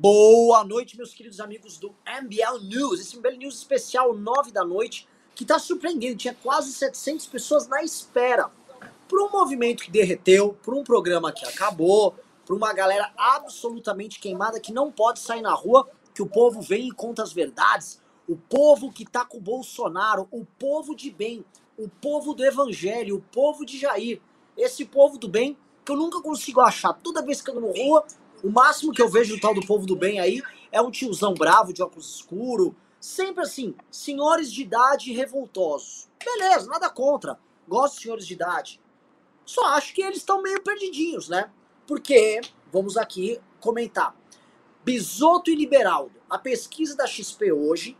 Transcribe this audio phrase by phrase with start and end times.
[0.00, 3.00] Boa noite, meus queridos amigos do MBL News.
[3.00, 6.18] Esse MBL News especial 9 da noite, que tá surpreendendo.
[6.18, 8.48] Tinha quase 700 pessoas na espera.
[9.08, 12.14] Por um movimento que derreteu, por um programa que acabou,
[12.46, 16.86] por uma galera absolutamente queimada que não pode sair na rua, que o povo vem
[16.86, 18.00] e conta as verdades.
[18.28, 21.44] O povo que tá com o Bolsonaro, o povo de bem,
[21.76, 24.20] o povo do evangelho, o povo de Jair.
[24.56, 26.92] Esse povo do bem que eu nunca consigo achar.
[26.92, 28.06] Toda vez que eu ando na rua,
[28.42, 31.34] o máximo que eu vejo do tal do povo do bem aí é um tiozão
[31.34, 32.74] bravo de óculos escuro.
[33.00, 36.08] Sempre assim, senhores de idade revoltosos.
[36.24, 37.38] Beleza, nada contra.
[37.66, 38.80] Gosto de senhores de idade.
[39.44, 41.50] Só acho que eles estão meio perdidinhos, né?
[41.86, 42.40] Porque,
[42.72, 44.14] vamos aqui comentar.
[44.84, 46.18] Bisoto e Liberaldo.
[46.28, 47.96] A pesquisa da XP hoje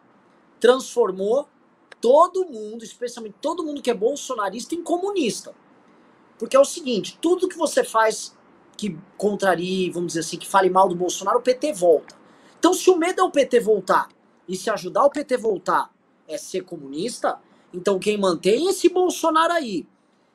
[0.60, 1.48] transformou
[2.01, 5.55] todo mundo, especialmente todo mundo que é bolsonarista, em comunista.
[6.38, 8.37] Porque é o seguinte, tudo que você faz
[8.78, 12.16] que contrarie, vamos dizer assim, que fale mal do Bolsonaro, o PT volta.
[12.59, 14.09] Então, se o medo é o PT voltar
[14.48, 15.92] e se ajudar o PT voltar
[16.29, 17.40] é ser comunista,
[17.74, 19.87] então quem mantém esse Bolsonaro aí,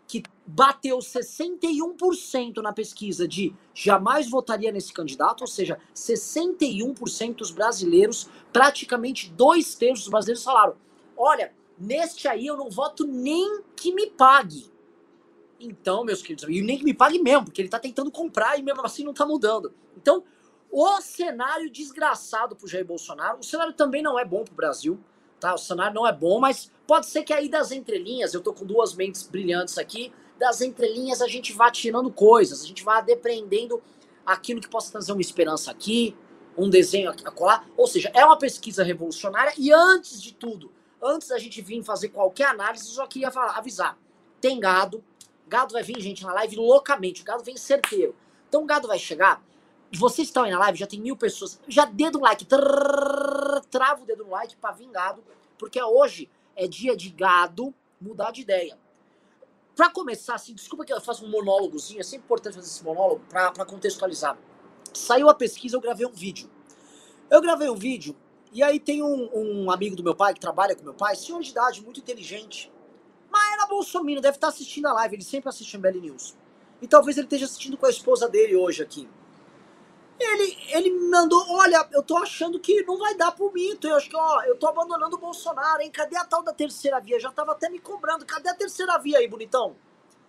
[0.07, 8.29] que bateu 61% na pesquisa de jamais votaria nesse candidato, ou seja, 61% dos brasileiros,
[8.51, 10.75] praticamente dois terços dos brasileiros falaram:
[11.17, 14.72] olha, neste aí eu não voto nem que me pague.
[15.65, 18.63] Então, meus queridos, e nem que me pague mesmo, porque ele tá tentando comprar e
[18.63, 19.73] mesmo assim não tá mudando.
[19.97, 20.23] Então,
[20.71, 24.99] o cenário desgraçado pro Jair Bolsonaro, o cenário também não é bom pro Brasil,
[25.39, 25.53] tá?
[25.53, 28.65] O cenário não é bom, mas pode ser que aí das entrelinhas, eu tô com
[28.65, 33.81] duas mentes brilhantes aqui, das entrelinhas a gente vá tirando coisas, a gente vá depreendendo
[34.25, 36.15] aquilo que possa trazer uma esperança aqui,
[36.57, 37.67] um desenho a colar.
[37.77, 42.09] Ou seja, é uma pesquisa revolucionária e antes de tudo, antes da gente vir fazer
[42.09, 43.97] qualquer análise, eu só queria falar, avisar.
[44.39, 45.03] Tem gado,
[45.53, 47.21] Gado vai vir, gente, na live loucamente.
[47.21, 48.15] O gado vem certeiro.
[48.49, 49.39] Então o gado vai chegar.
[49.95, 51.59] Vocês estão aí na live, já tem mil pessoas.
[51.67, 52.43] Já dedo no like.
[52.43, 55.23] Trrr, trava o dedo no like pra vir gado.
[55.59, 58.79] Porque hoje é dia de gado mudar de ideia.
[59.75, 61.99] Pra começar, assim, desculpa que eu faço um monólogozinho.
[61.99, 64.35] É sempre importante fazer esse monólogo pra, pra contextualizar.
[64.91, 66.49] Saiu a pesquisa, eu gravei um vídeo.
[67.29, 68.15] Eu gravei um vídeo
[68.51, 71.43] e aí tem um, um, amigo do meu pai que trabalha com meu pai, senhor
[71.43, 72.71] de idade, muito inteligente.
[73.33, 76.35] Mas era Bolsonaro, deve estar assistindo a live, ele sempre assiste MBL News.
[76.79, 79.09] E talvez ele esteja assistindo com a esposa dele hoje aqui.
[80.19, 83.87] Ele, ele me mandou, olha, eu tô achando que não vai dar pro mito.
[83.87, 85.89] Eu acho que, ó, eu tô abandonando o Bolsonaro, hein?
[85.89, 87.19] Cadê a tal da terceira via?
[87.19, 88.23] Já tava até me cobrando.
[88.23, 89.75] Cadê a terceira via aí, bonitão?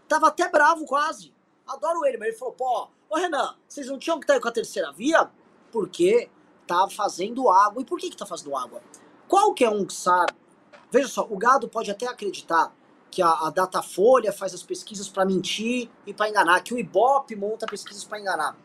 [0.08, 1.34] Tava até bravo quase.
[1.66, 4.48] Adoro ele, mas ele falou, pô, ô Renan, vocês não tinham que estar aí com
[4.48, 5.30] a terceira via?
[5.70, 6.30] Porque
[6.66, 7.82] tá fazendo água.
[7.82, 8.80] E por que que tá fazendo água?
[9.28, 10.32] Qualquer um que sabe.
[10.90, 12.72] Veja só, o gado pode até acreditar
[13.14, 17.36] que a, a Datafolha faz as pesquisas para mentir e para enganar, que o Ibope
[17.36, 18.58] monta pesquisas para enganar.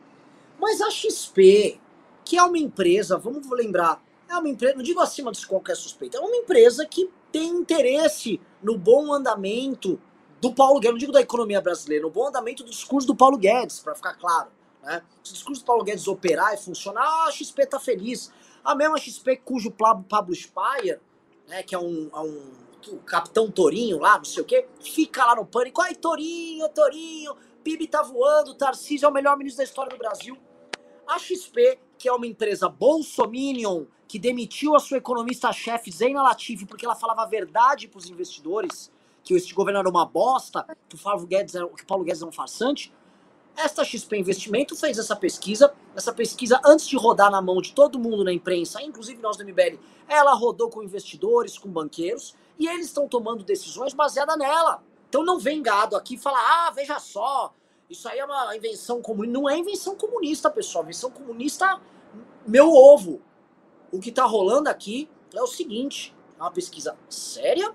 [0.59, 1.79] Mas a XP,
[2.25, 6.17] que é uma empresa, vamos lembrar, é uma empresa, não digo acima de qualquer suspeita,
[6.17, 10.01] é uma empresa que tem interesse no bom andamento
[10.41, 13.37] do Paulo Guedes, não digo da economia brasileira, no bom andamento do discurso do Paulo
[13.37, 14.49] Guedes, para ficar claro.
[14.81, 15.03] Né?
[15.23, 18.31] Se o discurso do Paulo Guedes operar e funcionar, a XP tá feliz.
[18.63, 20.99] A mesma XP cujo Pablo Spire,
[21.47, 25.25] né, que é um, é um o Capitão Torinho lá, não sei o quê, fica
[25.25, 25.81] lá no pânico.
[25.81, 30.37] Ai, Torinho, Torinho, PIB tá voando, Tarcísio é o melhor ministro da história do Brasil.
[31.07, 36.85] A XP, que é uma empresa bolsominion, que demitiu a sua economista-chefe Zeina Latifi porque
[36.85, 38.91] ela falava a verdade para os investidores,
[39.23, 42.29] que este governo era uma bosta, que o, Guedes era, que o Paulo Guedes era
[42.29, 42.91] um farsante,
[43.61, 45.73] esta XP Investimento fez essa pesquisa.
[45.93, 49.43] Essa pesquisa, antes de rodar na mão de todo mundo na imprensa, inclusive nós do
[49.43, 54.83] MBL, ela rodou com investidores, com banqueiros, e eles estão tomando decisões baseadas nela.
[55.07, 57.53] Então não vem gado aqui e fala, ah, veja só,
[57.89, 59.33] isso aí é uma invenção comunista.
[59.33, 60.83] Não é invenção comunista, pessoal.
[60.83, 61.81] Invenção comunista,
[62.45, 63.21] meu ovo.
[63.91, 67.73] O que está rolando aqui é o seguinte: é uma pesquisa séria,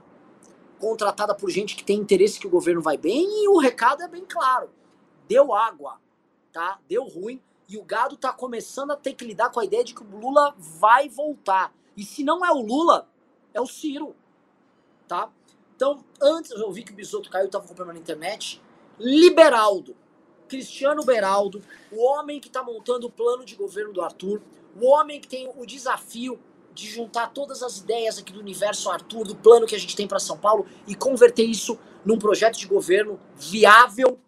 [0.78, 4.08] contratada por gente que tem interesse que o governo vai bem, e o recado é
[4.08, 4.70] bem claro.
[5.26, 6.00] Deu água,
[6.52, 6.78] tá?
[6.88, 7.42] Deu ruim.
[7.68, 10.18] E o gado tá começando a ter que lidar com a ideia de que o
[10.18, 11.74] Lula vai voltar.
[11.96, 13.08] E se não é o Lula,
[13.54, 14.14] é o Ciro
[15.06, 15.30] tá?
[15.76, 18.60] Então, antes eu ouvi que o Bisoto caiu, tava comprando na internet.
[18.98, 19.96] Liberaldo,
[20.48, 24.40] Cristiano Beraldo, o homem que está montando o plano de governo do Arthur,
[24.80, 26.38] o homem que tem o desafio
[26.72, 30.08] de juntar todas as ideias aqui do universo Arthur, do plano que a gente tem
[30.08, 34.18] para São Paulo e converter isso num projeto de governo viável.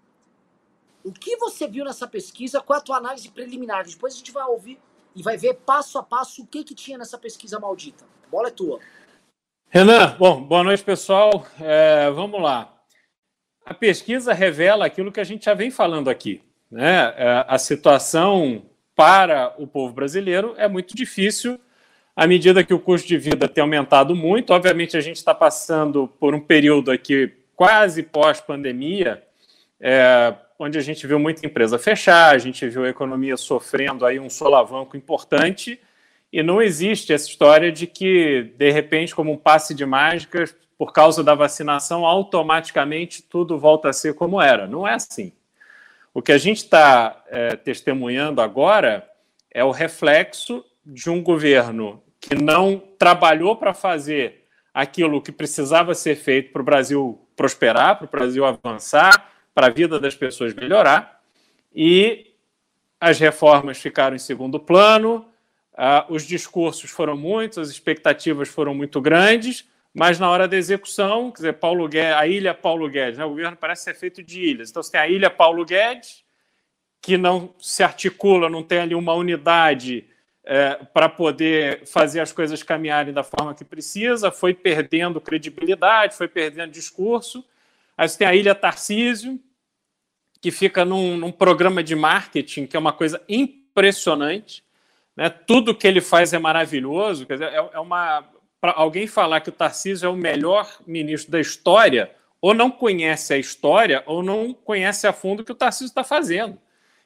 [1.02, 2.61] O que você viu nessa pesquisa?
[2.61, 3.84] Qual é a tua análise preliminar?
[3.84, 4.81] Depois a gente vai ouvir
[5.14, 8.05] e vai ver passo a passo o que que tinha nessa pesquisa maldita.
[8.26, 8.81] A bola é tua.
[9.68, 11.44] Renan, bom, boa noite, pessoal.
[11.60, 12.72] É, vamos lá.
[13.64, 16.40] A pesquisa revela aquilo que a gente já vem falando aqui.
[16.70, 17.12] Né?
[17.16, 18.62] É, a situação
[18.94, 21.60] para o povo brasileiro é muito difícil
[22.14, 24.52] à medida que o custo de vida tem aumentado muito.
[24.52, 29.22] Obviamente, a gente está passando por um período aqui quase pós-pandemia,
[29.80, 34.18] é, onde a gente viu muita empresa fechar, a gente viu a economia sofrendo aí
[34.18, 35.78] um solavanco importante,
[36.32, 40.44] e não existe essa história de que, de repente, como um passe de mágica,
[40.76, 44.67] por causa da vacinação, automaticamente tudo volta a ser como era.
[44.67, 45.32] Não é assim.
[46.12, 49.08] O que a gente está é, testemunhando agora
[49.50, 56.17] é o reflexo de um governo que não trabalhou para fazer aquilo que precisava ser
[56.17, 61.23] feito para o Brasil prosperar, para o Brasil avançar, para a vida das pessoas melhorar,
[61.75, 62.34] e
[63.00, 65.26] as reformas ficaram em segundo plano,
[65.76, 69.64] uh, os discursos foram muitos, as expectativas foram muito grandes,
[69.94, 73.25] mas na hora da execução, quer dizer, Paulo Guedes, a ilha Paulo Guedes, né?
[73.25, 74.70] o governo parece ser feito de ilhas.
[74.70, 76.23] Então você tem a ilha Paulo Guedes,
[77.00, 80.05] que não se articula, não tem ali uma unidade
[80.44, 86.28] é, para poder fazer as coisas caminharem da forma que precisa, foi perdendo credibilidade, foi
[86.28, 87.44] perdendo discurso.
[87.96, 89.40] Aí você tem a ilha Tarcísio,
[90.40, 94.62] que fica num, num programa de marketing que é uma coisa impressionante.
[95.16, 95.30] Né?
[95.30, 97.26] Tudo que ele faz é maravilhoso.
[97.26, 98.24] Quer dizer, é, é uma
[98.60, 102.10] para alguém falar que o Tarcísio é o melhor ministro da história,
[102.40, 106.02] ou não conhece a história, ou não conhece a fundo o que o Tarcísio está
[106.02, 106.58] fazendo.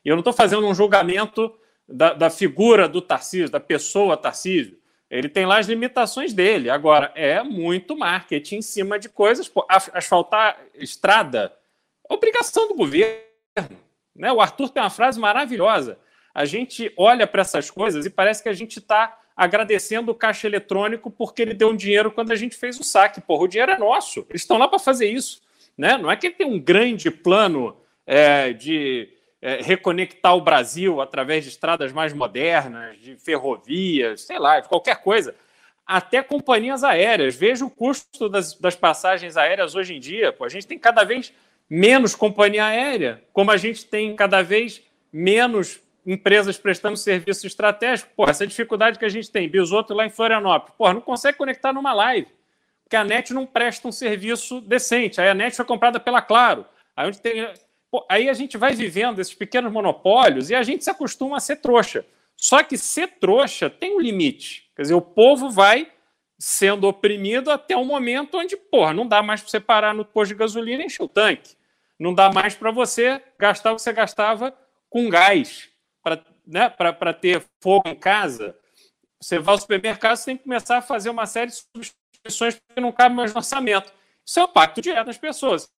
[0.05, 1.55] E eu não estou fazendo um julgamento
[1.89, 4.79] da, da, figura do Tarcísio, da pessoa Tarcísio.
[5.11, 6.71] Ele tem lá as limitações dele.
[6.71, 9.49] Agora, é muito marketing em cima de coisas.
[9.49, 11.53] Pô, asfaltar estrada,
[12.09, 13.21] obrigação do governo.
[14.15, 14.33] Né?
[14.33, 15.99] O Arthur tem uma frase maravilhosa.
[16.35, 20.47] A gente olha para essas coisas e parece que a gente está agradecendo o caixa
[20.47, 23.21] eletrônico porque ele deu um dinheiro quando a gente fez o saque.
[23.21, 24.27] Porra, o dinheiro é nosso.
[24.29, 25.41] Eles estão lá para fazer isso.
[25.77, 25.97] Né?
[25.97, 29.09] Não é que ele tem um grande plano é, de
[29.41, 34.97] é, reconectar o Brasil através de estradas mais modernas, de ferrovias, sei lá, de qualquer
[35.03, 35.35] coisa.
[35.87, 37.35] Até companhias aéreas.
[37.35, 40.33] Veja o custo das, das passagens aéreas hoje em dia.
[40.33, 41.33] Pô, a gente tem cada vez
[41.69, 48.11] menos companhia aérea, como a gente tem cada vez menos empresas prestando serviço estratégico.
[48.17, 51.73] Pô, essa dificuldade que a gente tem, Bisoto lá em Florianópolis, pô, não consegue conectar
[51.73, 52.29] numa live,
[52.85, 55.21] porque a NET não presta um serviço decente.
[55.21, 56.67] Aí a NET foi comprada pela Claro.
[56.97, 57.49] Aí, onde tem...
[58.09, 61.57] Aí a gente vai vivendo esses pequenos monopólios e a gente se acostuma a ser
[61.57, 62.05] trouxa.
[62.37, 64.71] Só que ser trouxa tem um limite.
[64.77, 65.91] Quer dizer, o povo vai
[66.39, 70.33] sendo oprimido até o momento onde, porra, não dá mais para você parar no posto
[70.33, 71.55] de gasolina e encher o tanque.
[71.99, 74.57] Não dá mais para você gastar o que você gastava
[74.89, 75.70] com gás
[76.03, 76.73] para né,
[77.21, 78.57] ter fogo em casa,
[79.21, 82.81] você vai ao supermercado, você tem que começar a fazer uma série de substituições que
[82.81, 83.93] não cabe mais no orçamento.
[84.25, 85.71] Isso é o pacto direto das pessoas.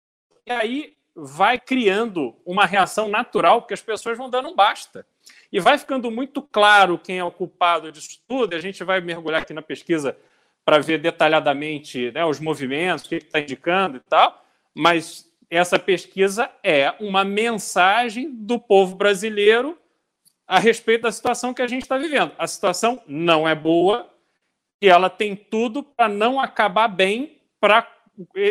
[0.46, 5.06] E aí vai criando uma reação natural, porque as pessoas vão dando um basta.
[5.52, 8.54] E vai ficando muito claro quem é o culpado disso tudo.
[8.54, 10.16] A gente vai mergulhar aqui na pesquisa
[10.64, 14.44] para ver detalhadamente né, os movimentos, o que está indicando e tal.
[14.74, 19.78] Mas essa pesquisa é uma mensagem do povo brasileiro
[20.46, 22.32] a respeito da situação que a gente está vivendo.
[22.38, 24.08] A situação não é boa
[24.80, 27.86] e ela tem tudo para não acabar bem para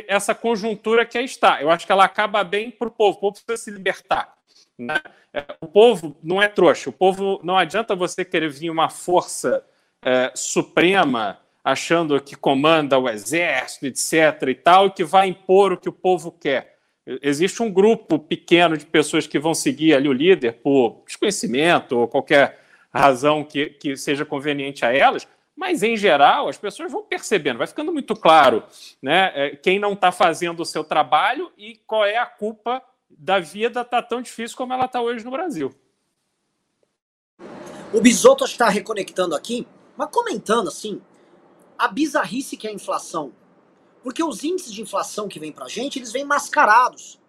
[0.07, 1.61] essa conjuntura que aí está.
[1.61, 3.17] Eu acho que ela acaba bem para o povo.
[3.17, 4.33] O povo precisa se libertar.
[4.77, 4.99] Né?
[5.33, 6.89] É, o povo não é trouxa.
[6.89, 9.65] O povo não adianta você querer vir uma força
[10.03, 14.47] é, suprema achando que comanda o exército, etc.
[14.47, 16.70] e tal, e que vai impor o que o povo quer.
[17.05, 22.07] Existe um grupo pequeno de pessoas que vão seguir ali o líder por desconhecimento ou
[22.07, 22.59] qualquer
[22.93, 27.67] razão que, que seja conveniente a elas, mas em geral as pessoas vão percebendo, vai
[27.67, 28.63] ficando muito claro
[29.01, 33.39] né, é, quem não está fazendo o seu trabalho e qual é a culpa da
[33.39, 35.73] vida tá tão difícil como ela está hoje no Brasil.
[37.93, 39.67] O Bisoto está reconectando aqui,
[39.97, 41.01] mas comentando assim,
[41.77, 43.33] a bizarrice que é a inflação.
[44.03, 47.19] Porque os índices de inflação que vêm pra gente, eles vêm mascarados.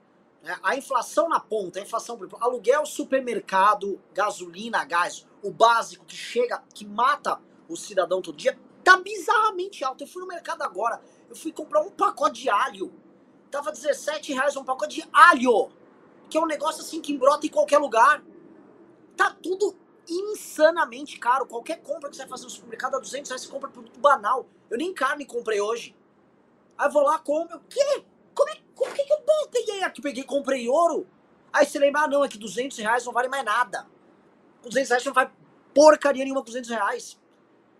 [0.42, 0.58] Né?
[0.62, 6.62] A inflação na ponta, a inflação, por aluguel, supermercado, gasolina, gás, o básico que chega,
[6.74, 10.04] que mata o cidadão todo dia, tá bizarramente alto.
[10.04, 12.92] Eu fui no mercado agora, eu fui comprar um pacote de alho.
[13.50, 15.70] Tava 17 reais um pacote de alho.
[16.28, 18.24] Que é um negócio assim que embrota em qualquer lugar.
[19.14, 19.76] Tá tudo
[20.08, 21.46] insanamente caro.
[21.46, 24.46] Qualquer compra que você vai fazer no supermercado a 200 reais, você compra produto banal.
[24.70, 25.94] Eu nem carne comprei hoje.
[26.82, 27.58] Aí vou lá, compro.
[27.58, 28.04] O quê?
[28.34, 30.02] Como é, como que, eu peguei aqui?
[30.02, 31.06] Peguei comprei ouro.
[31.52, 33.86] Aí você lembra, ah, não, é que 200 reais não vale mais nada.
[34.64, 35.30] 200 reais não vai
[35.72, 37.20] porcaria nenhuma com 200 reais.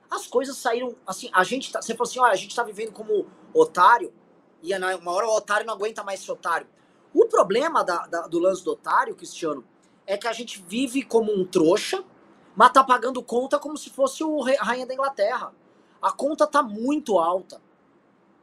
[0.08, 2.92] As coisas saíram, assim, a gente tá, você falou assim, olha, a gente tá vivendo
[2.92, 4.14] como otário,
[4.62, 6.68] e uma hora o otário não aguenta mais ser otário.
[7.12, 9.64] O problema da, da, do lance do otário, Cristiano,
[10.06, 12.04] é que a gente vive como um trouxa,
[12.54, 15.52] mas tá pagando conta como se fosse o rei, a rainha da Inglaterra.
[16.00, 17.60] A conta tá muito alta.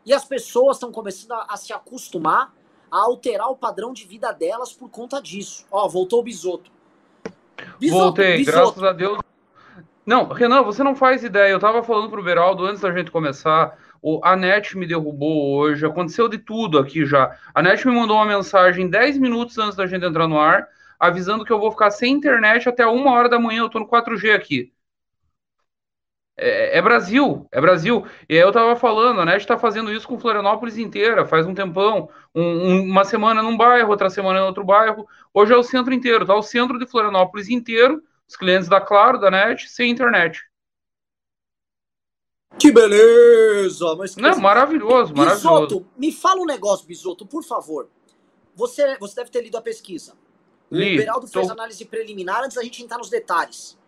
[0.09, 2.51] E as pessoas estão começando a, a, se acostumar
[2.89, 5.67] a alterar o padrão de vida delas por conta disso.
[5.69, 6.71] Ó, voltou o bisoto.
[7.79, 8.57] bisoto Voltei, bisoto.
[8.57, 9.19] graças a Deus.
[10.03, 11.51] Não, Renan, você não faz ideia.
[11.51, 13.77] Eu tava falando pro Beraldo antes da gente começar.
[14.01, 17.37] O, a NET me derrubou hoje, aconteceu de tudo aqui já.
[17.53, 21.45] A NET me mandou uma mensagem 10 minutos antes da gente entrar no ar, avisando
[21.45, 23.61] que eu vou ficar sem internet até uma hora da manhã.
[23.61, 24.73] Eu tô no 4G aqui.
[26.41, 28.05] É, é, Brasil, é Brasil.
[28.29, 31.53] E aí eu tava falando, a NET tá fazendo isso com Florianópolis inteira, faz um
[31.53, 32.09] tempão.
[32.33, 35.05] Um, um, uma semana num bairro, outra semana em outro bairro.
[35.33, 36.33] Hoje é o centro inteiro, tá?
[36.33, 40.41] O centro de Florianópolis inteiro, os clientes da Claro, da NET, sem internet.
[42.57, 43.95] Que beleza!
[43.95, 45.67] Mas Não, maravilhoso, maravilhoso.
[45.67, 47.89] Bisoto, me fala um negócio, Bisoto, por favor.
[48.55, 50.13] Você, você deve ter lido a pesquisa.
[50.71, 51.39] O Li, Beraldo tô...
[51.39, 53.78] fez análise preliminar antes da gente entrar nos detalhes.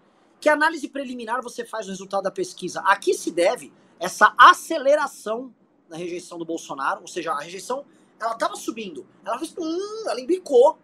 [0.42, 2.82] Que análise preliminar você faz do resultado da pesquisa?
[2.82, 5.54] A que se deve essa aceleração
[5.88, 7.02] na rejeição do Bolsonaro?
[7.02, 7.86] Ou seja, a rejeição,
[8.20, 9.06] ela estava subindo.
[9.24, 10.80] Ela fez, hum, ela embicou.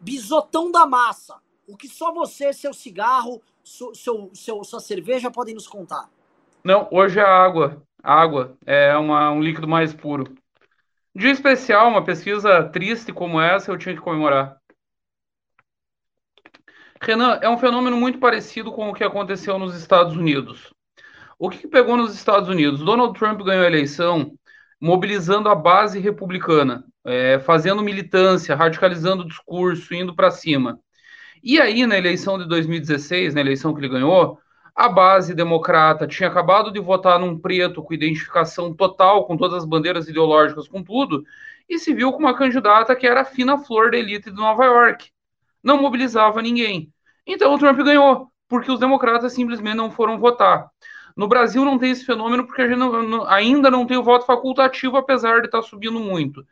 [0.00, 1.40] Bisotão da massa.
[1.66, 6.08] O que só você, seu cigarro, seu, seu, seu, sua cerveja podem nos contar?
[6.62, 7.82] Não, hoje é água.
[8.00, 10.36] Água é uma, um líquido mais puro.
[11.16, 14.56] Dia especial, uma pesquisa triste como essa, eu tinha que comemorar.
[17.06, 20.72] Renan, é um fenômeno muito parecido com o que aconteceu nos Estados Unidos.
[21.38, 22.80] O que, pegou nos Estados Unidos?
[22.80, 24.32] Donald Trump ganhou a eleição
[24.80, 30.80] mobilizando a base republicana, é, fazendo militância, radicalizando o discurso, indo para cima.
[31.42, 34.38] E aí, na eleição de 2016, na eleição que ele ganhou,
[34.74, 39.64] a base democrata tinha acabado de votar num preto com identificação total, com todas as
[39.66, 41.22] bandeiras ideológicas, com tudo,
[41.68, 44.64] e se viu com uma candidata que era a fina flor da elite de Nova
[44.64, 45.10] York.
[45.62, 46.93] Não mobilizava ninguém.
[47.26, 50.68] Então o Trump ganhou, porque os democratas simplesmente não foram votar.
[51.16, 54.02] No Brasil não tem esse fenômeno porque a gente não, não, ainda não tem o
[54.02, 56.44] voto facultativo, apesar de estar tá subindo muito.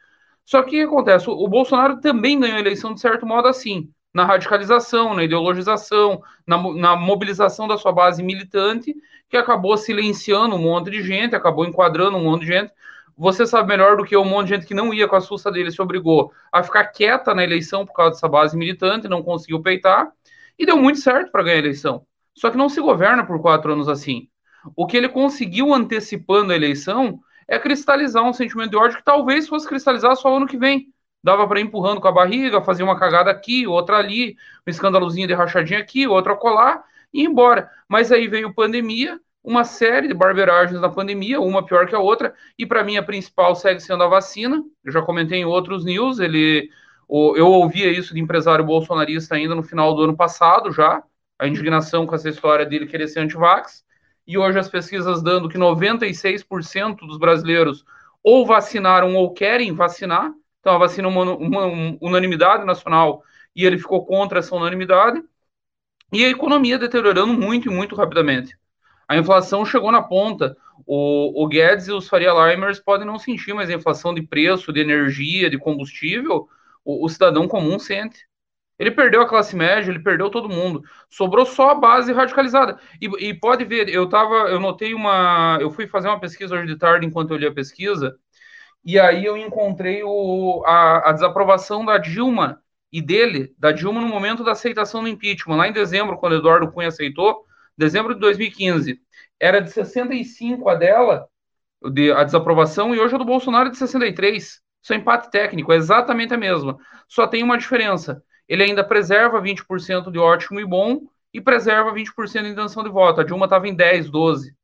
[0.45, 1.29] Só que o que acontece?
[1.29, 6.57] O, Bolsonaro também ganhou a eleição de certo modo assim, na radicalização, na ideologização, na,
[6.75, 8.95] na mobilização da sua base militante,
[9.29, 12.73] que acabou silenciando um monte de gente, acabou enquadrando um monte de gente.
[13.17, 15.51] Você sabe melhor do que um monte de gente que não ia com a susta
[15.51, 19.63] dele se obrigou a ficar quieta na eleição por causa dessa base militante, não conseguiu
[19.63, 20.13] peitar.
[20.63, 22.07] E deu muito certo para ganhar a eleição.
[22.39, 24.29] Só que não se governa por quatro anos assim.
[24.77, 29.49] O que ele conseguiu antecipando a eleição é cristalizar um sentimento de ódio que talvez
[29.49, 30.87] fosse cristalizar só ano que vem.
[31.21, 35.27] Dava para ir empurrando com a barriga, fazer uma cagada aqui, outra ali, um escandalozinho
[35.27, 37.69] de rachadinha aqui, outra colar e ir embora.
[37.89, 42.33] Mas aí veio pandemia, uma série de barberagens na pandemia, uma pior que a outra,
[42.57, 44.63] e para mim a principal segue sendo a vacina.
[44.85, 46.71] Eu já comentei em outros news, ele
[47.37, 51.03] eu ouvia isso de empresário bolsonarista ainda no final do ano passado já,
[51.39, 53.85] a indignação com essa história dele querer ser antivax,
[54.27, 57.85] e hoje as pesquisas dando que 96% dos brasileiros
[58.23, 63.23] ou vacinaram ou querem vacinar, então a vacina é uma, uma, uma unanimidade nacional
[63.55, 65.23] e ele ficou contra essa unanimidade,
[66.13, 68.57] e a economia deteriorando muito e muito rapidamente.
[69.09, 70.57] A inflação chegou na ponta.
[70.87, 74.73] O, o Guedes e os Faria Limers podem não sentir, mas a inflação de preço,
[74.73, 76.49] de energia, de combustível,
[76.85, 78.27] o, o cidadão comum sente.
[78.79, 80.83] Ele perdeu a classe média, ele perdeu todo mundo.
[81.09, 82.79] Sobrou só a base radicalizada.
[83.01, 86.67] E, e, pode ver, eu tava, eu notei uma, eu fui fazer uma pesquisa hoje
[86.67, 88.17] de tarde enquanto eu li a pesquisa,
[88.85, 92.61] e aí eu encontrei o, a, a desaprovação da Dilma
[92.93, 96.71] e dele, da Dilma no momento da aceitação do impeachment, lá em dezembro, quando Eduardo
[96.73, 97.47] Cunha aceitou,
[97.77, 99.01] dezembro de 2015,
[99.39, 101.29] era de 65 a dela,
[101.93, 104.61] de, a desaprovação, e hoje é do Bolsonaro de 63.
[104.83, 106.77] Seu empate técnico é exatamente a mesma.
[107.09, 108.23] Só tem uma diferença.
[108.49, 113.21] Ele ainda preserva 20% de ótimo e bom e preserva 20% de intenção de voto.
[113.21, 114.55] A Dilma estava em 10, 12.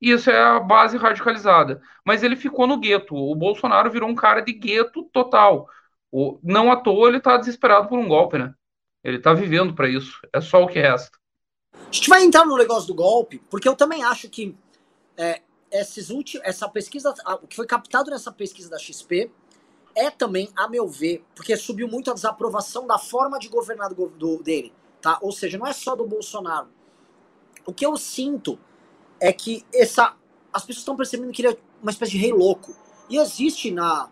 [0.00, 1.82] Isso é a base radicalizada.
[2.04, 3.16] Mas ele ficou no gueto.
[3.16, 5.68] O Bolsonaro virou um cara de gueto total.
[6.10, 8.54] O, não à toa ele está desesperado por um golpe, né?
[9.02, 10.20] Ele está vivendo para isso.
[10.32, 11.18] É só o que resta.
[11.74, 14.56] A gente vai entrar no negócio do golpe, porque eu também acho que
[15.16, 19.30] é, esses últimos, essa pesquisa, o que foi captado nessa pesquisa da XP,
[19.94, 24.08] é também, a meu ver, porque subiu muito a desaprovação da forma de governar do,
[24.08, 25.18] do, dele, tá?
[25.20, 26.68] Ou seja, não é só do Bolsonaro.
[27.66, 28.58] O que eu sinto
[29.20, 30.16] é que essa,
[30.52, 32.74] as pessoas estão percebendo que ele é uma espécie de rei louco.
[33.10, 34.10] E existe na,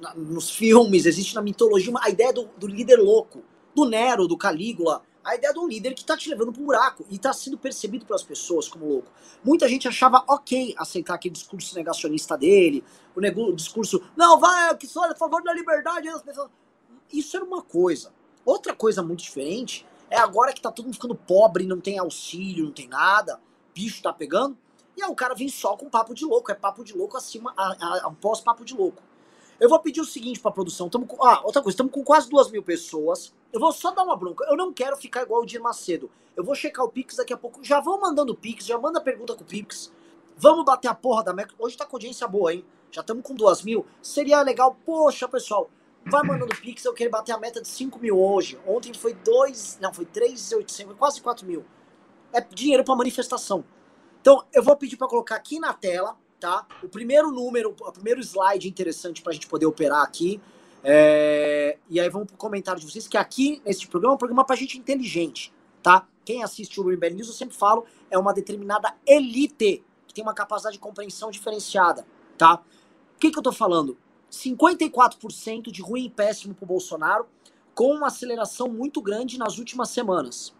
[0.00, 3.42] na nos filmes, existe na mitologia a ideia do, do líder louco,
[3.74, 6.64] do Nero, do Calígula, a ideia de um líder que está te levando para um
[6.64, 9.10] buraco e está sendo percebido pelas pessoas como louco.
[9.42, 12.84] Muita gente achava ok aceitar aquele discurso negacionista dele,
[13.16, 16.08] o, nego, o discurso, não, vai, que sou a favor da liberdade.
[17.12, 18.12] Isso era uma coisa.
[18.44, 22.66] Outra coisa muito diferente É agora que tá todo mundo ficando pobre, não tem auxílio,
[22.66, 23.40] não tem nada,
[23.74, 24.56] bicho tá pegando.
[24.96, 27.52] E aí o cara vem só com papo de louco, é papo de louco acima,
[27.56, 29.02] a, pós-papo de louco.
[29.58, 32.28] Eu vou pedir o seguinte pra produção, tamo com, ah, outra coisa, estamos com quase
[32.28, 35.46] duas mil pessoas, eu vou só dar uma bronca, eu não quero ficar igual o
[35.46, 38.76] Dir Macedo, eu vou checar o Pix daqui a pouco, já vão mandando Pix, já
[38.76, 39.92] manda pergunta com o Pix,
[40.36, 43.32] vamos bater a porra da meta, hoje tá com audiência boa, hein, já estamos com
[43.32, 45.70] duas mil, seria legal, poxa pessoal,
[46.04, 49.78] vai mandando Pix, eu quero bater a meta de 5 mil hoje, ontem foi 2,
[49.80, 51.64] não, foi 3,800, quase 4 mil,
[52.32, 53.64] é dinheiro pra manifestação.
[54.20, 56.66] Então, eu vou pedir para colocar aqui na tela, tá?
[56.82, 60.40] O primeiro número, o primeiro slide interessante para a gente poder operar aqui.
[60.84, 61.78] É...
[61.88, 64.54] E aí vamos pro comentário de vocês, que aqui, nesse programa, é um programa pra
[64.54, 66.06] gente inteligente, tá?
[66.24, 70.34] Quem assiste o Rebel News, eu sempre falo, é uma determinada elite, que tem uma
[70.34, 72.06] capacidade de compreensão diferenciada,
[72.38, 72.62] tá?
[73.16, 73.96] O que, que eu tô falando?
[74.30, 77.26] 54% de ruim e péssimo pro Bolsonaro,
[77.74, 80.54] com uma aceleração muito grande nas últimas semanas.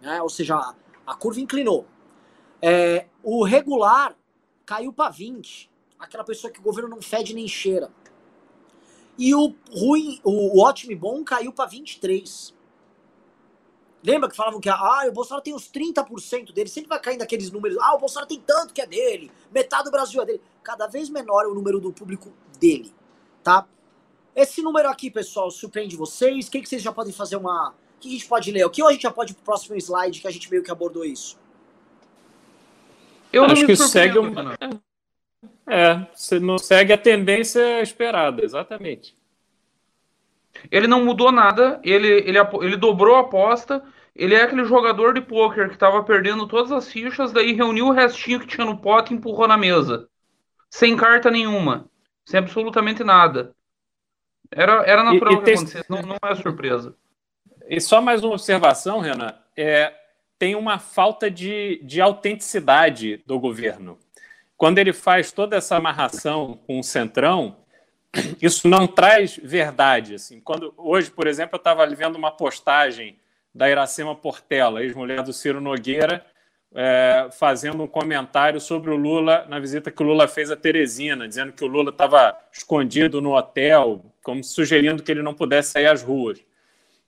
[0.00, 0.20] Né?
[0.22, 0.74] Ou seja,
[1.06, 1.86] a curva inclinou.
[2.60, 4.16] É, o regular
[4.64, 5.70] caiu para 20.
[5.98, 7.90] Aquela pessoa que o governo não fede nem cheira.
[9.18, 12.54] E o ruim, o, o ótimo e bom caiu para 23.
[14.04, 17.50] Lembra que falavam que ah, o Bolsonaro tem uns 30% dele, sempre vai caindo aqueles
[17.50, 17.78] números.
[17.80, 20.42] Ah, o Bolsonaro tem tanto que é dele, metade do Brasil é dele.
[20.62, 22.30] Cada vez menor é o número do público
[22.60, 22.92] dele,
[23.42, 23.66] tá?
[24.36, 26.48] Esse número aqui, pessoal, surpreende vocês?
[26.48, 27.70] O que, que vocês já podem fazer uma.
[27.70, 28.66] O que a gente pode ler?
[28.66, 30.70] O que a gente já pode ir pro próximo slide que a gente meio que
[30.70, 31.38] abordou isso?
[33.32, 34.56] Eu acho que segue uma...
[35.66, 39.16] É, você não segue a tendência esperada, exatamente.
[40.70, 43.82] Ele não mudou nada, ele, ele, ele dobrou a aposta.
[44.14, 47.92] Ele é aquele jogador de pôquer que estava perdendo todas as fichas, daí reuniu o
[47.92, 50.08] restinho que tinha no pote e empurrou na mesa.
[50.70, 51.90] Sem carta nenhuma.
[52.24, 53.54] Sem absolutamente nada.
[54.50, 56.94] Era, era natural e, e que acontecesse, não, não é surpresa.
[57.68, 59.34] E só mais uma observação, Renan.
[59.56, 59.92] É,
[60.38, 63.98] tem uma falta de, de autenticidade do governo.
[64.56, 67.56] Quando ele faz toda essa amarração com o Centrão,
[68.40, 70.14] isso não traz verdade.
[70.14, 70.40] Assim.
[70.40, 73.18] Quando, hoje, por exemplo, eu estava vendo uma postagem
[73.54, 76.24] da Iracema Portela, ex-mulher do Ciro Nogueira,
[76.74, 81.28] é, fazendo um comentário sobre o Lula na visita que o Lula fez a Teresina,
[81.28, 85.86] dizendo que o Lula estava escondido no hotel, como sugerindo que ele não pudesse sair
[85.86, 86.44] às ruas.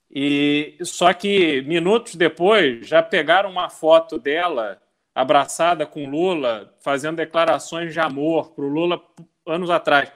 [0.09, 4.81] E só que minutos depois já pegaram uma foto dela
[5.17, 9.03] abraçada com Lula, fazendo declarações de amor para o Lula
[9.47, 10.13] anos atrás.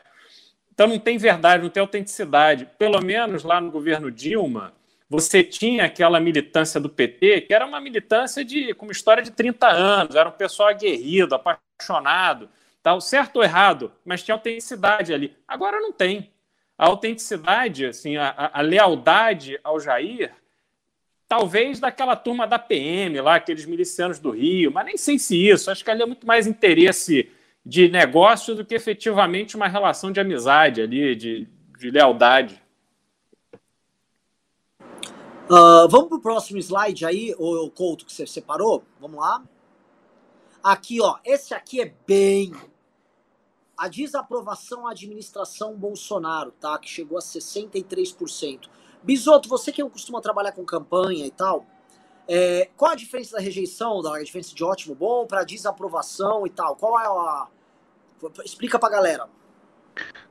[0.75, 2.69] Então não tem verdade, não tem autenticidade.
[2.79, 4.75] Pelo menos lá no governo Dilma,
[5.09, 9.31] você tinha aquela militância do PT, que era uma militância de, com uma história de
[9.31, 12.51] 30 anos, era um pessoal aguerrido, apaixonado,
[12.83, 15.35] tal, certo ou errado, mas tinha autenticidade ali.
[15.49, 16.31] Agora não tem
[16.77, 20.31] a autenticidade, assim, a, a, lealdade ao Jair,
[21.31, 25.71] talvez daquela turma da PM lá, aqueles milicianos do Rio, mas nem sei se isso.
[25.71, 27.31] Acho que ali é muito mais interesse
[27.65, 32.61] de negócio do que efetivamente uma relação de amizade ali, de, de lealdade.
[35.49, 38.83] Uh, vamos para o próximo slide aí, o Couto, que você separou?
[39.01, 39.41] Vamos lá.
[40.65, 41.19] Aqui, ó.
[41.25, 42.53] Esse aqui é bem
[43.79, 46.77] a desaprovação à administração Bolsonaro, tá?
[46.77, 48.69] Que chegou a 63%.
[49.03, 51.65] Bisoto, você que costuma trabalhar com campanha e tal,
[52.29, 56.77] é, qual a diferença da rejeição, da diferença de ótimo bom para desaprovação e tal?
[56.77, 57.47] Qual é a.
[58.45, 59.27] Explica pra galera.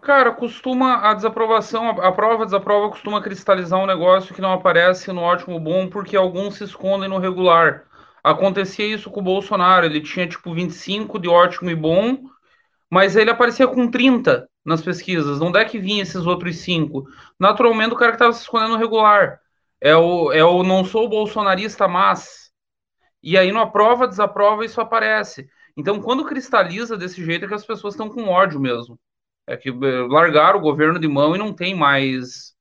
[0.02, 5.22] Cara, costuma a desaprovação, a prova desaprova costuma cristalizar um negócio que não aparece no
[5.22, 7.86] ótimo bom porque alguns se escondem no regular.
[8.24, 12.30] Acontecia isso com o Bolsonaro, ele tinha tipo 25 de ótimo e bom
[12.90, 15.42] mas ele aparecia com 30 nas pesquisas.
[15.42, 17.08] Onde é que vinha esses outros cinco?
[17.40, 19.40] Naturalmente, o cara que estava se escondendo regular.
[19.82, 22.52] É o, é o não sou bolsonarista, mas.
[23.24, 25.50] E aí, na prova, desaprova, isso aparece.
[25.78, 29.00] Então, quando cristaliza desse jeito, é que as pessoas estão com ódio mesmo.
[29.48, 32.56] É que eh, largaram o governo de mão e não tem mais.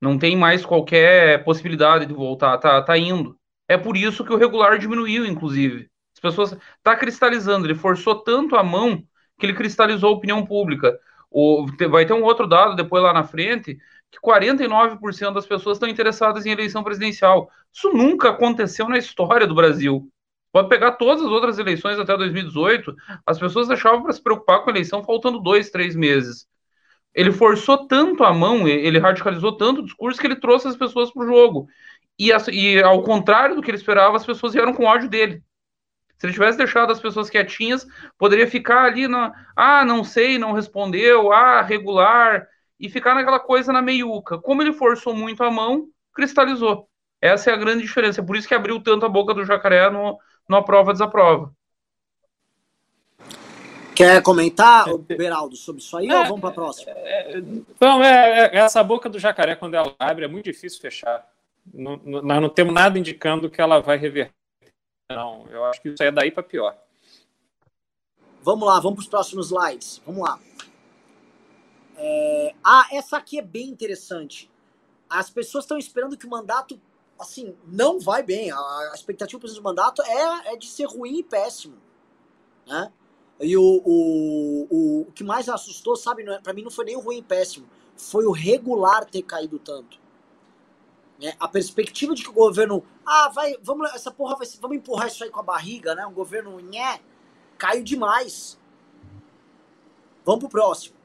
[0.00, 2.58] Não tem mais qualquer possibilidade de voltar.
[2.58, 3.38] Tá, tá indo.
[3.68, 5.90] É por isso que o regular diminuiu, inclusive.
[6.14, 6.56] As pessoas.
[6.82, 7.66] Tá cristalizando.
[7.66, 9.04] Ele forçou tanto a mão
[9.40, 10.98] que ele cristalizou a opinião pública.
[11.30, 13.78] O, vai ter um outro dado depois lá na frente,
[14.10, 17.50] que 49% das pessoas estão interessadas em eleição presidencial.
[17.72, 20.08] Isso nunca aconteceu na história do Brasil.
[20.52, 24.70] Pode pegar todas as outras eleições até 2018, as pessoas deixavam para se preocupar com
[24.70, 26.46] a eleição faltando dois, três meses.
[27.14, 31.12] Ele forçou tanto a mão, ele radicalizou tanto o discurso que ele trouxe as pessoas
[31.12, 31.68] para o jogo.
[32.18, 35.42] E, e, ao contrário do que ele esperava, as pessoas vieram com ódio dele.
[36.20, 37.86] Se ele tivesse deixado as pessoas quietinhas,
[38.18, 39.32] poderia ficar ali na.
[39.56, 42.46] Ah, não sei, não respondeu, ah, regular,
[42.78, 44.36] e ficar naquela coisa na meiuca.
[44.36, 46.86] Como ele forçou muito a mão, cristalizou.
[47.22, 48.20] Essa é a grande diferença.
[48.20, 51.54] É por isso que abriu tanto a boca do jacaré no, no aprova-desaprova.
[53.94, 56.92] Quer comentar, Beraldo, sobre isso aí é, ou vamos para a próxima?
[56.92, 61.26] É, então, é, é, essa boca do jacaré, quando ela abre, é muito difícil fechar.
[61.72, 64.39] Não, não, nós não temos nada indicando que ela vai reverter.
[65.10, 66.76] Não, eu acho que isso é daí para pior.
[68.42, 70.00] Vamos lá, vamos para os próximos slides.
[70.06, 70.40] Vamos lá.
[71.96, 72.54] É...
[72.64, 74.50] Ah, essa aqui é bem interessante.
[75.08, 76.80] As pessoas estão esperando que o mandato,
[77.18, 78.50] assim, não vai bem.
[78.52, 81.76] A expectativa do mandato é, é de ser ruim e péssimo.
[82.66, 82.92] Né?
[83.40, 86.96] E o, o, o, o que mais assustou, sabe, é, para mim não foi nem
[86.96, 89.99] o ruim e péssimo, foi o regular ter caído tanto.
[91.22, 95.08] É, a perspectiva de que o governo, ah, vai, vamos, essa porra vai, vamos empurrar
[95.08, 96.06] isso aí com a barriga, né?
[96.06, 97.00] Um governo, nhé,
[97.58, 98.58] caiu demais.
[100.24, 100.96] Vamos pro próximo.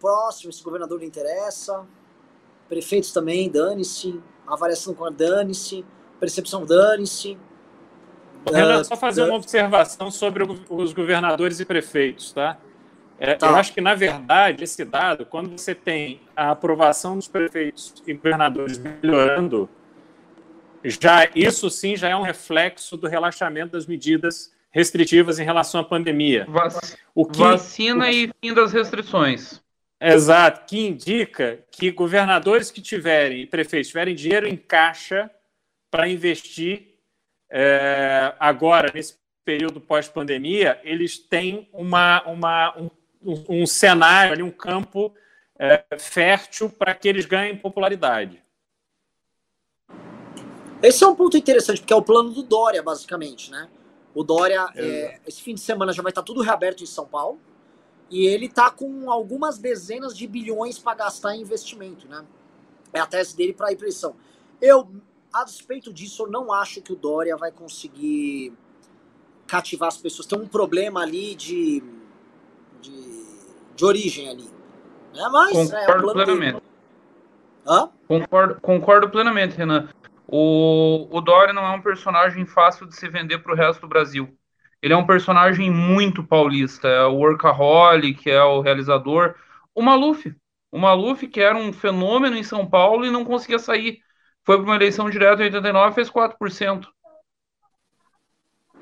[0.00, 1.86] Próximo, esse governador não interessa.
[2.68, 4.20] Prefeitos também, dane-se.
[4.46, 5.84] Avaliação com a dane-se.
[6.20, 7.38] Percepção, dane-se.
[8.50, 12.58] Renan, só fazer uma observação sobre os governadores e prefeitos, tá?
[13.18, 13.48] É, tá?
[13.48, 18.14] Eu acho que, na verdade, esse dado, quando você tem a aprovação dos prefeitos e
[18.14, 19.68] governadores melhorando,
[20.84, 25.84] já isso sim já é um reflexo do relaxamento das medidas restritivas em relação à
[25.84, 26.46] pandemia.
[26.48, 26.74] Vac...
[27.14, 28.08] O que, Vacina o...
[28.08, 29.62] e fim das restrições.
[30.00, 35.30] Exato, que indica que governadores que tiverem e prefeitos tiverem dinheiro em caixa
[35.88, 36.92] para investir
[37.48, 42.90] é, agora, nesse período pós-pandemia, eles têm uma, uma, um,
[43.24, 45.12] um cenário, ali, um campo
[45.58, 48.42] é, fértil para que eles ganhem popularidade.
[50.82, 53.68] Esse é um ponto interessante, porque é o plano do Dória, basicamente, né?
[54.14, 57.40] O Dória, é, esse fim de semana já vai estar tudo reaberto em São Paulo,
[58.10, 62.24] e ele está com algumas dezenas de bilhões para gastar em investimento, né?
[62.92, 64.16] É a tese dele para a eleição.
[64.60, 64.90] Eu
[65.32, 68.52] a despeito disso, eu não acho que o Dória vai conseguir
[69.46, 70.26] cativar as pessoas.
[70.26, 71.82] Tem um problema ali de,
[72.80, 72.92] de,
[73.74, 74.44] de origem ali.
[75.14, 75.28] Né?
[75.30, 76.62] Mas, é, concordo é, plenamente.
[78.08, 79.88] Concordo, concordo plenamente, Renan.
[80.26, 83.88] O, o Dória não é um personagem fácil de se vender para o resto do
[83.88, 84.28] Brasil.
[84.80, 86.88] Ele é um personagem muito paulista.
[86.88, 89.34] É o workaholic, é o realizador.
[89.74, 90.34] O Maluf.
[90.70, 94.00] O Maluf, que era um fenômeno em São Paulo e não conseguia sair
[94.44, 96.86] foi para uma eleição direta em 89 fez 4%.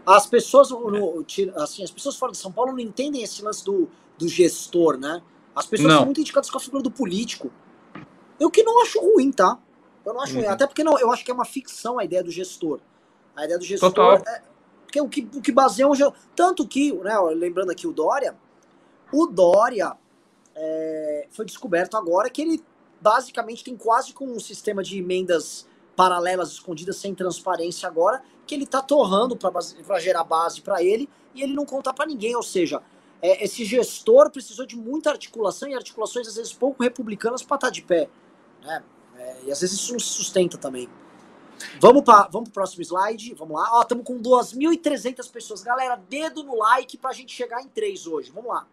[0.07, 1.25] As pessoas, no,
[1.57, 3.91] assim, as pessoas fora de São Paulo não entendem esse lance do,
[4.21, 5.23] do gestor, né?
[5.57, 5.97] As pessoas não.
[5.97, 7.51] são muito indicadas com a figura do político.
[8.39, 9.59] Eu que não acho ruim, tá?
[10.05, 10.43] Eu não acho uhum.
[10.43, 10.49] ruim.
[10.49, 12.81] Até porque não, eu acho que é uma ficção a ideia do gestor.
[13.35, 14.23] A ideia do gestor Total.
[14.27, 14.43] é.
[14.85, 15.93] Porque o que, o que baseia um.
[16.35, 18.37] Tanto que, né, lembrando aqui o Dória,
[19.13, 19.97] o Dória
[20.55, 22.63] é, foi descoberto agora que ele
[23.01, 28.65] basicamente tem quase como um sistema de emendas paralelas escondidas sem transparência agora, que ele
[28.65, 32.35] está torrando para gerar base para ele e ele não conta para ninguém.
[32.35, 32.83] Ou seja,
[33.23, 37.67] é, esse gestor precisou de muita articulação e articulações às vezes pouco republicanas para estar
[37.67, 38.09] tá de pé.
[38.63, 38.83] Né?
[39.17, 40.89] É, e às vezes isso não se sustenta também.
[41.79, 43.35] Vamos para vamos o próximo slide.
[43.35, 43.81] Vamos lá.
[43.83, 45.63] Estamos com 2.300 pessoas.
[45.63, 48.31] Galera, dedo no like para a gente chegar em 3 hoje.
[48.31, 48.67] Vamos lá.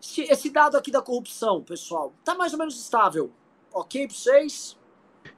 [0.00, 3.32] Esse dado aqui da corrupção, pessoal, tá mais ou menos estável.
[3.72, 4.78] Ok para vocês?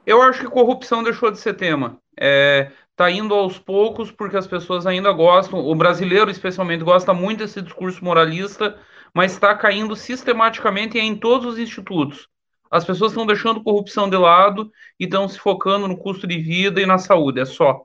[0.05, 1.97] Eu acho que corrupção deixou de ser tema.
[2.17, 7.39] É, tá indo aos poucos porque as pessoas ainda gostam, o brasileiro especialmente gosta muito
[7.39, 8.77] desse discurso moralista,
[9.13, 12.27] mas está caindo sistematicamente em todos os institutos.
[12.69, 16.79] As pessoas estão deixando corrupção de lado e estão se focando no custo de vida
[16.79, 17.83] e na saúde, é só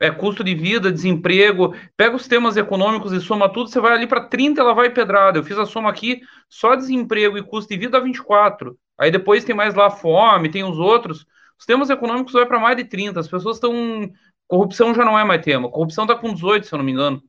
[0.00, 4.06] é, custo de vida, desemprego, pega os temas econômicos e soma tudo, você vai ali
[4.06, 5.38] para 30, ela vai pedrada.
[5.38, 8.78] Eu fiz a soma aqui, só desemprego e custo de vida dá 24.
[8.98, 11.26] Aí depois tem mais lá fome, tem os outros.
[11.60, 13.20] Os temas econômicos vai para mais de 30.
[13.20, 14.10] As pessoas estão.
[14.48, 15.70] Corrupção já não é mais tema.
[15.70, 17.22] Corrupção está com 18, se eu não me engano.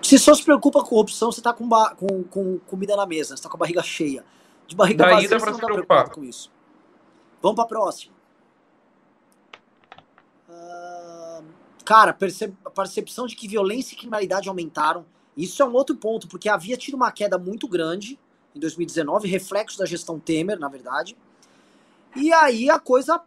[0.00, 3.34] Se só se preocupa com corrupção, você está com, com, com, comida na mesa, você
[3.34, 4.24] está com a barriga cheia.
[4.68, 6.50] De barriga Daí vazia, dá para se preocupar com isso.
[7.42, 8.14] Vamos para a próxima.
[11.84, 15.04] Cara, percep a percepção de que violência e criminalidade aumentaram.
[15.36, 18.18] Isso é um outro ponto, porque havia tido uma queda muito grande
[18.54, 21.16] em 2019, reflexo da gestão Temer, na verdade.
[22.14, 23.20] E aí a coisa,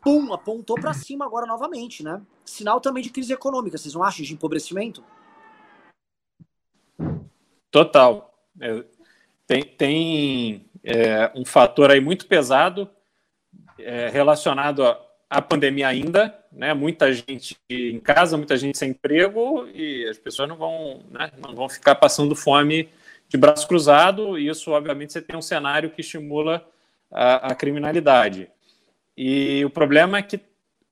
[0.00, 2.20] pum, apontou para cima agora novamente, né?
[2.44, 5.04] Sinal também de crise econômica, vocês não acham de empobrecimento?
[7.70, 8.34] Total.
[8.60, 8.84] É,
[9.46, 12.90] tem tem é, um fator aí muito pesado
[13.78, 14.82] é, relacionado
[15.28, 16.74] a pandemia ainda, né?
[16.74, 21.54] Muita gente em casa, muita gente sem emprego e as pessoas não vão, né, não
[21.54, 22.88] vão ficar passando fome
[23.28, 24.36] de braço cruzado.
[24.36, 26.66] E isso, obviamente, você tem um cenário que estimula
[27.10, 28.48] a, a criminalidade.
[29.16, 30.40] E o problema é que,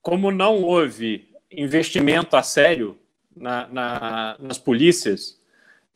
[0.01, 2.97] como não houve investimento a sério
[3.35, 5.39] na, na, nas polícias,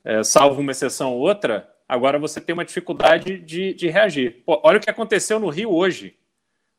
[0.03, 4.43] é, salvo uma exceção ou outra, agora você tem uma dificuldade de, de reagir.
[4.45, 6.15] Pô, olha o que aconteceu no Rio hoje.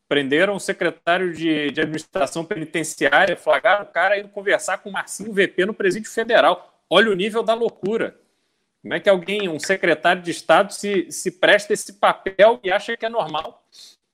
[0.09, 5.33] Prenderam o secretário de, de administração penitenciária, flagraram o cara indo conversar com o Marcinho
[5.33, 6.83] VP no presídio federal.
[6.91, 8.19] Olha o nível da loucura.
[8.85, 12.95] Como é que alguém, um secretário de Estado, se, se presta esse papel e acha
[12.95, 13.65] que é normal?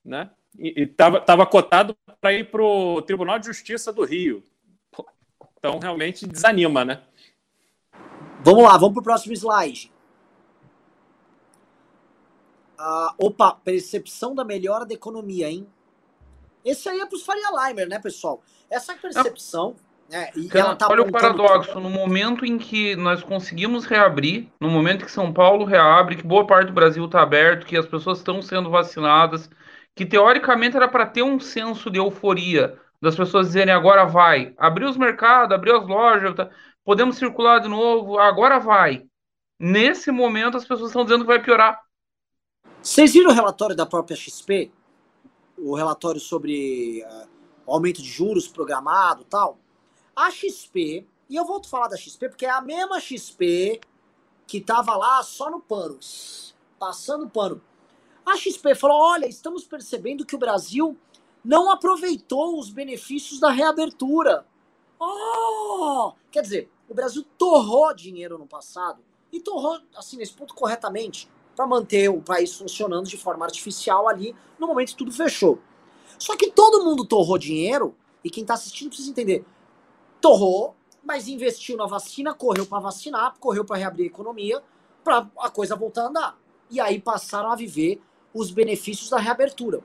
[0.03, 0.29] Né?
[0.57, 4.41] E estava cotado para ir para o Tribunal de Justiça do Rio.
[5.57, 7.03] Então, realmente desanima, né?
[8.45, 9.91] Vamos lá, vamos para o próximo slide.
[12.77, 15.67] Ah, opa, percepção da melhora da economia, hein?
[16.63, 18.41] Esse aí é para os Faria Limer, né, pessoal?
[18.69, 19.75] Essa percepção.
[20.11, 25.05] É, ela tá olha o paradoxo, no momento em que nós conseguimos reabrir, no momento
[25.05, 28.41] que São Paulo reabre, que boa parte do Brasil está aberto, que as pessoas estão
[28.41, 29.49] sendo vacinadas,
[29.95, 34.83] que teoricamente era para ter um senso de euforia, das pessoas dizerem agora vai, abrir
[34.83, 36.49] os mercados, abrir as lojas, tá,
[36.83, 39.05] podemos circular de novo, agora vai.
[39.57, 41.79] Nesse momento as pessoas estão dizendo que vai piorar.
[42.81, 44.71] Vocês viram o relatório da própria XP?
[45.57, 47.29] O relatório sobre uh,
[47.65, 49.60] aumento de juros programado tal?
[50.21, 53.81] A XP, e eu volto a falar da XP porque é a mesma XP
[54.45, 55.97] que estava lá só no pano,
[56.77, 57.59] passando pano.
[58.23, 60.95] A XP falou: olha, estamos percebendo que o Brasil
[61.43, 64.45] não aproveitou os benefícios da reabertura.
[64.99, 66.13] Oh!
[66.29, 71.65] Quer dizer, o Brasil torrou dinheiro no passado e torrou, assim, nesse ponto corretamente para
[71.65, 75.57] manter o país funcionando de forma artificial ali no momento que tudo fechou.
[76.19, 79.43] Só que todo mundo torrou dinheiro, e quem está assistindo precisa entender:
[80.21, 84.61] torrou, mas investiu na vacina, correu para vacinar, correu para reabrir a economia,
[85.03, 86.39] para a coisa voltar a andar.
[86.69, 88.01] E aí passaram a viver
[88.33, 89.81] os benefícios da reabertura.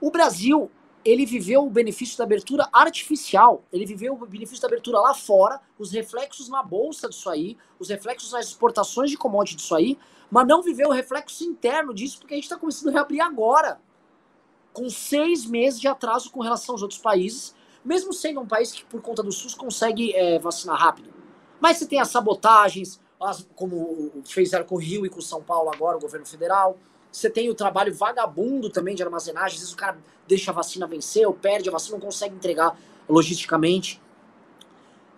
[0.00, 0.70] O Brasil
[1.06, 5.60] ele viveu o benefício da abertura artificial, ele viveu o benefício da abertura lá fora,
[5.78, 9.96] os reflexos na bolsa disso aí, os reflexos nas exportações de commodities disso aí,
[10.28, 13.80] mas não viveu o reflexo interno disso, porque a gente está começando a reabrir agora,
[14.72, 17.54] com seis meses de atraso com relação aos outros países,
[17.86, 21.08] mesmo sendo um país que, por conta do SUS, consegue é, vacinar rápido.
[21.60, 25.70] Mas você tem as sabotagens, as, como fizeram com o Rio e com São Paulo
[25.72, 26.76] agora, o governo federal,
[27.10, 29.54] você tem o trabalho vagabundo também de armazenagem.
[29.54, 29.96] Às vezes o cara
[30.26, 32.76] deixa a vacina vencer ou perde a vacina, não consegue entregar
[33.08, 34.02] logisticamente.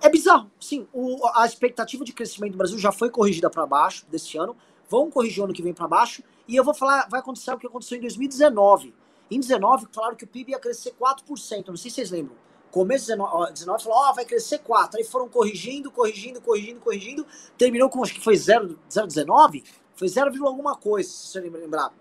[0.01, 0.51] É bizarro.
[0.61, 4.57] Sim, o, a expectativa de crescimento do Brasil já foi corrigida para baixo desse ano.
[4.89, 6.23] Vão corrigir o ano que vem para baixo.
[6.47, 8.95] E eu vou falar, vai acontecer o que aconteceu em 2019.
[9.31, 11.69] Em 2019, falaram que o PIB ia crescer 4%.
[11.69, 12.37] Não sei se vocês lembram.
[12.71, 14.99] Começo de 19, 19 falou, ó, oh, vai crescer 4.
[14.99, 17.27] Aí foram corrigindo, corrigindo, corrigindo, corrigindo.
[17.57, 19.65] Terminou com, acho que foi 0,19.
[19.95, 21.93] Foi 0, alguma coisa, se você lembrar.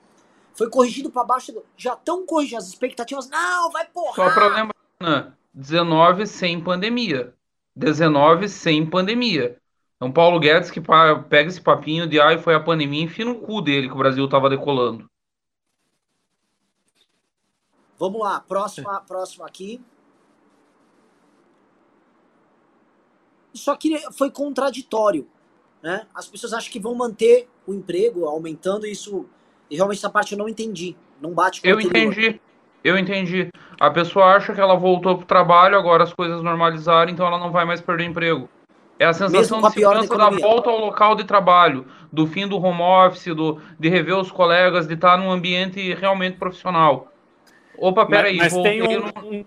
[0.54, 1.54] Foi corrigido para baixo.
[1.78, 3.30] Já estão corrigindo as expectativas.
[3.30, 4.16] Não, vai porra!
[4.16, 7.34] Só para lembrar, 19 sem pandemia.
[7.76, 9.58] 19 sem pandemia.
[9.96, 13.62] Então, Paulo Guedes que pega esse papinho de ai, foi a pandemia, enfia no cu
[13.62, 15.10] dele que o Brasil estava decolando.
[18.00, 19.82] Vamos lá, próxima, próxima aqui.
[23.58, 25.28] Isso aqui foi contraditório.
[25.82, 26.06] Né?
[26.14, 29.26] As pessoas acham que vão manter o emprego aumentando isso.
[29.70, 30.96] E realmente essa parte eu não entendi.
[31.20, 32.40] Não bate com Eu entendi.
[32.84, 33.50] Eu entendi.
[33.80, 37.52] A pessoa acha que ela voltou pro trabalho, agora as coisas normalizaram, então ela não
[37.52, 38.48] vai mais perder emprego.
[39.00, 42.58] É a sensação de segurança da, da, volta ao local de trabalho, do fim do
[42.58, 47.12] home office, do, de rever os colegas, de estar num ambiente realmente profissional.
[47.78, 48.38] Opa, peraí.
[48.38, 49.46] Mas, mas tem um, no...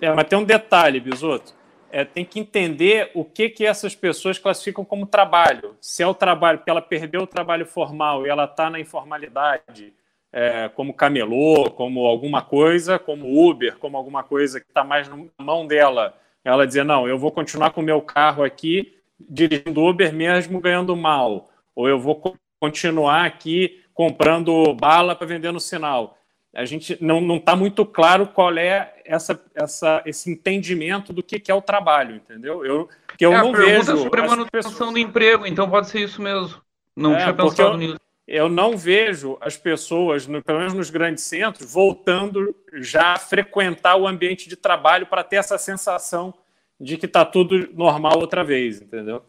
[0.00, 1.54] é, mas tem um detalhe, Bisoto
[1.94, 5.76] é, tem que entender o que, que essas pessoas classificam como trabalho.
[5.80, 9.94] Se é o trabalho, porque ela perdeu o trabalho formal e ela está na informalidade,
[10.32, 15.16] é, como camelô, como alguma coisa, como Uber, como alguma coisa que está mais na
[15.38, 16.18] mão dela.
[16.44, 20.96] Ela dizer, não, eu vou continuar com o meu carro aqui, dirigindo Uber mesmo ganhando
[20.96, 21.48] mal.
[21.76, 22.20] Ou eu vou
[22.58, 26.18] continuar aqui comprando bala para vender no sinal
[26.54, 31.50] a gente não está muito claro qual é essa, essa, esse entendimento do que, que
[31.50, 32.64] é o trabalho, entendeu?
[32.64, 32.88] Eu,
[33.18, 33.92] que eu é, não a vejo.
[33.92, 34.92] É sobre a manutenção pessoas...
[34.92, 36.62] do emprego, então pode ser isso mesmo.
[36.94, 38.00] Não é, tinha pensado eu, nisso.
[38.26, 43.96] Eu não vejo as pessoas, no, pelo menos nos grandes centros, voltando já a frequentar
[43.96, 46.32] o ambiente de trabalho para ter essa sensação
[46.80, 49.22] de que está tudo normal outra vez, entendeu?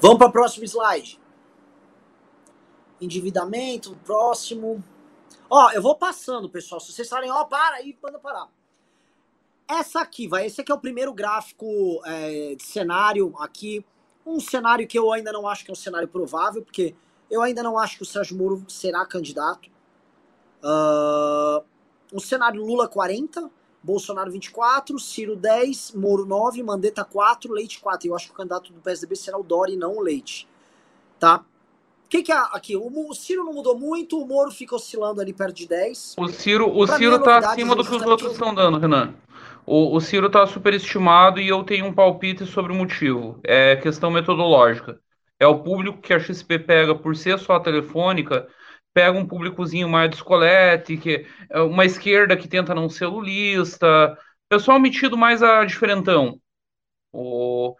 [0.00, 1.18] Vamos para o próximo slide.
[3.00, 4.84] Endividamento, próximo.
[5.48, 6.80] Ó, eu vou passando, pessoal.
[6.80, 8.48] Se vocês falarem, ó, para aí, manda parar.
[9.68, 10.46] Essa aqui, vai.
[10.46, 11.66] Esse aqui é o primeiro gráfico
[12.04, 13.84] é, de cenário aqui.
[14.26, 16.94] Um cenário que eu ainda não acho que é um cenário provável, porque
[17.30, 19.70] eu ainda não acho que o Sérgio Moro será candidato.
[20.62, 21.64] Uh,
[22.12, 23.50] o cenário Lula 40,
[23.82, 28.08] Bolsonaro 24, Ciro 10, Moro 9, Mandetta 4, Leite 4.
[28.08, 30.48] Eu acho que o candidato do PSDB será o Dori, não o Leite.
[31.18, 31.44] Tá?
[32.14, 32.76] O que, que é aqui?
[32.76, 36.14] O, Ciro não mudou muito, o Moro fica oscilando ali perto de 10.
[36.16, 39.14] O Ciro, o Ciro tá acima do que os outros estão dando, Renan.
[39.66, 43.40] O, o Ciro tá superestimado e eu tenho um palpite sobre o motivo.
[43.42, 45.00] É questão metodológica.
[45.40, 48.46] É o público que a XP pega por ser só telefônica
[48.94, 54.16] pega um públicozinho mais descolete, que é uma esquerda que tenta não ser lulista,
[54.48, 56.40] pessoal metido mais a diferentão.
[57.12, 57.74] O,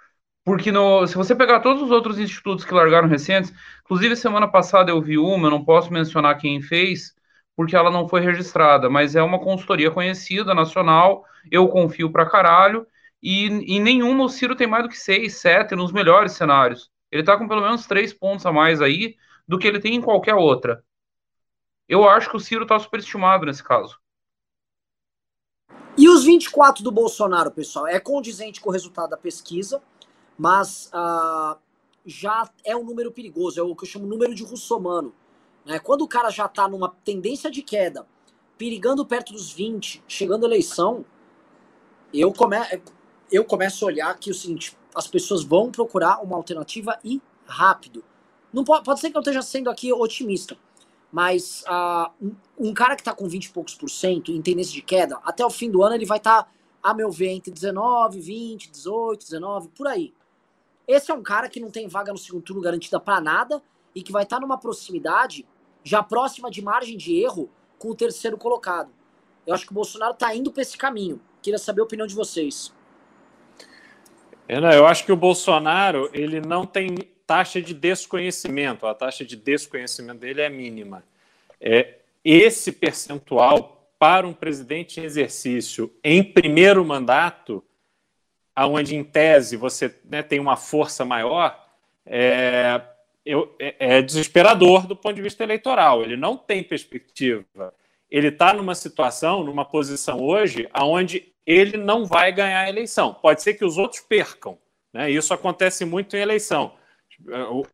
[0.44, 3.52] porque no, se você pegar todos os outros institutos que largaram recentes,
[3.82, 7.14] inclusive semana passada eu vi uma, eu não posso mencionar quem fez,
[7.56, 12.86] porque ela não foi registrada, mas é uma consultoria conhecida, nacional, eu confio pra caralho,
[13.22, 16.90] e em nenhuma o Ciro tem mais do que seis, sete nos melhores cenários.
[17.10, 19.16] Ele tá com pelo menos três pontos a mais aí
[19.48, 20.84] do que ele tem em qualquer outra.
[21.88, 23.98] Eu acho que o Ciro está superestimado nesse caso.
[25.96, 29.80] E os 24 do Bolsonaro, pessoal, é condizente com o resultado da pesquisa,
[30.38, 31.56] mas uh,
[32.04, 35.14] já é um número perigoso, é o que eu chamo número de russomano.
[35.64, 35.78] Né?
[35.78, 38.06] Quando o cara já está numa tendência de queda,
[38.58, 41.04] perigando perto dos 20, chegando a eleição,
[42.12, 42.56] eu, come
[43.30, 48.04] eu começo a olhar que o seguinte, as pessoas vão procurar uma alternativa e rápido.
[48.52, 50.56] Não pode, pode ser que eu esteja sendo aqui otimista,
[51.10, 54.72] mas uh, um, um, cara que está com 20 e poucos por cento em tendência
[54.72, 56.50] de queda, até o fim do ano ele vai estar, tá,
[56.82, 60.14] a meu ver, entre 19, 20, 18, 19, por aí.
[60.86, 63.62] Esse é um cara que não tem vaga no segundo turno garantida para nada
[63.94, 65.46] e que vai estar tá numa proximidade
[65.82, 68.90] já próxima de margem de erro com o terceiro colocado.
[69.46, 71.20] Eu acho que o Bolsonaro está indo para esse caminho.
[71.42, 72.72] Queria saber a opinião de vocês.
[74.48, 80.20] Eu acho que o Bolsonaro ele não tem taxa de desconhecimento, a taxa de desconhecimento
[80.20, 81.02] dele é mínima.
[81.60, 87.64] É, esse percentual para um presidente em exercício em primeiro mandato,
[88.54, 91.58] aonde em tese você né, tem uma força maior,
[92.06, 92.80] é,
[93.58, 96.02] é, é desesperador do ponto de vista eleitoral.
[96.02, 97.74] Ele não tem perspectiva.
[98.10, 103.14] Ele está numa situação, numa posição hoje, aonde ele não vai ganhar a eleição.
[103.14, 104.58] Pode ser que os outros percam.
[104.92, 105.10] Né?
[105.10, 106.72] Isso acontece muito em eleição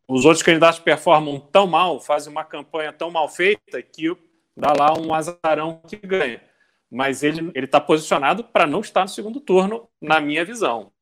[0.06, 4.14] os outros candidatos performam tão mal, fazem uma campanha tão mal feita que
[4.56, 6.40] dá lá um azarão que ganha.
[6.90, 10.92] Mas ele está posicionado para não estar no segundo turno, na minha visão.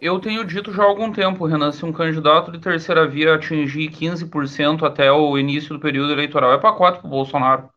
[0.00, 3.90] Eu tenho dito já há algum tempo, Renan, se um candidato de terceira via atingir
[3.90, 7.70] 15% até o início do período eleitoral, é pacote para o Bolsonaro.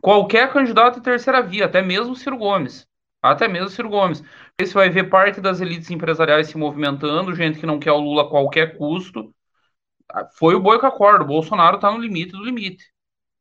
[0.00, 2.86] Qualquer candidato de terceira via, até mesmo Ciro Gomes.
[3.22, 4.22] Até mesmo Ciro Gomes.
[4.60, 8.24] Você vai ver parte das elites empresariais se movimentando, gente que não quer o Lula
[8.24, 9.34] a qualquer custo.
[10.38, 11.24] Foi o boi que acorda.
[11.24, 12.84] O Bolsonaro está no limite do limite.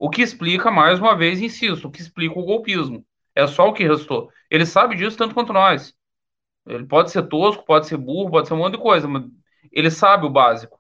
[0.04, 3.06] O que explica, mais uma vez, insisto, o que explica o golpismo.
[3.34, 4.30] É só o que restou.
[4.52, 5.94] Ele sabe disso tanto quanto nós.
[6.68, 9.24] Ele pode ser tosco, pode ser burro, pode ser um monte de coisa, mas
[9.72, 10.78] ele sabe o básico.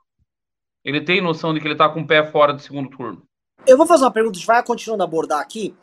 [0.83, 3.25] Ele tem noção de que ele está com o pé fora do segundo turno.
[3.65, 5.73] Eu vou fazer uma pergunta, a gente vai continuando a abordar aqui.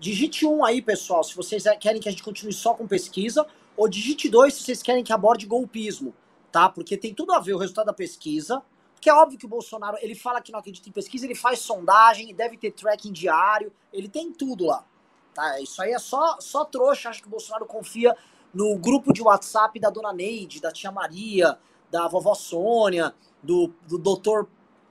[0.00, 3.90] Digite um aí, pessoal, se vocês querem que a gente continue só com pesquisa, ou
[3.90, 6.14] digite dois se vocês querem que aborde golpismo,
[6.50, 6.70] tá?
[6.70, 8.62] Porque tem tudo a ver o resultado da pesquisa.
[8.96, 11.60] Porque é óbvio que o Bolsonaro, ele fala que não acredita em pesquisa, ele faz
[11.60, 14.84] sondagem, deve ter tracking diário, ele tem tudo lá.
[15.32, 15.60] Tá?
[15.60, 18.16] Isso aí é só, só trouxa, acho que o Bolsonaro confia
[18.52, 21.58] no grupo de WhatsApp da dona Neide, da tia Maria,
[21.90, 24.48] da vovó Sônia, do, do doutor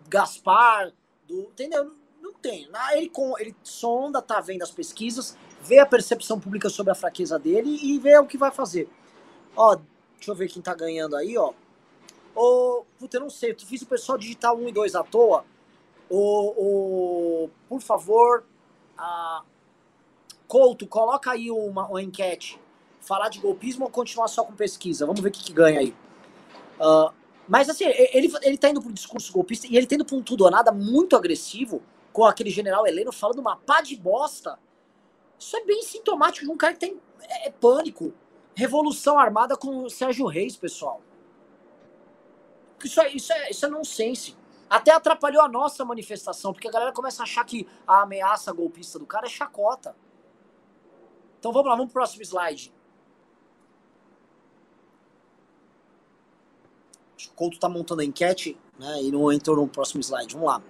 [0.07, 0.93] Gaspar,
[1.27, 1.91] do, entendeu?
[2.45, 2.69] tem.
[2.93, 7.39] Ele, com, ele sonda, tá vendo as pesquisas, vê a percepção pública sobre a fraqueza
[7.39, 8.87] dele e vê o que vai fazer.
[9.55, 9.75] Ó,
[10.15, 11.53] deixa eu ver quem tá ganhando aí, ó.
[12.35, 15.45] Ô, puta, eu não sei, tu fiz o pessoal digitar 1 e 2 à toa.
[16.09, 18.45] Ô, ô, por favor,
[18.97, 19.43] a...
[20.47, 22.59] Couto, coloca aí uma, uma enquete.
[23.01, 25.05] Falar de golpismo ou continuar só com pesquisa?
[25.05, 25.95] Vamos ver o que, que ganha aí.
[26.79, 27.11] Uh,
[27.47, 30.21] mas assim, ele, ele tá indo pro discurso golpista e ele tá indo pra um
[30.21, 31.81] tudo ou nada muito agressivo
[32.11, 34.59] com aquele general Heleno falando uma pá de bosta.
[35.39, 38.13] Isso é bem sintomático de um cara que tem é, é pânico.
[38.55, 41.01] Revolução armada com o Sérgio Reis, pessoal.
[42.85, 44.37] Isso é, isso é, isso é nonsense.
[44.69, 48.97] Até atrapalhou a nossa manifestação, porque a galera começa a achar que a ameaça golpista
[48.97, 49.95] do cara é chacota.
[51.39, 52.73] Então vamos lá, vamos pro próximo slide.
[57.15, 59.03] Acho que o Couto tá montando a enquete, né?
[59.03, 60.33] E não entrou no próximo slide.
[60.33, 60.61] Vamos lá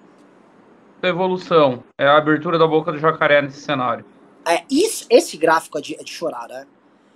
[1.07, 4.05] evolução, é a abertura da boca do jacaré nesse cenário.
[4.47, 6.67] É, isso, esse gráfico é de, é de chorar, né?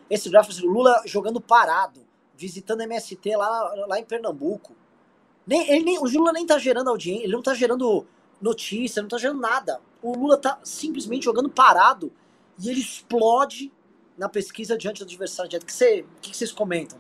[0.10, 2.02] Esse gráfico, assim, Lula jogando parado,
[2.36, 4.76] visitando MST lá, lá em Pernambuco.
[5.50, 8.06] Nem, ele nem, o Lula nem tá gerando audiência, ele não tá gerando
[8.40, 9.82] notícia, não tá gerando nada.
[10.00, 12.14] o Lula tá simplesmente jogando parado
[12.64, 13.72] e ele explode
[14.16, 15.64] na pesquisa diante do adversário direto.
[15.64, 17.00] O que, você, o que vocês comentam?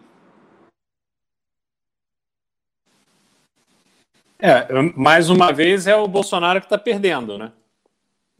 [4.39, 7.52] É, mais uma vez é o Bolsonaro que está perdendo, né?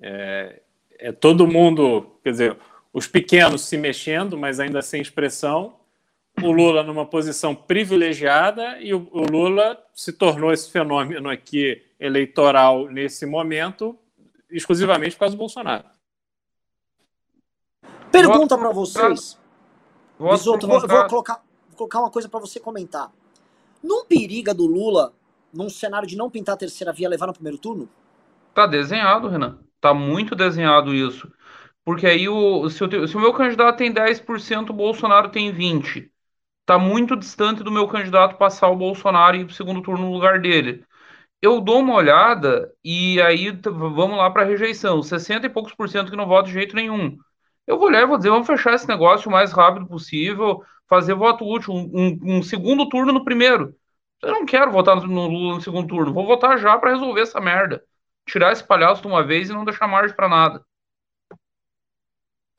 [0.02, 0.62] É,
[0.98, 2.58] é, todo mundo, quer dizer,
[2.92, 5.79] os pequenos se mexendo, mas ainda sem expressão,
[6.44, 12.88] o Lula numa posição privilegiada e o, o Lula se tornou esse fenômeno aqui eleitoral
[12.88, 13.98] nesse momento
[14.50, 15.86] exclusivamente por causa do Bolsonaro.
[18.12, 19.38] Pergunta para vocês.
[20.20, 23.12] Bisoto, vou, vou, colocar, vou colocar uma coisa para você comentar.
[23.82, 25.14] Não periga do Lula,
[25.54, 27.88] num cenário de não pintar a terceira via, levar no primeiro turno?
[28.54, 29.60] Tá desenhado, Renan.
[29.80, 31.32] Tá muito desenhado isso.
[31.86, 36.10] Porque aí, o, se, eu, se o meu candidato tem 10%, o Bolsonaro tem 20%.
[36.70, 40.14] Tá muito distante do meu candidato passar o Bolsonaro e ir pro segundo turno no
[40.14, 40.86] lugar dele.
[41.42, 45.02] Eu dou uma olhada e aí vamos lá para rejeição.
[45.02, 47.18] 60 e poucos por cento que não votam de jeito nenhum.
[47.66, 51.16] Eu vou olhar e vou dizer, vamos fechar esse negócio o mais rápido possível, fazer
[51.16, 53.76] voto útil, um, um segundo turno no primeiro.
[54.22, 57.42] Eu não quero votar no Lula no segundo turno, vou votar já para resolver essa
[57.42, 57.84] merda.
[58.28, 60.64] Tirar esse palhaço de uma vez e não deixar margem para nada.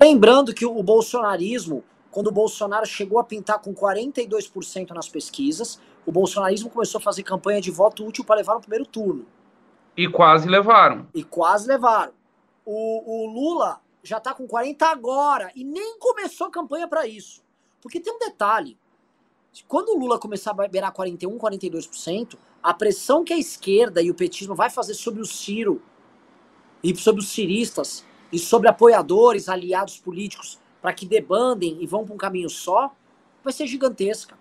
[0.02, 6.10] Lembrando que o bolsonarismo, quando o Bolsonaro chegou a pintar com 42% nas pesquisas, o
[6.10, 9.26] bolsonarismo começou a fazer campanha de voto útil para levar no primeiro turno.
[9.96, 11.06] E quase levaram.
[11.14, 12.12] E quase levaram.
[12.64, 17.42] O, o Lula já está com 40 agora e nem começou a campanha para isso.
[17.80, 18.76] Porque tem um detalhe.
[19.66, 24.14] Quando o Lula começar a beirar 41, 42%, a pressão que a esquerda e o
[24.14, 25.82] petismo vai fazer sobre o Ciro
[26.82, 32.14] e sobre os ciristas e sobre apoiadores, aliados políticos para que debandem e vão para
[32.14, 32.92] um caminho só,
[33.42, 34.38] vai ser gigantesca.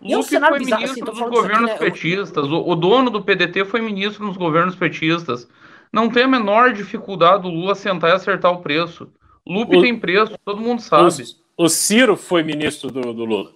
[0.00, 1.90] E é um cenário foi bizarro, ministro assim, dos governos aqui, né?
[1.90, 2.46] petistas.
[2.46, 5.48] O, o, dono do PDT foi ministro nos governos petistas.
[5.92, 9.10] Não tem a menor dificuldade do Lula sentar e acertar o preço.
[9.46, 11.10] Lupe o, tem preço, todo mundo sabe.
[11.56, 13.50] O, o Ciro foi ministro do, do Lula.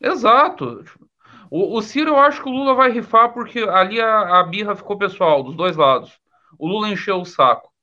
[0.00, 0.84] Exato.
[1.50, 4.74] O, o, Ciro, eu acho que o Lula vai rifar porque ali a, a birra
[4.74, 6.12] ficou pessoal, dos dois lados.
[6.58, 7.73] O Lula encheu o saco.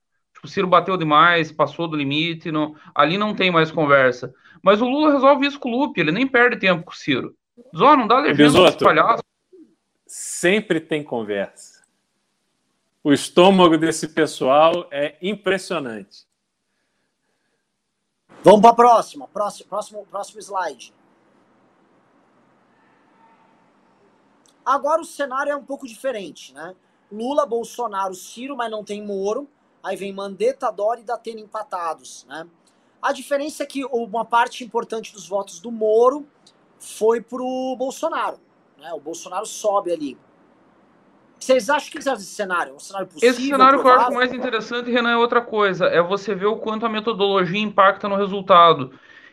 [0.42, 4.34] Tipo, o Ciro bateu demais, passou do limite, não, ali não tem mais conversa.
[4.60, 7.36] Mas o Lula resolve isso com o Lupe, ele nem perde tempo com o Ciro.
[7.76, 9.22] Zó, não dá legenda para palhaço.
[10.06, 11.82] Sempre tem conversa.
[13.04, 16.26] O estômago desse pessoal é impressionante.
[18.42, 19.28] Vamos para a próxima.
[19.28, 20.92] Próximo, próximo, próximo slide.
[24.64, 26.74] Agora o cenário é um pouco diferente, né?
[27.10, 29.48] Lula, Bolsonaro, Ciro, mas não tem Moro.
[29.82, 32.46] Aí vem Mandetta, Dória e Datena empatados, né?
[33.00, 36.24] A diferença é que uma parte importante dos votos do Moro
[36.78, 38.38] foi pro Bolsonaro.
[38.78, 38.92] Né?
[38.92, 40.16] O Bolsonaro sobe ali.
[41.38, 42.70] Vocês acham que esse cenário?
[42.70, 43.30] É um cenário possível?
[43.30, 45.86] Esse cenário que eu acho mais interessante, Renan, é outra coisa.
[45.86, 48.92] É você ver o quanto a metodologia impacta no resultado.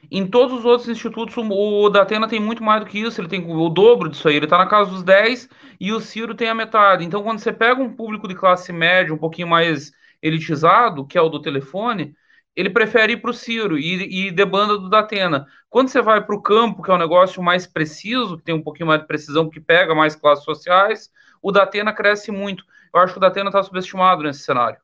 [0.09, 3.45] Em todos os outros institutos, o Datena tem muito mais do que isso, ele tem
[3.45, 5.47] o dobro disso aí, ele está na casa dos 10
[5.79, 7.05] e o Ciro tem a metade.
[7.05, 9.91] Então, quando você pega um público de classe média, um pouquinho mais
[10.21, 12.15] elitizado, que é o do telefone,
[12.55, 15.47] ele prefere ir para o Ciro e, e debanda do Datena.
[15.69, 18.61] Quando você vai para o campo, que é um negócio mais preciso, que tem um
[18.61, 21.09] pouquinho mais de precisão, que pega mais classes sociais,
[21.41, 22.65] o Datena cresce muito.
[22.93, 24.79] Eu acho que o Datena está subestimado nesse cenário.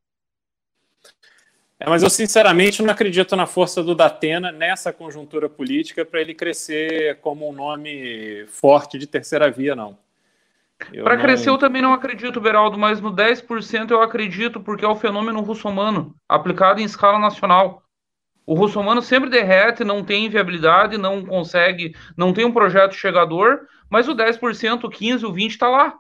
[1.77, 6.33] É, mas eu sinceramente não acredito na força do Datena nessa conjuntura política para ele
[6.33, 9.97] crescer como um nome forte de terceira via, não.
[11.03, 11.21] Para não...
[11.21, 15.41] crescer eu também não acredito, Beraldo, mas no 10% eu acredito porque é o fenômeno
[15.41, 17.84] russomano aplicado em escala nacional.
[18.45, 24.07] O russomano sempre derrete, não tem viabilidade, não consegue, não tem um projeto chegador, mas
[24.07, 25.95] o 10%, o 15%, o 20% está lá.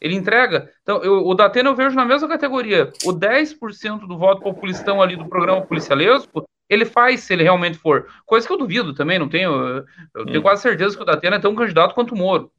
[0.00, 0.70] Ele entrega.
[0.82, 2.92] Então, eu, o Datena eu vejo na mesma categoria.
[3.04, 8.08] O 10% do voto populistão ali do programa policialesco, ele faz se ele realmente for.
[8.26, 9.84] Coisa que eu duvido também, não tenho.
[10.14, 10.42] Eu tenho hum.
[10.42, 12.50] quase certeza que o Datena é tão candidato quanto o Moro.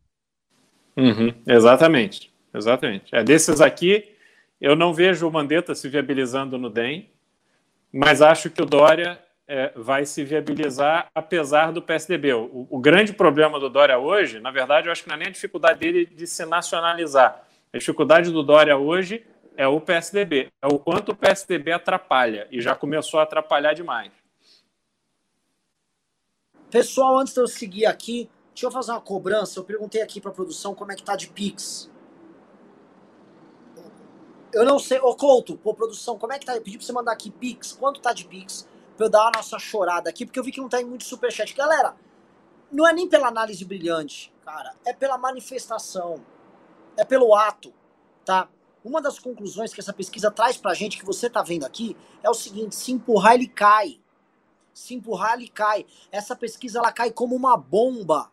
[0.96, 2.34] Uhum, exatamente.
[2.54, 3.14] Exatamente.
[3.16, 4.14] É, desses aqui,
[4.62, 7.10] eu não vejo o Mandetta se viabilizando no DEM,
[7.92, 12.34] mas acho que o Dória é, vai se viabilizar apesar do PSDB.
[12.34, 15.28] O, o, grande problema do Dória hoje, na verdade, eu acho que não é nem
[15.28, 17.44] a dificuldade dele de se nacionalizar.
[17.74, 19.26] A dificuldade do Dória hoje
[19.58, 24.12] é o PSDB, é o quanto o PSDB atrapalha, e já começou a atrapalhar demais.
[26.72, 29.60] Pessoal, antes de eu seguir aqui, deixa eu fazer uma cobrança.
[29.60, 31.92] Eu perguntei aqui para produção como é que tá de Pix.
[34.52, 35.00] Eu não sei.
[35.00, 36.56] Ô, Couto, pô, produção, como é que tá?
[36.56, 37.72] Eu pedi pra você mandar aqui Pix.
[37.74, 38.68] Quanto tá de Pix?
[38.96, 41.54] pra eu dar a nossa chorada aqui, porque eu vi que não tem muito superchat.
[41.56, 41.96] Galera,
[42.72, 46.24] não é nem pela análise brilhante, cara, é pela manifestação,
[46.98, 47.74] é pelo ato,
[48.26, 48.48] tá?
[48.84, 52.30] Uma das conclusões que essa pesquisa traz pra gente, que você tá vendo aqui, é
[52.30, 54.00] o seguinte: se empurrar, ele cai.
[54.74, 55.86] Se empurrar, ele cai.
[56.12, 58.30] Essa pesquisa ela cai como uma bomba,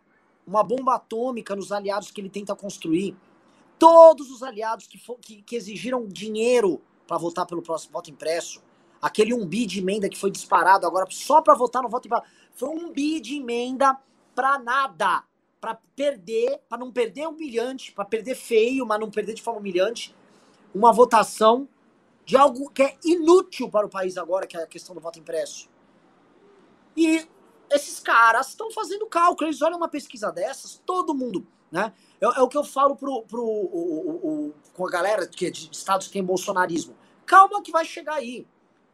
[0.51, 3.17] uma bomba atômica nos aliados que ele tenta construir.
[3.79, 8.61] Todos os aliados que, for, que, que exigiram dinheiro para votar pelo próximo voto impresso,
[9.01, 12.27] aquele um bi de emenda que foi disparado agora só para votar no voto impresso,
[12.53, 13.97] foi um bi de emenda
[14.35, 15.23] para nada,
[15.61, 20.15] para perder, para não perder humilhante, para perder feio, mas não perder de forma humilhante,
[20.75, 21.69] uma votação
[22.25, 25.19] de algo que é inútil para o país agora, que é a questão do voto
[25.19, 25.69] impresso.
[26.97, 27.27] E
[27.71, 31.93] esses caras estão fazendo cálculo, eles olham uma pesquisa dessas, todo mundo, né?
[32.21, 35.51] É, é o que eu falo pro, pro o, o, com a galera que é
[35.51, 36.97] de estados que tem bolsonarismo.
[37.25, 38.47] Calma que vai chegar aí.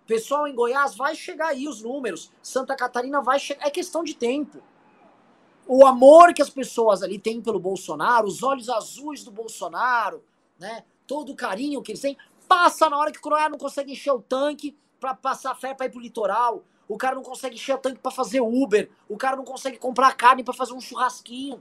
[0.06, 2.30] Pessoal em Goiás vai chegar aí os números.
[2.42, 3.66] Santa Catarina vai chegar.
[3.66, 4.62] É questão de tempo.
[5.66, 10.22] O amor que as pessoas ali têm pelo Bolsonaro, os olhos azuis do Bolsonaro,
[10.58, 10.84] né?
[11.08, 12.16] Todo o carinho que eles têm,
[12.46, 15.86] passa na hora que o Croácia não consegue encher o tanque para passar fé para
[15.86, 19.36] ir pro litoral o cara não consegue encher o tanque para fazer Uber, o cara
[19.36, 21.60] não consegue comprar carne para fazer um churrasquinho.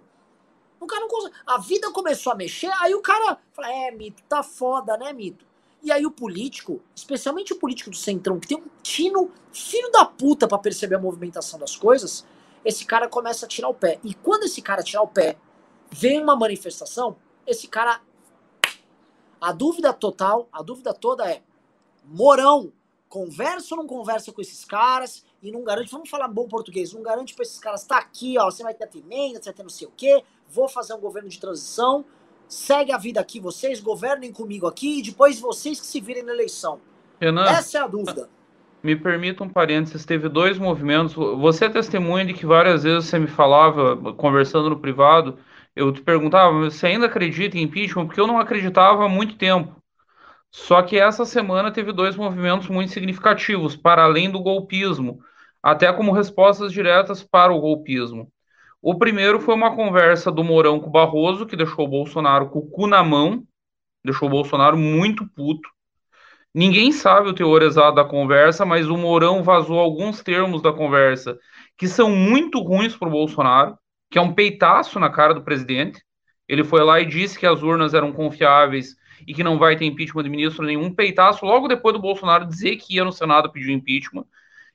[0.80, 1.36] O cara não consegue.
[1.45, 5.45] A vida começou a mexer, aí o cara fala: é, Mito, tá foda, né, Mito?
[5.82, 10.05] E aí o político, especialmente o político do Centrão, que tem um tino filho da
[10.05, 12.26] puta para perceber a movimentação das coisas,
[12.63, 13.99] esse cara começa a tirar o pé.
[14.03, 15.38] E quando esse cara tirar o pé,
[15.91, 17.15] vem uma manifestação,
[17.45, 18.01] esse cara.
[19.39, 21.43] A dúvida total, a dúvida toda é:
[22.03, 22.71] Morão
[23.16, 27.01] conversa ou não conversa com esses caras e não garante, vamos falar bom português, não
[27.01, 29.70] garante para esses caras, tá aqui, ó, você vai ter emenda, você vai ter não
[29.70, 32.03] sei o quê, vou fazer um governo de transição,
[32.45, 36.34] segue a vida aqui, vocês governem comigo aqui e depois vocês que se virem na
[36.34, 36.82] eleição.
[37.22, 38.30] Renan, Essa é a dúvida.
[38.84, 43.18] Me permita um parênteses, teve dois movimentos, você é testemunha de que várias vezes você
[43.18, 45.39] me falava, conversando no privado,
[45.74, 48.07] eu te perguntava, você ainda acredita em impeachment?
[48.07, 49.74] Porque eu não acreditava há muito tempo.
[50.58, 55.20] Só que essa semana teve dois movimentos muito significativos, para além do golpismo,
[55.62, 58.32] até como respostas diretas para o golpismo.
[58.82, 62.60] O primeiro foi uma conversa do Mourão com o Barroso, que deixou o Bolsonaro com
[62.60, 63.43] o cu na mão,
[64.01, 65.70] deixou o Bolsonaro muito puto.
[66.53, 71.38] Ninguém sabe o teor exato da conversa, mas o Mourão vazou alguns termos da conversa
[71.78, 73.78] que são muito ruins para o Bolsonaro,
[74.10, 76.01] que é um peitaço na cara do presidente.
[76.47, 78.95] Ele foi lá e disse que as urnas eram confiáveis
[79.28, 82.78] e que não vai ter impeachment de ministro nenhum, peitaço logo depois do Bolsonaro dizer
[82.78, 84.26] que ia no Senado pedir impeachment.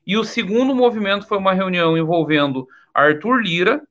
[0.07, 3.83] E o segundo movimento foi uma reunião envolvendo Arthur Lira,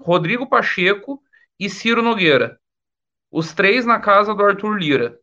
[0.00, 1.22] Rodrigo Pacheco
[1.58, 2.58] e Ciro Nogueira.
[3.30, 5.18] Os três na casa do Arthur Lira.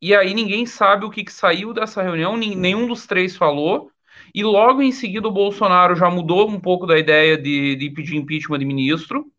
[0.00, 3.90] E aí ninguém sabe o que, que saiu dessa reunião, nenhum dos três falou.
[4.34, 8.16] E logo em seguida o Bolsonaro já mudou um pouco da ideia de, de pedir
[8.16, 9.30] impeachment de ministro.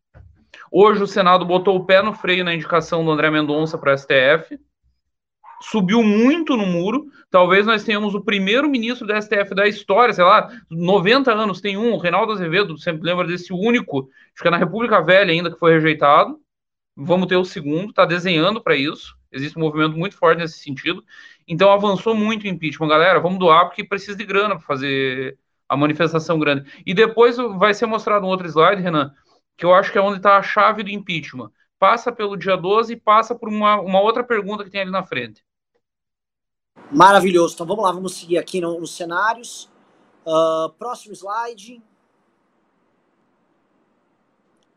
[0.72, 3.98] Hoje o Senado botou o pé no freio na indicação do André Mendonça para o
[3.98, 4.60] STF.
[5.62, 7.06] Subiu muito no muro.
[7.30, 11.78] Talvez nós tenhamos o primeiro ministro do STF da história, sei lá, 90 anos tem
[11.78, 15.60] um, o Reinaldo Azevedo, sempre lembra desse único, que é na República Velha ainda que
[15.60, 16.40] foi rejeitado.
[16.96, 19.18] Vamos ter o segundo, está desenhando para isso.
[19.32, 21.04] Existe um movimento muito forte nesse sentido.
[21.48, 23.20] Então avançou muito o impeachment, galera.
[23.20, 25.38] Vamos doar porque precisa de grana para fazer
[25.68, 26.72] a manifestação grande.
[26.86, 29.12] E depois vai ser mostrado um outro slide, Renan,
[29.58, 31.52] que eu acho que é onde está a chave do impeachment.
[31.80, 35.04] Passa pelo dia 12 e passa por uma, uma outra pergunta que tem ali na
[35.04, 35.44] frente.
[36.92, 37.54] Maravilhoso.
[37.54, 39.70] Então vamos lá, vamos seguir aqui no, nos cenários.
[40.26, 41.82] Uh, próximo slide.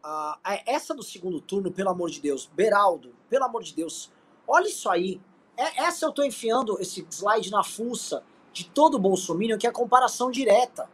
[0.05, 2.47] Uh, essa do segundo turno, pelo amor de Deus.
[2.47, 4.11] Beraldo, pelo amor de Deus.
[4.47, 5.21] Olha isso aí.
[5.57, 8.23] É, essa eu estou enfiando esse slide na fuça
[8.53, 10.89] de todo o Bolsonaro, que é a comparação direta.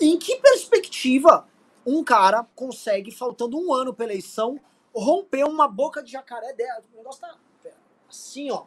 [0.00, 1.46] Em que perspectiva
[1.86, 4.60] um cara consegue, faltando um ano para eleição,
[4.94, 6.82] romper uma boca de jacaré dela.
[6.92, 7.36] O negócio tá
[8.08, 8.64] assim, ó.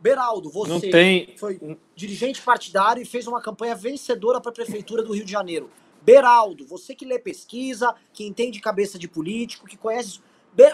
[0.00, 1.36] Beraldo, você tem...
[1.36, 5.70] foi dirigente partidário e fez uma campanha vencedora para a prefeitura do Rio de Janeiro.
[6.02, 10.22] Beraldo, você que lê pesquisa, que entende cabeça de político, que conhece isso,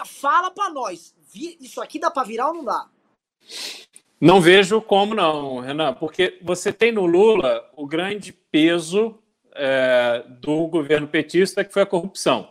[0.05, 2.87] fala para nós, isso aqui dá para virar ou não dá?
[4.21, 9.19] Não vejo como não, Renan, porque você tem no Lula o grande peso
[9.55, 12.49] é, do governo petista, que foi a corrupção.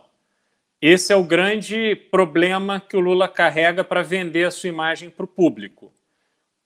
[0.81, 5.23] Esse é o grande problema que o Lula carrega para vender a sua imagem para
[5.23, 5.91] o público.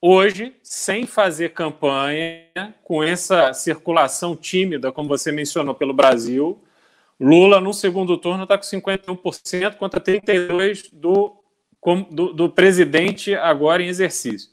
[0.02, 6.62] Hoje, sem fazer campanha, com essa circulação tímida, como você mencionou, pelo Brasil,
[7.20, 11.36] Lula, no segundo turno, está com 51% contra 32% do,
[12.10, 14.50] do, do presidente agora em exercício.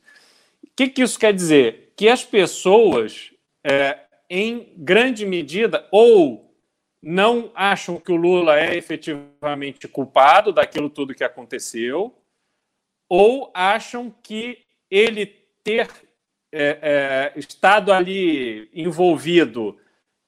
[0.64, 1.94] O que, que isso quer dizer?
[1.96, 3.32] Que as pessoas
[3.64, 3.98] é,
[4.30, 6.54] em grande medida, ou
[7.02, 12.14] não acham que o Lula é efetivamente culpado daquilo tudo que aconteceu,
[13.10, 14.60] ou acham que
[14.90, 15.26] ele
[15.64, 15.90] ter
[16.52, 19.78] é, é, estado ali envolvido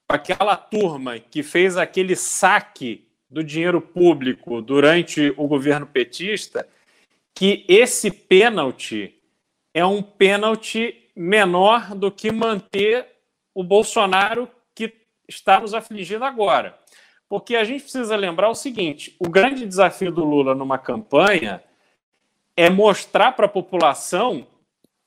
[0.08, 6.68] com aquela turma que fez aquele saque do dinheiro público durante o governo petista,
[7.34, 9.14] que esse pênalti
[9.72, 13.06] é um pênalti menor do que manter
[13.54, 14.92] o Bolsonaro que
[15.28, 16.78] está nos afligindo agora.
[17.28, 21.62] Porque a gente precisa lembrar o seguinte: o grande desafio do Lula numa campanha
[22.56, 24.46] é mostrar para a população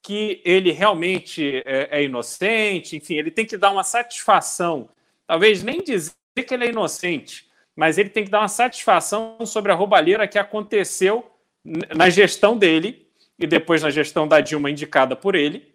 [0.01, 4.89] que ele realmente é, é, inocente, enfim, ele tem que dar uma satisfação,
[5.25, 6.13] talvez nem dizer
[6.45, 10.37] que ele é inocente, mas ele tem que dar uma satisfação sobre a roubalheira que
[10.37, 11.25] aconteceu
[11.95, 13.07] na gestão dele
[13.39, 15.72] e depois na gestão da Dilma indicada por ele.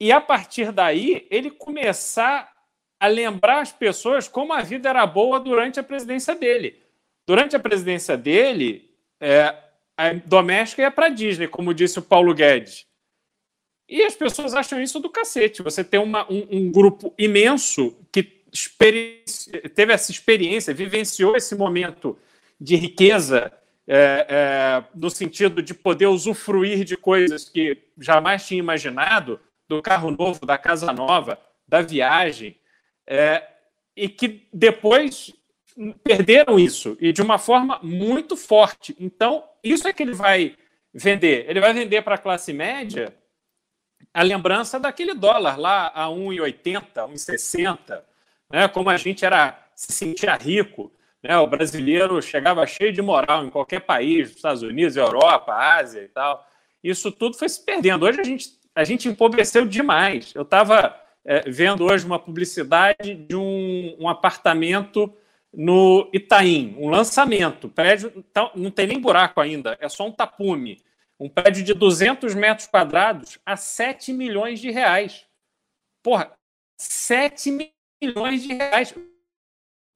[0.00, 2.52] E a partir daí, ele começar
[3.00, 6.76] a lembrar as pessoas como a vida era boa durante a presidência dele.
[7.26, 8.90] Durante a presidência dele,
[9.20, 9.54] é,
[9.96, 12.86] a doméstica ia para Disney, como disse o Paulo Guedes.
[13.88, 15.62] E as pessoas acham isso do cacete.
[15.62, 18.22] Você tem uma, um, um grupo imenso que
[19.74, 22.18] teve essa experiência, vivenciou esse momento
[22.60, 23.52] de riqueza,
[23.86, 30.10] é, é, no sentido de poder usufruir de coisas que jamais tinha imaginado, do carro
[30.10, 32.56] novo, da casa nova, da viagem,
[33.06, 33.46] é,
[33.94, 35.34] e que depois
[36.02, 38.96] perderam isso, e de uma forma muito forte.
[38.98, 40.56] Então, isso é que ele vai
[40.92, 41.48] vender.
[41.48, 43.14] Ele vai vender para a classe média
[44.12, 48.02] a lembrança daquele dólar lá a 1,80, 1,60,
[48.50, 48.66] né?
[48.68, 50.92] como a gente era se sentia rico.
[51.22, 51.36] Né?
[51.38, 56.44] O brasileiro chegava cheio de moral em qualquer país, Estados Unidos, Europa, Ásia e tal.
[56.82, 58.04] Isso tudo foi se perdendo.
[58.04, 60.32] Hoje a gente, a gente empobreceu demais.
[60.36, 65.12] Eu estava é, vendo hoje uma publicidade de um, um apartamento
[65.52, 67.68] no Itaim, um lançamento.
[67.68, 70.80] prédio tá, não tem nem buraco ainda, é só um tapume.
[71.18, 75.26] Um prédio de 200 metros quadrados a 7 milhões de reais.
[76.00, 76.30] Porra,
[76.80, 78.94] 7 milhões de reais.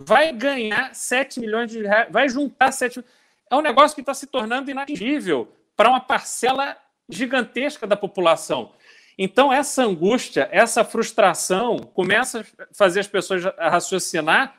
[0.00, 3.04] Vai ganhar 7 milhões de reais, vai juntar 7
[3.48, 6.76] É um negócio que está se tornando inatingível para uma parcela
[7.12, 8.72] gigantesca da população.
[9.16, 14.54] Então, essa angústia, essa frustração começa a fazer as pessoas raciocinar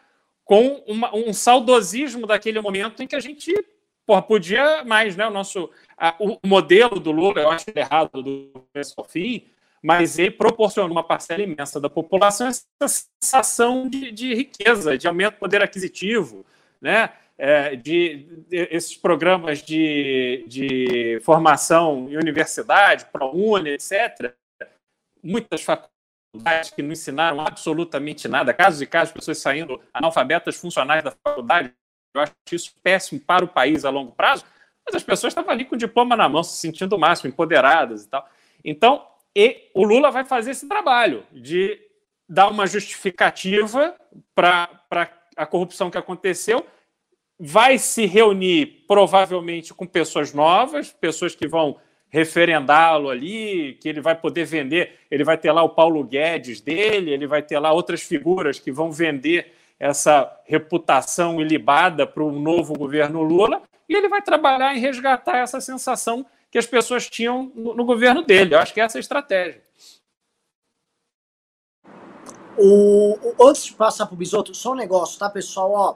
[0.45, 3.53] com uma, um saudosismo daquele momento em que a gente
[4.05, 5.25] porra, podia mais, né?
[5.27, 9.45] O nosso a, o modelo do Lula, eu acho errado do começo fim,
[9.81, 15.35] mas ele proporciona uma parcela imensa da população essa sensação de, de riqueza, de aumento
[15.35, 16.45] do poder aquisitivo,
[16.81, 17.09] né?
[17.37, 24.35] É, de, de, esses programas de, de formação em universidade, ProUni, etc.
[25.23, 31.11] Muitas faculdades que não ensinaram absolutamente nada, casos e casos pessoas saindo analfabetas funcionais da
[31.11, 31.73] faculdade,
[32.15, 34.45] eu acho isso péssimo para o país a longo prazo,
[34.85, 38.03] mas as pessoas estavam ali com o diploma na mão, se sentindo o máximo, empoderadas
[38.03, 38.29] e tal.
[38.63, 41.79] Então, e o Lula vai fazer esse trabalho de
[42.29, 43.95] dar uma justificativa
[44.35, 44.69] para
[45.35, 46.65] a corrupção que aconteceu,
[47.39, 51.77] vai se reunir provavelmente com pessoas novas, pessoas que vão
[52.09, 57.11] referendá-lo ali, que ele vai poder vender, ele vai ter lá o Paulo Guedes dele,
[57.11, 62.75] ele vai ter lá outras figuras que vão vender essa reputação ilibada para o novo
[62.75, 67.73] governo Lula, e ele vai trabalhar em resgatar essa sensação que as pessoas tinham no,
[67.73, 68.53] no governo dele.
[68.53, 69.63] Eu acho que essa é a estratégia.
[72.55, 75.71] O, antes de passar para o Bisoto, só um negócio, tá, pessoal?
[75.71, 75.95] Ó,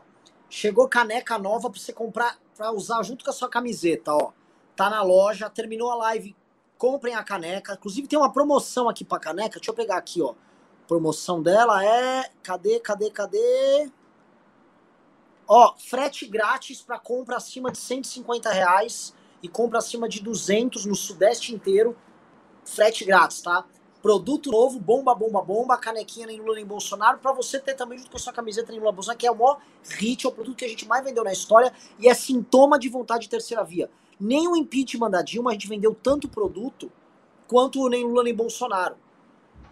[0.49, 4.31] chegou caneca nova para você comprar, para usar junto com a sua camiseta, ó.
[4.75, 6.35] Tá na loja, terminou a live,
[6.77, 7.73] comprem a caneca.
[7.73, 9.59] Inclusive tem uma promoção aqui para caneca.
[9.59, 10.35] Deixa eu pegar aqui, ó.
[10.87, 13.91] promoção dela é, cadê, cadê, cadê?
[15.47, 20.95] Ó, frete grátis para compra acima de 150 reais e compra acima de 200 no
[20.95, 21.97] Sudeste inteiro,
[22.65, 23.65] frete grátis, tá?
[24.07, 28.09] Produto novo, bomba, bomba, bomba, canequinha nem Lula nem Bolsonaro, para você ter também junto
[28.09, 30.55] com a sua camiseta nem Lula Bolsonaro, que é o maior hit, é o produto
[30.55, 33.89] que a gente mais vendeu na história e é sintoma de vontade de terceira via.
[34.17, 36.89] Nem o impeachment da Dilma a gente vendeu tanto produto
[37.49, 38.95] quanto nem Lula nem Bolsonaro.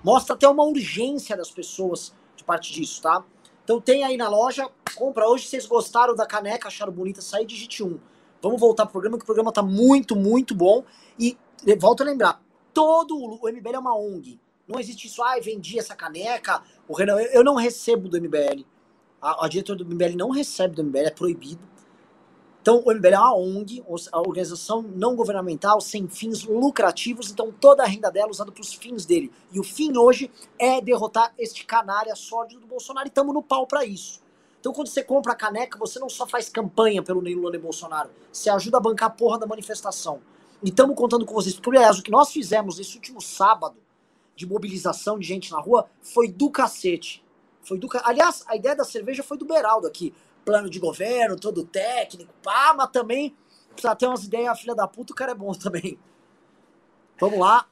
[0.04, 3.24] Mostra até uma urgência das pessoas de parte disso, tá?
[3.64, 5.46] Então tem aí na loja, compra hoje.
[5.46, 7.98] Se vocês gostaram da caneca, acharam bonita, sair digite 1.
[8.42, 10.84] Vamos voltar pro programa, que o programa tá muito, muito bom.
[11.18, 11.38] E
[11.80, 12.45] volto a lembrar,
[12.76, 14.38] todo o MBL é uma ONG.
[14.68, 16.62] Não existe isso, ah, vendi essa caneca.
[16.90, 18.66] O Renan, eu não recebo do MBL.
[19.22, 21.62] A, a diretora do MBL não recebe do MBL, é proibido.
[22.62, 27.84] Então, o MBL é uma ONG, a organização não governamental sem fins lucrativos, então toda
[27.84, 29.32] a renda dela é usada para os fins dele.
[29.52, 33.66] E o fim hoje é derrotar este canária sórdido do Bolsonaro e estamos no pau
[33.68, 34.20] para isso.
[34.60, 38.10] Então, quando você compra a caneca, você não só faz campanha pelo Lula nem Bolsonaro,
[38.34, 40.22] você ajuda a bancar a porra da manifestação.
[40.64, 41.56] E estamos contando com vocês.
[41.56, 43.78] Porque, aliás, o que nós fizemos nesse último sábado
[44.36, 47.24] de mobilização de gente na rua foi do cacete.
[47.62, 48.02] Foi do ca...
[48.06, 50.14] Aliás, a ideia da cerveja foi do Beraldo aqui.
[50.44, 53.36] Plano de governo, todo técnico, pá, mas também
[53.72, 55.98] precisa ter umas ideias, filha da puta, o cara é bom também.
[57.20, 57.68] Vamos lá.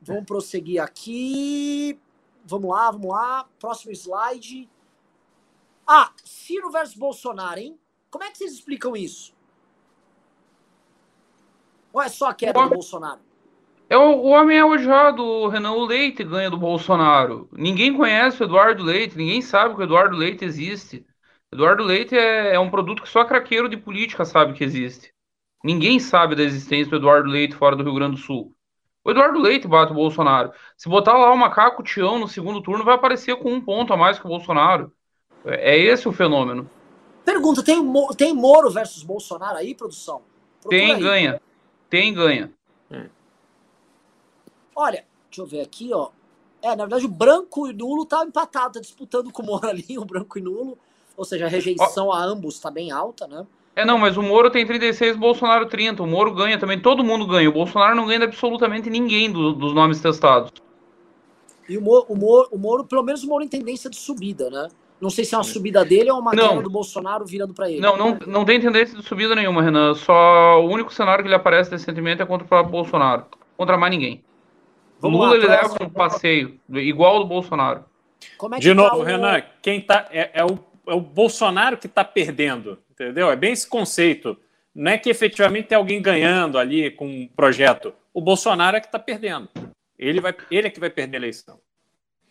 [0.00, 1.98] Vamos prosseguir aqui.
[2.44, 3.48] Vamos lá, vamos lá.
[3.58, 4.68] Próximo slide.
[5.86, 7.78] Ah, Ciro versus Bolsonaro, hein?
[8.10, 9.35] Como é que vocês explicam isso?
[11.96, 13.20] Ou é só a queda do Bolsonaro?
[13.88, 17.48] É o, o homem é odiado, o Renan o Leite ganha do Bolsonaro.
[17.50, 21.06] Ninguém conhece o Eduardo Leite, ninguém sabe que o Eduardo Leite existe.
[21.50, 25.10] Eduardo Leite é, é um produto que só craqueiro de política sabe que existe.
[25.64, 28.54] Ninguém sabe da existência do Eduardo Leite fora do Rio Grande do Sul.
[29.02, 30.52] O Eduardo Leite bate o Bolsonaro.
[30.76, 33.96] Se botar lá o macaco Tião no segundo turno, vai aparecer com um ponto a
[33.96, 34.92] mais que o Bolsonaro.
[35.46, 36.68] É, é esse o fenômeno.
[37.24, 37.82] Pergunta: tem,
[38.18, 40.20] tem Moro versus Bolsonaro aí, produção?
[40.60, 41.00] Procura tem, aí.
[41.00, 41.40] ganha.
[41.88, 42.52] Tem, ganha.
[42.90, 43.06] Hum.
[44.74, 46.10] Olha, deixa eu ver aqui, ó.
[46.62, 49.98] É, na verdade, o branco e nulo tá empatado, tá disputando com o Moro ali,
[49.98, 50.78] o branco e nulo.
[51.16, 53.46] Ou seja, a rejeição a ambos tá bem alta, né?
[53.74, 56.02] É, não, mas o Moro tem 36, o Bolsonaro 30.
[56.02, 57.48] O Moro ganha também, todo mundo ganha.
[57.48, 60.50] O Bolsonaro não ganha absolutamente ninguém do, dos nomes testados.
[61.68, 64.48] E o Moro, o, Moro, o Moro, pelo menos o Moro tem tendência de subida,
[64.50, 64.68] né?
[65.00, 66.48] Não sei se é uma subida dele ou uma não.
[66.48, 67.80] queda do Bolsonaro virando para ele.
[67.80, 69.94] Não, não, não tem tendência de subida nenhuma, Renan.
[69.94, 73.26] Só o único cenário que ele aparece recentemente é contra o próprio Bolsonaro.
[73.56, 74.24] Contra mais ninguém.
[74.98, 77.84] Vamos Lula lá, ele leva um passeio, igual ao do Bolsonaro.
[78.54, 79.02] É de novo, tá o...
[79.02, 80.08] Renan, quem tá.
[80.10, 83.30] É, é, o, é o Bolsonaro que está perdendo, entendeu?
[83.30, 84.36] É bem esse conceito.
[84.74, 87.94] Não é que efetivamente tem alguém ganhando ali com um projeto.
[88.12, 89.48] O Bolsonaro é que está perdendo.
[89.98, 91.58] Ele, vai, ele é que vai perder a eleição.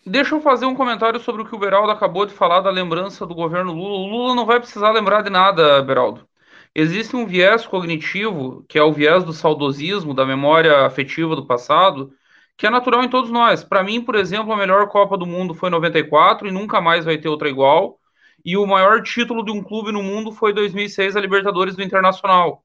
[0.07, 3.25] Deixa eu fazer um comentário sobre o que o Beraldo acabou de falar da lembrança
[3.25, 3.97] do governo Lula.
[3.97, 6.27] O Lula não vai precisar lembrar de nada, Beraldo.
[6.75, 12.11] Existe um viés cognitivo, que é o viés do saudosismo, da memória afetiva do passado,
[12.57, 13.63] que é natural em todos nós.
[13.63, 17.17] Para mim, por exemplo, a melhor Copa do Mundo foi 94 e nunca mais vai
[17.17, 17.99] ter outra igual.
[18.43, 22.63] E o maior título de um clube no mundo foi 2006, a Libertadores do Internacional.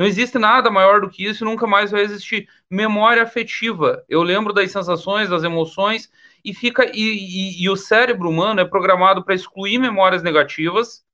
[0.00, 4.02] Não existe nada maior do que isso nunca mais vai existir memória afetiva.
[4.08, 6.10] Eu lembro das sensações, das emoções
[6.42, 11.04] e fica e, e, e o cérebro humano é programado para excluir memórias negativas.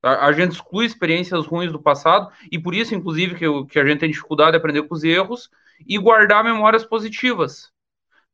[0.00, 3.84] A, a, gente exclui experiências ruins do passado e por isso, inclusive, que, que a
[3.84, 5.50] gente tem dificuldade de aprender com os erros
[5.84, 7.72] e guardar memórias positivas.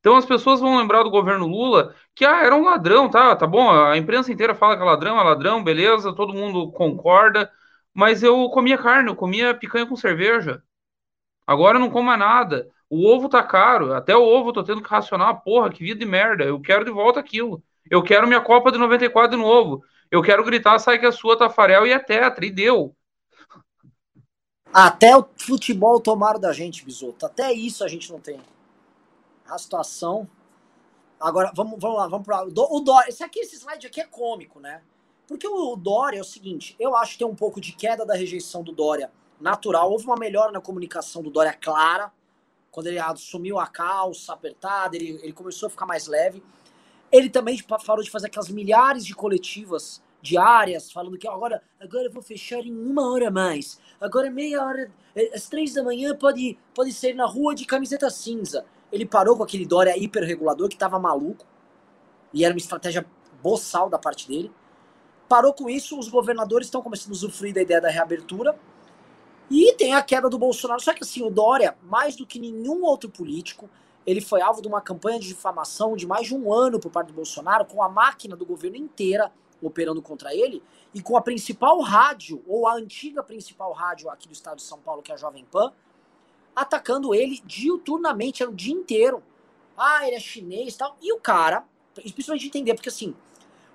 [0.01, 3.35] Então as pessoas vão lembrar do governo Lula que ah, era um ladrão, tá?
[3.35, 7.51] Tá bom, a imprensa inteira fala que é ladrão, é ladrão, beleza, todo mundo concorda,
[7.97, 10.63] mas eu comia carne, eu comia picanha com cerveja.
[11.47, 12.69] Agora eu não como nada.
[12.91, 15.99] O ovo tá caro, até o ovo eu tô tendo que racionar, porra, que vida
[15.99, 16.45] de merda.
[16.45, 17.63] Eu quero de volta aquilo.
[17.91, 19.83] Eu quero minha Copa de 94 de novo.
[20.11, 22.95] Eu quero gritar, sai que a sua Tafarel e é tetra, e deu.
[24.71, 27.25] Até o futebol tomaram da gente, Bisoto.
[27.25, 28.39] Até isso a gente não tem.
[29.49, 30.29] A situação.
[31.19, 33.09] Agora, vamos, vamos lá, vamos para o Dória.
[33.09, 34.83] Esse aqui, esse slide aqui é cômico, né?
[35.27, 38.15] Porque o Dória é o seguinte, eu acho que tem um pouco de queda da
[38.15, 39.11] rejeição do Dória
[39.41, 39.91] natural.
[39.91, 42.13] Houve uma melhora na comunicação do Dória clara
[42.77, 46.43] quando ele assumiu a calça apertada, ele, ele começou a ficar mais leve.
[47.11, 52.13] Ele também falou de fazer aquelas milhares de coletivas diárias, falando que agora, agora eu
[52.13, 53.81] vou fechar em uma hora mais.
[53.99, 58.11] Agora meia hora, é, às três da manhã pode, pode sair na rua de camiseta
[58.11, 58.67] cinza.
[58.93, 61.47] Ele parou com aquele Dória hiperregulador que tava maluco.
[62.31, 63.07] E era uma estratégia
[63.43, 64.53] boçal da parte dele.
[65.29, 68.57] Parou com isso, os governadores estão começando a usufruir da ideia da reabertura
[69.51, 70.81] e tem a queda do Bolsonaro.
[70.81, 73.69] Só que assim, o Dória, mais do que nenhum outro político,
[74.07, 77.09] ele foi alvo de uma campanha de difamação de mais de um ano por parte
[77.09, 80.63] do Bolsonaro, com a máquina do governo inteira operando contra ele,
[80.95, 84.79] e com a principal rádio, ou a antiga principal rádio aqui do estado de São
[84.79, 85.73] Paulo, que é a Jovem Pan,
[86.55, 89.23] atacando ele diuturnamente, era o dia inteiro.
[89.77, 90.97] Ah, ele é chinês e tal.
[91.03, 91.65] E o cara,
[91.95, 93.15] principalmente entender, porque assim,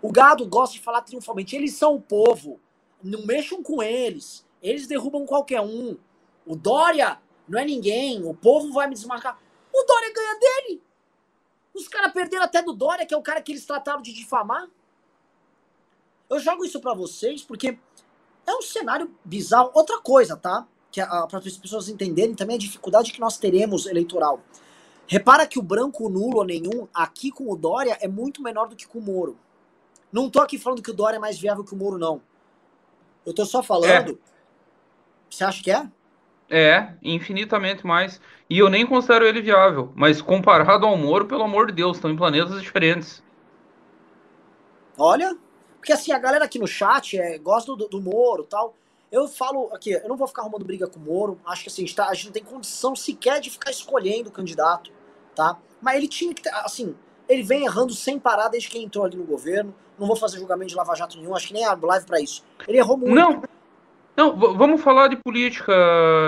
[0.02, 2.60] o gado gosta de falar triunfalmente, eles são o povo,
[3.04, 4.46] não mexam com eles.
[4.62, 5.98] Eles derrubam qualquer um.
[6.46, 8.24] O Dória não é ninguém.
[8.24, 9.40] O povo vai me desmarcar.
[9.74, 10.84] O Dória ganha dele.
[11.74, 14.70] Os caras perderam até do Dória, que é o cara que eles trataram de difamar.
[16.30, 17.78] Eu jogo isso para vocês porque
[18.46, 19.72] é um cenário bizarro.
[19.74, 20.68] Outra coisa, tá?
[20.92, 24.42] Que para as pessoas entenderem também a dificuldade que nós teremos eleitoral.
[25.08, 28.76] Repara que o branco nulo ou nenhum aqui com o Dória é muito menor do
[28.76, 29.38] que com o Moro.
[30.12, 32.22] Não tô aqui falando que o Dória é mais viável que o Moro, não.
[33.26, 34.32] Eu tô só falando é.
[35.30, 35.90] Você acha que é?
[36.50, 38.20] É, infinitamente mais.
[38.50, 39.92] E eu nem considero ele viável.
[39.96, 43.24] Mas comparado ao Moro, pelo amor de Deus, estão em planetas diferentes.
[44.98, 45.38] Olha,
[45.78, 48.76] porque assim, a galera aqui no chat é, gosta do, do Moro tal.
[49.10, 51.40] Eu falo aqui, eu não vou ficar arrumando briga com o Moro.
[51.46, 54.30] Acho que assim, a gente, tá, a gente não tem condição sequer de ficar escolhendo
[54.30, 54.92] o candidato,
[55.34, 55.58] tá?
[55.82, 56.96] Mas ele tinha que ter, assim,
[57.32, 59.74] ele vem errando sem parar desde que entrou ali no governo.
[59.98, 62.44] Não vou fazer julgamento de Lava Jato nenhum, acho que nem a live para isso.
[62.68, 63.14] Ele errou muito.
[63.14, 63.42] Não,
[64.18, 65.74] não, vamos falar de política,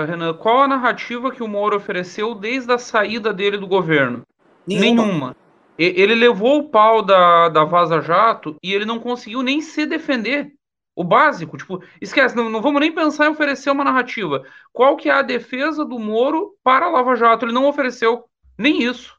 [0.06, 0.32] Renan.
[0.34, 4.22] Qual a narrativa que o Moro ofereceu desde a saída dele do governo?
[4.66, 5.04] Nenhuma.
[5.04, 5.36] Nenhuma.
[5.76, 10.52] Ele levou o pau da, da Vaza Jato e ele não conseguiu nem se defender.
[10.96, 14.44] O básico, tipo, esquece, não, não, vamos nem pensar em oferecer uma narrativa.
[14.72, 17.44] Qual que é a defesa do Moro para a Lava Jato?
[17.44, 18.24] Ele não ofereceu
[18.56, 19.18] nem isso.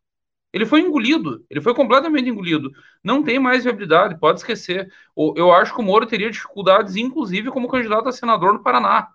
[0.56, 2.72] Ele foi engolido, ele foi completamente engolido.
[3.03, 4.89] Não tem mais viabilidade, pode esquecer.
[5.36, 9.10] Eu acho que o Moro teria dificuldades, inclusive, como candidato a senador no Paraná.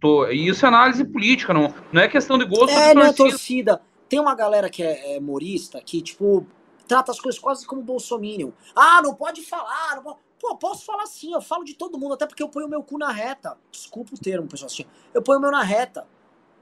[0.00, 2.92] Tô, isso é análise política, não, não é questão de gosto é.
[2.92, 3.80] Não é torcida.
[4.08, 6.44] Tem uma galera que é, é morista que, tipo,
[6.88, 8.50] trata as coisas quase como bolsominion.
[8.74, 10.18] Ah, não pode falar, não pode...
[10.40, 12.82] Pô, posso falar sim, eu falo de todo mundo, até porque eu ponho o meu
[12.82, 13.56] cu na reta.
[13.70, 14.66] Desculpa o termo, pessoal.
[14.66, 16.04] Assim, eu ponho o meu na reta.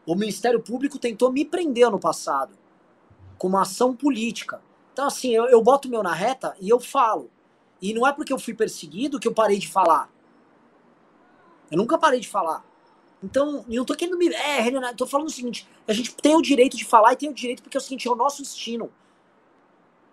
[0.04, 2.67] O Ministério Público tentou me prender no passado
[3.38, 4.60] com uma ação política.
[4.92, 7.30] Então, assim, eu, eu boto o meu na reta e eu falo.
[7.80, 10.10] E não é porque eu fui perseguido que eu parei de falar.
[11.70, 12.64] Eu nunca parei de falar.
[13.22, 14.32] Então, eu não tô querendo me.
[14.32, 17.28] É, Renan, tô falando o seguinte: a gente tem o direito de falar e tem
[17.28, 18.92] o direito porque é o seguinte, é o nosso destino.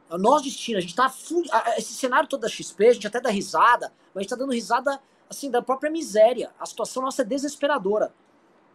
[0.10, 0.78] É o nosso destino.
[0.78, 1.10] A gente tá.
[1.10, 1.44] Full,
[1.78, 4.54] esse cenário todo da XP, a gente até dá risada, mas a gente tá dando
[4.54, 5.00] risada,
[5.30, 6.52] assim, da própria miséria.
[6.60, 8.14] A situação nossa é desesperadora.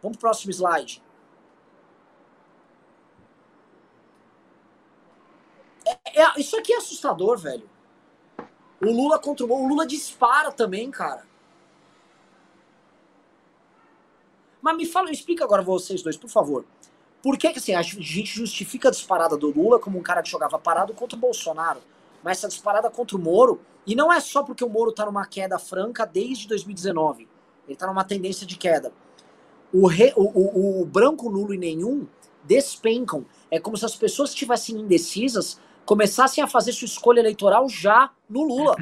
[0.01, 1.03] Vamos pro próximo slide.
[6.13, 7.69] É, isso aqui é assustador, velho.
[8.81, 11.23] O Lula contra o, Lula dispara também, cara.
[14.61, 16.65] Mas me fala, explica agora vocês dois, por favor.
[17.21, 20.29] Por que, que assim, a gente justifica a disparada do Lula como um cara que
[20.29, 21.81] jogava parado contra o Bolsonaro?
[22.23, 25.25] Mas essa disparada contra o Moro, e não é só porque o Moro tá numa
[25.25, 27.27] queda franca desde 2019.
[27.67, 28.91] Ele tá numa tendência de queda.
[29.73, 32.07] O, re, o, o, o branco, nulo e nenhum
[32.43, 33.25] despencam.
[33.49, 38.43] É como se as pessoas estivessem indecisas começassem a fazer sua escolha eleitoral já no
[38.43, 38.75] Lula.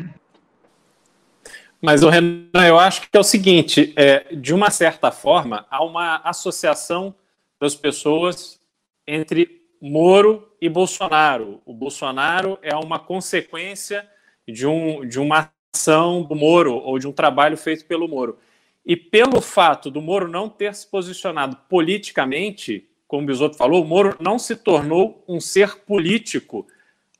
[1.81, 6.17] Mas, Renan, eu acho que é o seguinte: é, de uma certa forma, há uma
[6.17, 7.15] associação
[7.59, 8.59] das pessoas
[9.07, 11.61] entre Moro e Bolsonaro.
[11.65, 14.07] O Bolsonaro é uma consequência
[14.47, 18.37] de, um, de uma ação do Moro ou de um trabalho feito pelo Moro.
[18.85, 23.87] E pelo fato do Moro não ter se posicionado politicamente, como o Bisotto falou, o
[23.87, 26.67] Moro não se tornou um ser político,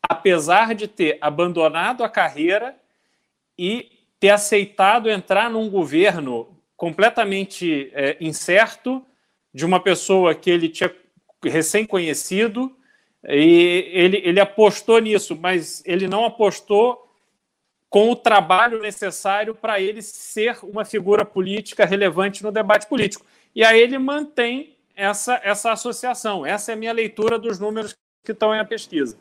[0.10, 2.76] apesar de ter abandonado a carreira
[3.56, 9.06] e ter aceitado entrar num governo completamente é, incerto
[9.54, 10.92] de uma pessoa que ele tinha
[11.44, 12.76] recém conhecido
[13.28, 17.08] e ele, ele apostou nisso, mas ele não apostou
[17.90, 23.26] com o trabalho necessário para ele ser uma figura política relevante no debate político.
[23.54, 26.46] E aí ele mantém essa, essa associação.
[26.46, 29.18] Essa é a minha leitura dos números que estão em a pesquisa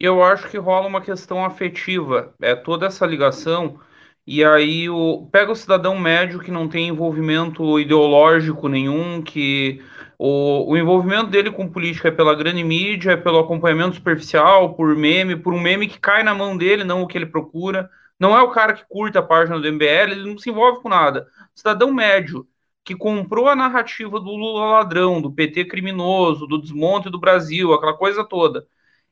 [0.00, 3.80] eu acho que rola uma questão afetiva, é toda essa ligação,
[4.26, 9.82] e aí o, pega o cidadão médio que não tem envolvimento ideológico nenhum, que
[10.18, 14.94] o, o envolvimento dele com política é pela grande mídia, é pelo acompanhamento superficial, por
[14.94, 17.90] meme, por um meme que cai na mão dele, não o que ele procura.
[18.20, 20.88] Não é o cara que curta a página do MBL, ele não se envolve com
[20.88, 21.26] nada.
[21.54, 22.46] Cidadão médio,
[22.84, 27.96] que comprou a narrativa do Lula ladrão, do PT criminoso, do desmonte do Brasil, aquela
[27.96, 28.66] coisa toda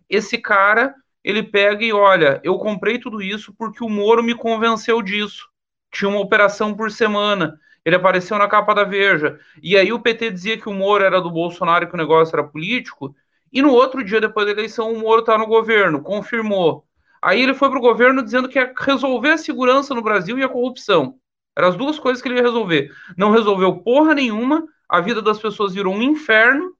[0.08, 5.02] esse cara, ele pega e olha, eu comprei tudo isso porque o Moro me convenceu
[5.02, 5.48] disso.
[5.90, 7.58] Tinha uma operação por semana.
[7.84, 9.38] Ele apareceu na capa da Veja.
[9.62, 12.34] E aí o PT dizia que o Moro era do Bolsonaro e que o negócio
[12.34, 13.14] era político.
[13.52, 16.84] E no outro dia, depois da eleição, o Moro está no governo, confirmou.
[17.22, 20.42] Aí ele foi para o governo dizendo que ia resolver a segurança no Brasil e
[20.42, 21.18] a corrupção.
[21.56, 22.92] Eram as duas coisas que ele ia resolver.
[23.16, 26.76] Não resolveu porra nenhuma, a vida das pessoas virou um inferno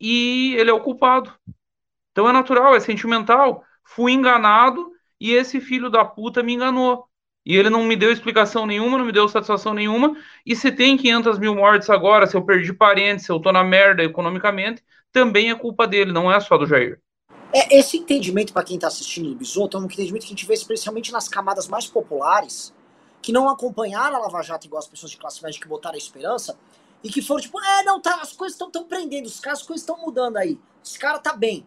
[0.00, 1.32] e ele é o culpado.
[2.14, 3.64] Então é natural, é sentimental.
[3.82, 7.08] Fui enganado e esse filho da puta me enganou.
[7.44, 10.16] E ele não me deu explicação nenhuma, não me deu satisfação nenhuma.
[10.46, 13.64] E se tem 500 mil mortes agora, se eu perdi parentes, se eu tô na
[13.64, 14.80] merda economicamente,
[15.12, 17.00] também é culpa dele, não é só do Jair.
[17.52, 20.46] É, esse entendimento, para quem tá assistindo o Bisoto, é um entendimento que a gente
[20.46, 22.72] vê especialmente nas camadas mais populares,
[23.20, 25.98] que não acompanharam a Lava Jato igual as pessoas de classe média que botaram a
[25.98, 26.56] esperança,
[27.02, 29.82] e que foram tipo, é, não, tá, as coisas estão prendendo, os caras, as coisas
[29.82, 30.58] estão mudando aí.
[30.82, 31.66] Esse cara tá bem.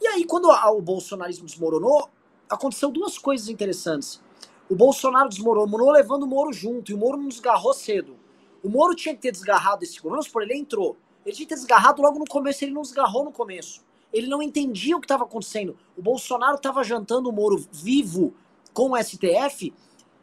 [0.00, 2.08] E aí, quando o bolsonarismo desmoronou,
[2.48, 4.20] aconteceu duas coisas interessantes.
[4.68, 8.16] O Bolsonaro desmoronou levando o Moro junto, e o Moro não desgarrou cedo.
[8.62, 10.96] O Moro tinha que ter desgarrado esse governo, por ele entrou.
[11.24, 13.82] Ele tinha que ter desgarrado logo no começo, ele não desgarrou no começo.
[14.12, 15.76] Ele não entendia o que estava acontecendo.
[15.96, 18.34] O Bolsonaro estava jantando o Moro vivo
[18.72, 19.72] com o STF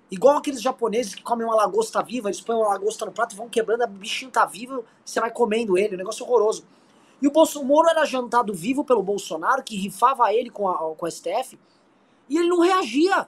[0.10, 3.38] Igual aqueles japoneses que comem uma lagosta viva, eles põem uma lagosta no prato e
[3.38, 6.64] vão quebrando, o bichinho tá vivo, você vai comendo ele, um negócio horroroso.
[7.22, 11.12] E o Bolsonaro era jantado vivo pelo Bolsonaro, que rifava ele com a, com a
[11.12, 11.58] STF,
[12.30, 13.28] e ele não reagia.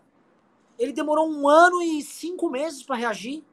[0.77, 3.43] Ele demorou um ano e cinco meses para reagir.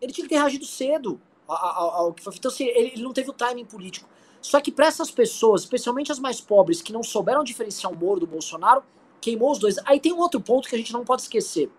[0.00, 3.30] Ele tinha que ter reagido cedo ao, que foi Então, assim, ele, ele não teve
[3.30, 4.08] o timing político.
[4.40, 8.20] Só que para essas pessoas, especialmente as mais pobres, que não souberam diferenciar o Moro
[8.20, 8.82] do Bolsonaro,
[9.20, 9.76] queimou os dois.
[9.84, 11.70] Aí tem um outro ponto que a gente não pode esquecer.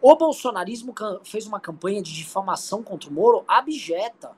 [0.00, 0.94] O bolsonarismo
[1.24, 4.36] fez uma campanha de difamação contra o Moro abjeta,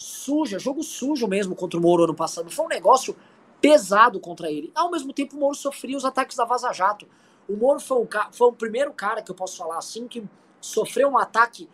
[0.00, 2.50] suja, jogo sujo mesmo contra o Moro ano passado.
[2.50, 3.14] Foi um negócio
[3.60, 4.72] pesado contra ele.
[4.74, 7.06] Ao mesmo tempo, o Moro sofria os ataques da Vaza Jato.
[7.48, 10.24] O Moro foi o, foi o primeiro cara que eu posso falar assim que
[10.60, 11.68] sofreu um ataque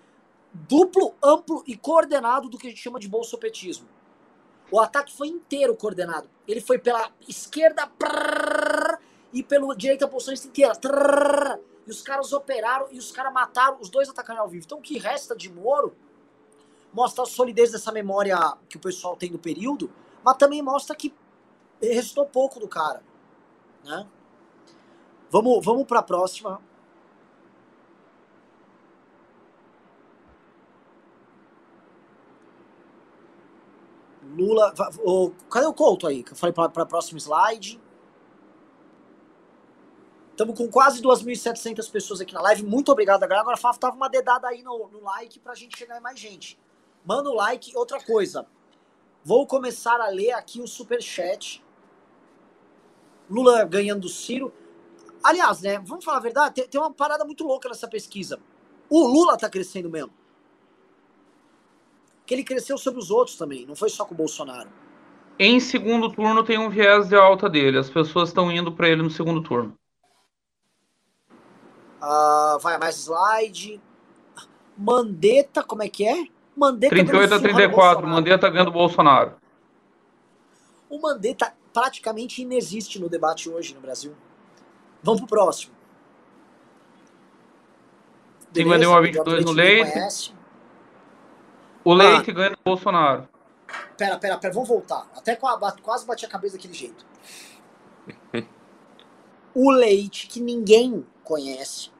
[0.52, 3.86] duplo, amplo e coordenado do que a gente chama de bolsopetismo.
[4.70, 6.28] O ataque foi inteiro coordenado.
[6.48, 8.98] Ele foi pela esquerda prrr,
[9.36, 10.74] e pela direita bolsonarista inteira.
[10.74, 14.64] Trrr, e os caras operaram e os caras mataram, os dois atacaram ao vivo.
[14.64, 15.94] Então o que resta de Moro
[16.92, 19.90] mostra a solidez dessa memória que o pessoal tem do período,
[20.24, 21.14] mas também mostra que
[21.80, 23.02] restou pouco do cara.
[23.84, 24.06] Né?
[25.30, 26.60] Vamos, vamos para a próxima.
[34.22, 34.74] Lula.
[35.04, 36.22] O, cadê o Couto aí?
[36.22, 37.80] Que eu falei para o próximo slide.
[40.30, 42.62] Estamos com quase 2.700 pessoas aqui na live.
[42.62, 43.40] Muito obrigado, galera.
[43.40, 46.18] Agora, Fafo, tava uma dedada aí no, no like para a gente chegar em mais
[46.18, 46.58] gente.
[47.06, 47.74] Manda o like.
[47.76, 48.46] Outra coisa.
[49.24, 51.64] Vou começar a ler aqui o super chat.
[53.30, 54.52] Lula ganhando do Ciro.
[55.22, 55.78] Aliás, né?
[55.78, 56.56] Vamos falar a verdade.
[56.56, 58.38] Tem, tem uma parada muito louca nessa pesquisa.
[58.90, 60.12] O Lula tá crescendo mesmo
[62.26, 64.68] que ele cresceu sobre os outros também, não foi só com o Bolsonaro.
[65.38, 69.02] Em segundo turno tem um viés de alta dele, as pessoas estão indo para ele
[69.02, 69.74] no segundo turno.
[72.02, 73.80] Uh, vai, mais slide.
[74.76, 76.26] Mandetta, como é que é?
[76.56, 79.34] Mandetta 38 a 34, Mandetta ganhando o Bolsonaro.
[80.88, 84.14] O Mandetta praticamente inexiste no debate hoje no Brasil.
[85.02, 85.74] Vamos pro próximo.
[88.50, 89.92] Beleza, 51 a 22 no leite.
[89.92, 90.36] Conhece.
[91.86, 93.28] O Leite ah, ganha do Bolsonaro.
[93.96, 95.08] Pera, pera, pera, vamos voltar.
[95.14, 97.06] Até quase bati a cabeça daquele jeito.
[99.54, 101.92] o Leite que ninguém conhece.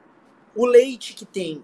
[0.53, 1.63] O Leite que tem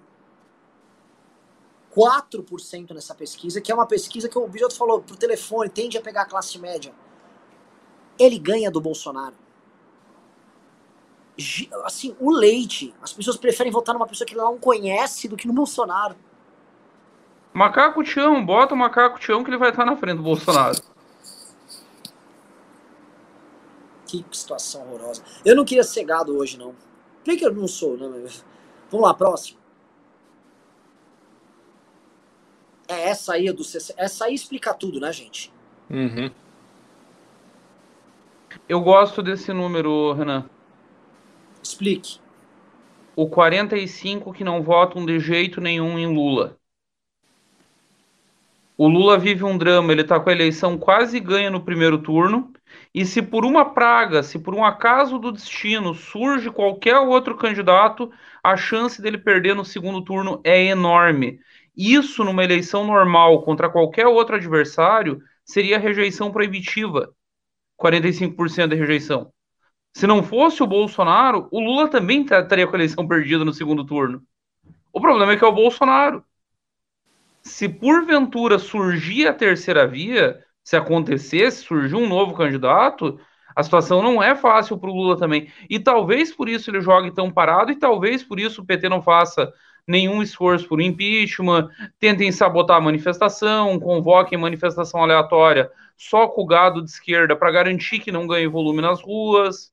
[1.96, 6.02] 4% nessa pesquisa, que é uma pesquisa que o Bisoto falou pro telefone, tende a
[6.02, 6.94] pegar a classe média.
[8.18, 9.36] Ele ganha do Bolsonaro.
[11.84, 15.54] Assim, o Leite, as pessoas preferem votar numa pessoa que não conhece do que no
[15.54, 16.16] Bolsonaro.
[17.54, 20.80] Macaco Tião, bota o Macaco Tião que ele vai estar na frente do Bolsonaro.
[24.08, 25.24] Que situação horrorosa.
[25.44, 26.76] Eu não queria ser gado hoje, não.
[27.24, 27.98] Por que eu não sou?
[27.98, 28.30] Né?
[28.92, 29.63] Vamos lá, próximo.
[32.94, 33.94] É essa aí do CC...
[33.98, 35.52] Essa aí explica tudo, né, gente?
[35.90, 36.30] Uhum.
[38.70, 40.46] Eu gosto desse número, Renan.
[41.62, 42.20] Explique.
[43.16, 46.58] O 45 que não votam de jeito nenhum em Lula.
[48.78, 52.52] O Lula vive um drama, ele está com a eleição quase ganha no primeiro turno,
[52.94, 58.12] e se por uma praga, se por um acaso do destino surge qualquer outro candidato,
[58.44, 61.40] a chance dele perder no segundo turno é enorme.
[61.76, 67.14] Isso, numa eleição normal contra qualquer outro adversário, seria rejeição proibitiva
[67.82, 69.32] 45% de rejeição.
[69.94, 73.86] Se não fosse o Bolsonaro, o Lula também estaria com a eleição perdida no segundo
[73.86, 74.24] turno.
[74.92, 76.24] O problema é que é o Bolsonaro
[77.44, 83.20] se porventura surgir a terceira via, se acontecesse, surgir um novo candidato,
[83.54, 85.52] a situação não é fácil para o Lula também.
[85.70, 89.02] E talvez por isso ele jogue tão parado, e talvez por isso o PT não
[89.02, 89.52] faça
[89.88, 91.70] nenhum esforço por impeachment,
[92.00, 98.00] tentem sabotar a manifestação, convoquem manifestação aleatória só com o gado de esquerda para garantir
[98.00, 99.72] que não ganhe volume nas ruas.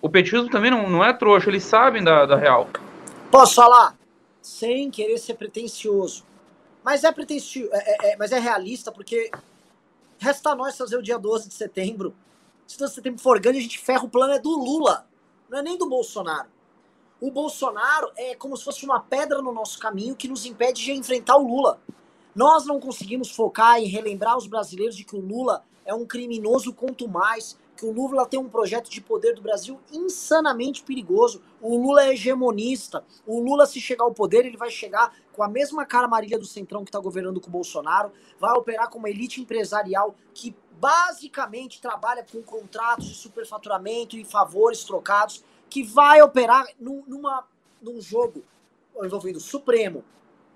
[0.00, 2.68] O petismo também não, não é trouxa, eles sabem da, da real.
[3.30, 3.96] Posso falar?
[4.42, 6.24] Sem querer ser pretencioso.
[6.84, 9.30] Mas é pretensioso, é, é, é, mas é realista, porque
[10.18, 12.14] resta a nós fazer o dia 12 de setembro.
[12.66, 15.06] Se 12 de setembro for grande, a gente ferra o plano é do Lula,
[15.48, 16.48] não é nem do Bolsonaro.
[17.24, 20.92] O Bolsonaro é como se fosse uma pedra no nosso caminho que nos impede de
[20.92, 21.80] enfrentar o Lula.
[22.34, 26.74] Nós não conseguimos focar em relembrar os brasileiros de que o Lula é um criminoso
[26.74, 31.40] quanto mais, que o Lula tem um projeto de poder do Brasil insanamente perigoso.
[31.62, 33.02] O Lula é hegemonista.
[33.26, 36.44] O Lula, se chegar ao poder, ele vai chegar com a mesma cara marília do
[36.44, 41.80] Centrão que está governando com o Bolsonaro, vai operar com uma elite empresarial que basicamente
[41.80, 45.42] trabalha com contratos de superfaturamento e favores trocados,
[45.74, 47.44] que vai operar num, numa,
[47.82, 48.44] num jogo
[49.02, 50.04] envolvendo Supremo,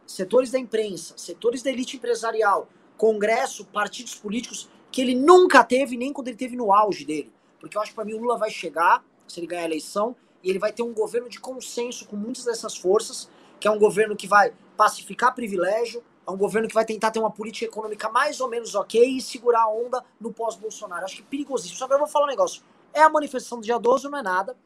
[0.06, 6.12] setores da imprensa, setores da elite empresarial, Congresso, partidos políticos, que ele nunca teve, nem
[6.12, 7.32] quando ele teve no auge dele.
[7.58, 10.14] Porque eu acho que para mim o Lula vai chegar, se ele ganhar a eleição,
[10.40, 13.78] e ele vai ter um governo de consenso com muitas dessas forças, que é um
[13.80, 18.08] governo que vai pacificar privilégio, é um governo que vai tentar ter uma política econômica
[18.08, 21.04] mais ou menos ok e segurar a onda no pós-Bolsonaro.
[21.04, 21.76] Acho que é perigosíssimo.
[21.76, 22.62] Só que eu vou falar um negócio.
[22.94, 24.56] É a manifestação do dia 12, não é nada.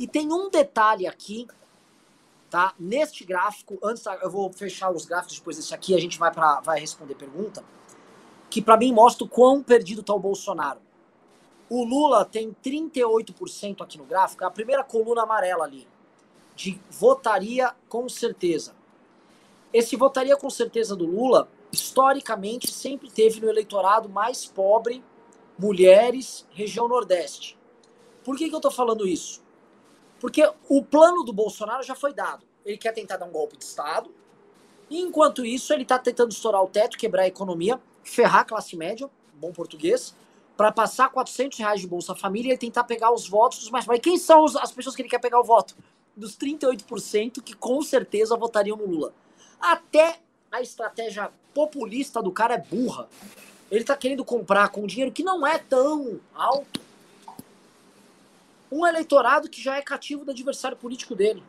[0.00, 1.46] E tem um detalhe aqui,
[2.48, 2.72] tá?
[2.78, 6.58] Neste gráfico, antes eu vou fechar os gráficos depois desse aqui, a gente vai para
[6.62, 7.62] vai responder pergunta,
[8.48, 10.80] que para mim mostra o quão perdido tá o Bolsonaro.
[11.68, 15.86] O Lula tem 38% aqui no gráfico, é a primeira coluna amarela ali,
[16.56, 18.74] de votaria com certeza.
[19.70, 25.04] Esse votaria com certeza do Lula, historicamente, sempre teve no eleitorado mais pobre,
[25.58, 27.58] mulheres, região Nordeste.
[28.24, 29.39] Por que, que eu estou falando isso?
[30.20, 32.46] Porque o plano do Bolsonaro já foi dado.
[32.64, 34.14] Ele quer tentar dar um golpe de Estado,
[34.90, 38.76] e enquanto isso, ele está tentando estourar o teto, quebrar a economia, ferrar a classe
[38.76, 40.16] média, bom português,
[40.56, 44.02] para passar 400 reais de Bolsa Família e tentar pegar os votos dos mais pobres.
[44.02, 45.76] Quem são as pessoas que ele quer pegar o voto?
[46.16, 49.14] Dos 38% que com certeza votariam no Lula.
[49.60, 50.18] Até
[50.50, 53.08] a estratégia populista do cara é burra.
[53.70, 56.80] Ele tá querendo comprar com dinheiro que não é tão alto
[58.70, 61.42] um eleitorado que já é cativo do adversário político dele.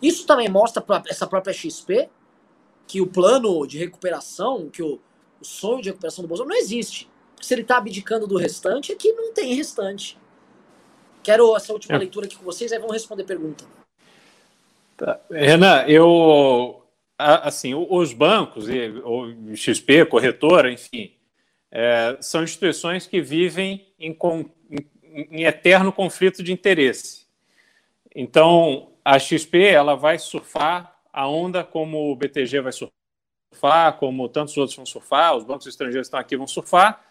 [0.00, 2.08] Isso também mostra para essa própria XP
[2.86, 5.00] que o plano de recuperação, que o,
[5.40, 7.08] o sonho de recuperação do Bolsonaro não existe.
[7.34, 10.18] Porque se ele está abdicando do restante, é que não tem restante.
[11.22, 11.98] Quero essa última é.
[11.98, 13.64] leitura aqui com vocês, aí vão responder pergunta.
[14.96, 15.20] Tá.
[15.30, 16.82] Renan, eu
[17.18, 18.66] assim, os bancos,
[19.04, 21.14] o XP, corretora, enfim,
[21.70, 24.16] é, são instituições que vivem em,
[25.16, 27.26] em, eterno conflito de interesse.
[28.14, 34.56] Então, a XP ela vai surfar a onda como o BTG vai surfar, como tantos
[34.58, 37.02] outros vão surfar, os bancos estrangeiros estão aqui vão surfar,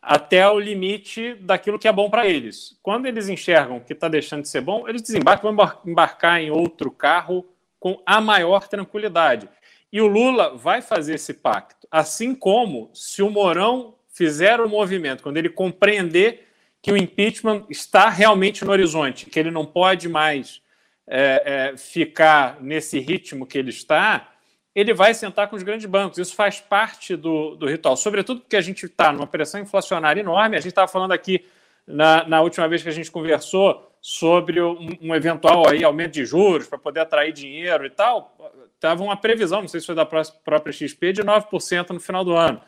[0.00, 2.78] até o limite daquilo que é bom para eles.
[2.82, 6.90] Quando eles enxergam que está deixando de ser bom, eles desembarcam, vão embarcar em outro
[6.90, 7.44] carro
[7.80, 9.48] com a maior tranquilidade.
[9.92, 15.22] E o Lula vai fazer esse pacto, assim como se o Mourão fizer o movimento,
[15.22, 16.51] quando ele compreender
[16.82, 20.60] que o impeachment está realmente no horizonte, que ele não pode mais
[21.06, 24.32] é, é, ficar nesse ritmo que ele está,
[24.74, 26.18] ele vai sentar com os grandes bancos.
[26.18, 30.56] Isso faz parte do, do ritual, sobretudo porque a gente está numa pressão inflacionária enorme.
[30.56, 31.44] A gente estava falando aqui
[31.86, 36.24] na, na última vez que a gente conversou sobre um, um eventual aí, aumento de
[36.24, 38.36] juros para poder atrair dinheiro e tal,
[38.74, 42.34] estava uma previsão, não sei se foi da própria XP, de 9% no final do
[42.34, 42.60] ano.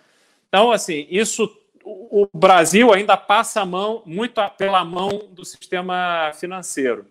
[0.48, 1.50] Então, assim, isso
[1.84, 7.06] o Brasil ainda passa a mão muito pela mão do sistema financeiro.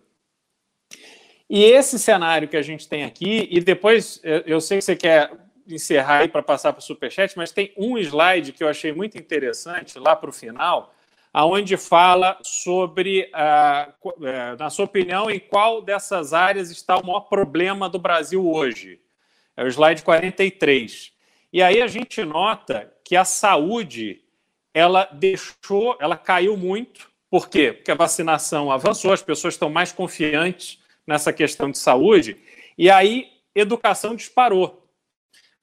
[1.48, 5.30] E esse cenário que a gente tem aqui, e depois eu sei que você quer
[5.68, 9.16] encerrar aí para passar para o Superchat, mas tem um slide que eu achei muito
[9.16, 10.92] interessante lá para o final,
[11.32, 17.88] aonde fala sobre, uh, na sua opinião, em qual dessas áreas está o maior problema
[17.88, 19.00] do Brasil hoje.
[19.56, 21.12] É o slide 43.
[21.52, 24.23] E aí a gente nota que a saúde
[24.74, 27.08] ela deixou, ela caiu muito.
[27.30, 27.72] Por quê?
[27.72, 32.36] Porque a vacinação avançou, as pessoas estão mais confiantes nessa questão de saúde,
[32.76, 34.84] e aí educação disparou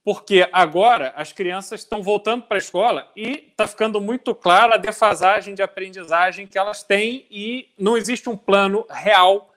[0.03, 4.77] porque agora as crianças estão voltando para a escola e está ficando muito clara a
[4.77, 9.53] defasagem de aprendizagem que elas têm e não existe um plano real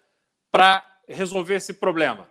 [0.52, 2.28] para resolver esse problema.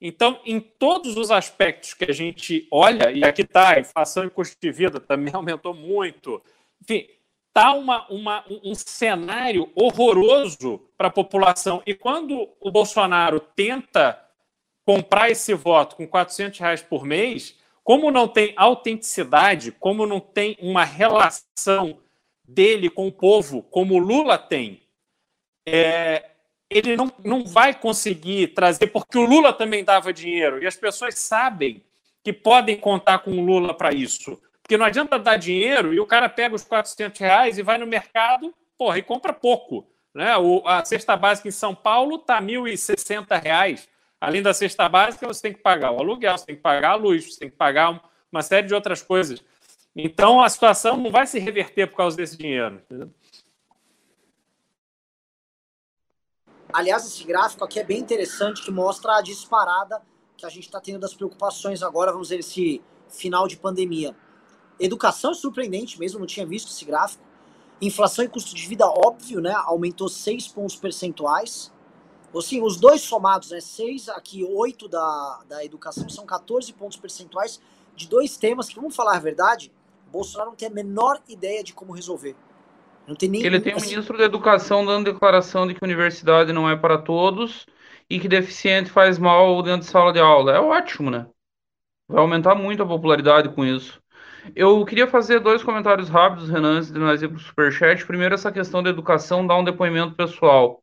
[0.00, 4.30] Então, em todos os aspectos que a gente olha, e aqui está, a inflação e
[4.30, 6.42] custo de vida também aumentou muito,
[6.82, 7.06] enfim,
[7.48, 11.82] está uma, uma, um cenário horroroso para a população.
[11.86, 14.20] E quando o Bolsonaro tenta
[14.84, 20.56] comprar esse voto com 400 reais por mês, como não tem autenticidade, como não tem
[20.60, 21.98] uma relação
[22.42, 24.82] dele com o povo, como o Lula tem,
[25.66, 26.30] é,
[26.68, 31.18] ele não, não vai conseguir trazer, porque o Lula também dava dinheiro, e as pessoas
[31.18, 31.82] sabem
[32.22, 34.40] que podem contar com o Lula para isso.
[34.64, 37.86] Porque não adianta dar dinheiro e o cara pega os 400 reais e vai no
[37.86, 39.86] mercado porra, e compra pouco.
[40.14, 40.36] Né?
[40.36, 43.88] O, a cesta básica em São Paulo está 1.060 reais.
[44.20, 46.94] Além da cesta básica, você tem que pagar o aluguel, você tem que pagar a
[46.94, 49.42] luz, você tem que pagar uma série de outras coisas.
[49.94, 52.82] Então, a situação não vai se reverter por causa desse dinheiro.
[56.72, 60.02] Aliás, esse gráfico aqui é bem interessante, que mostra a disparada
[60.36, 64.16] que a gente está tendo das preocupações agora, vamos dizer, esse final de pandemia.
[64.78, 67.22] Educação é surpreendente mesmo, não tinha visto esse gráfico.
[67.80, 69.52] Inflação e custo de vida, óbvio, né?
[69.66, 71.72] Aumentou 6 pontos percentuais
[72.38, 73.60] Assim, os dois somados, né?
[73.60, 77.60] Seis aqui, oito da, da educação, são 14 pontos percentuais
[77.94, 79.70] de dois temas que, vamos falar a verdade,
[80.10, 82.34] Bolsonaro não tem a menor ideia de como resolver.
[83.06, 83.44] Não tem nem.
[83.44, 86.98] Ele tem um assim, ministro da Educação dando declaração de que universidade não é para
[86.98, 87.66] todos
[88.10, 90.52] e que deficiente faz mal dentro de sala de aula.
[90.52, 91.26] É ótimo, né?
[92.08, 94.02] Vai aumentar muito a popularidade com isso.
[94.52, 98.04] Eu queria fazer dois comentários rápidos, Renan, antes de nós ir para o Superchat.
[98.04, 100.82] Primeiro, essa questão da educação, dar um depoimento pessoal.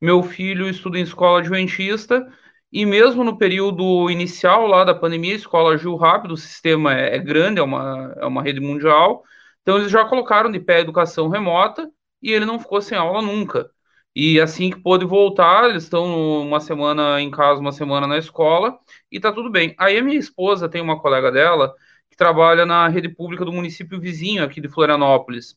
[0.00, 2.26] Meu filho estuda em escola adventista
[2.72, 7.16] e mesmo no período inicial lá da pandemia, a escola agiu rápido, o sistema é,
[7.16, 9.22] é grande, é uma, é uma rede mundial.
[9.62, 11.90] Então, eles já colocaram de pé a educação remota
[12.22, 13.70] e ele não ficou sem aula nunca.
[14.16, 18.78] E assim que pôde voltar, eles estão uma semana em casa, uma semana na escola,
[19.10, 19.74] e tá tudo bem.
[19.78, 21.74] Aí a minha esposa tem uma colega dela
[22.14, 25.56] que trabalha na rede pública do município vizinho aqui de Florianópolis.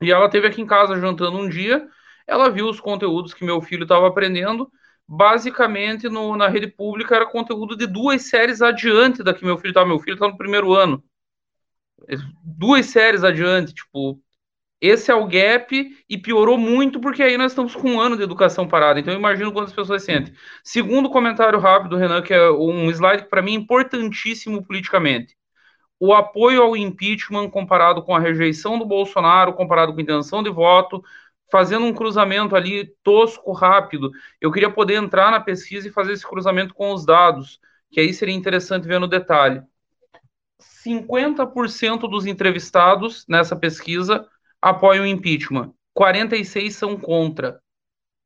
[0.00, 1.88] E ela teve aqui em casa jantando um dia,
[2.28, 4.70] ela viu os conteúdos que meu filho estava aprendendo.
[5.06, 9.70] Basicamente, no, na rede pública era conteúdo de duas séries adiante da que meu filho
[9.70, 9.88] estava.
[9.88, 11.02] Meu filho está no primeiro ano.
[12.44, 14.22] Duas séries adiante, tipo,
[14.80, 15.74] esse é o gap
[16.08, 19.00] e piorou muito porque aí nós estamos com um ano de educação parada.
[19.00, 20.32] Então eu imagino quantas pessoas sentem.
[20.62, 25.36] Segundo comentário rápido, Renan, que é um slide que para mim é importantíssimo politicamente.
[26.00, 30.48] O apoio ao impeachment comparado com a rejeição do Bolsonaro, comparado com a intenção de
[30.48, 31.04] voto,
[31.52, 34.10] fazendo um cruzamento ali tosco, rápido.
[34.40, 37.60] Eu queria poder entrar na pesquisa e fazer esse cruzamento com os dados,
[37.90, 39.62] que aí seria interessante ver no detalhe.
[40.58, 44.26] 50% dos entrevistados nessa pesquisa
[44.60, 47.60] apoiam o impeachment, 46 são contra.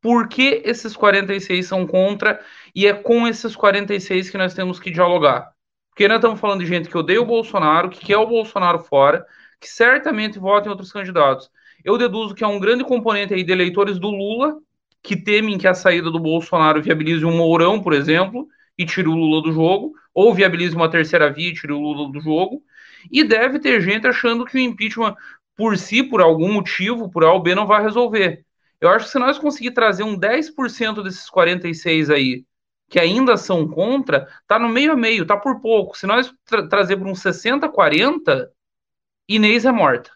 [0.01, 2.41] Por que esses 46 são contra?
[2.75, 5.54] E é com esses 46 que nós temos que dialogar.
[5.95, 9.25] Porque nós estamos falando de gente que odeia o Bolsonaro, que quer o Bolsonaro fora,
[9.61, 11.49] que certamente vota em outros candidatos.
[11.85, 14.59] Eu deduzo que há um grande componente aí de eleitores do Lula,
[15.01, 19.15] que temem que a saída do Bolsonaro viabilize um Mourão, por exemplo, e tire o
[19.15, 22.61] Lula do jogo, ou viabilize uma terceira via e tire o Lula do jogo.
[23.09, 25.15] E deve ter gente achando que o impeachment
[25.57, 28.45] por si, por algum motivo, por A ou B, não vai resolver.
[28.81, 32.45] Eu acho que se nós conseguir trazer um 10% desses 46 aí,
[32.89, 35.97] que ainda são contra, tá no meio a meio, tá por pouco.
[35.97, 38.53] Se nós tra trazer uns 60, 40,
[39.29, 40.11] Inês é morta.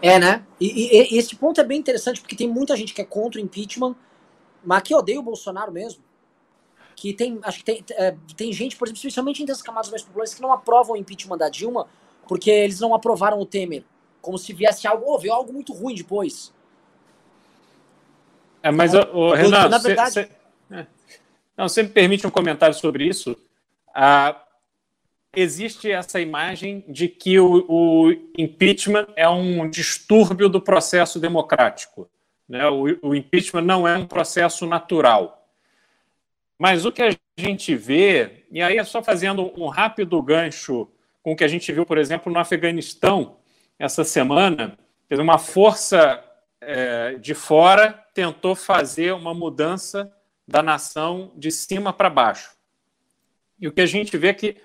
[0.00, 0.46] É, né?
[0.60, 3.40] E, e, e, esse ponto é bem interessante, porque tem muita gente que é contra
[3.40, 3.96] o impeachment,
[4.62, 6.02] mas que odeia o Bolsonaro mesmo.
[6.96, 10.02] Que tem, acho que tem, é, tem gente, por exemplo, especialmente entre as camadas mais
[10.02, 11.88] populares, que não aprovam o impeachment da Dilma,
[12.28, 13.84] porque eles não aprovaram o Temer.
[14.20, 16.53] Como se viesse algo, veio algo muito ruim depois.
[18.64, 20.10] É, mas, é, o, Renan, na verdade...
[20.10, 20.28] Cê,
[20.70, 20.86] cê,
[21.54, 23.36] não, você me permite um comentário sobre isso?
[23.94, 24.42] Ah,
[25.36, 32.08] existe essa imagem de que o, o, impeachment é um distúrbio do processo democrático.
[32.48, 32.66] Né?
[32.66, 35.46] O, o impeachment não é um processo natural.
[36.58, 40.88] Mas o que a gente vê, e aí é só fazendo um rápido gancho
[41.22, 43.36] com o que a gente viu, por exemplo, no Afeganistão
[43.78, 44.78] essa semana.
[45.10, 46.24] Uma força
[46.66, 50.12] é, de fora tentou fazer uma mudança
[50.46, 52.50] da nação de cima para baixo.
[53.58, 54.56] E o que a gente vê é que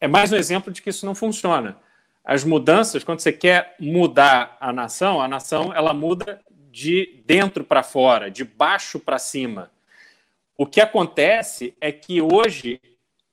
[0.00, 1.76] é mais um exemplo de que isso não funciona.
[2.24, 7.82] As mudanças, quando você quer mudar a nação, a nação ela muda de dentro para
[7.82, 9.70] fora, de baixo para cima.
[10.56, 12.80] O que acontece é que hoje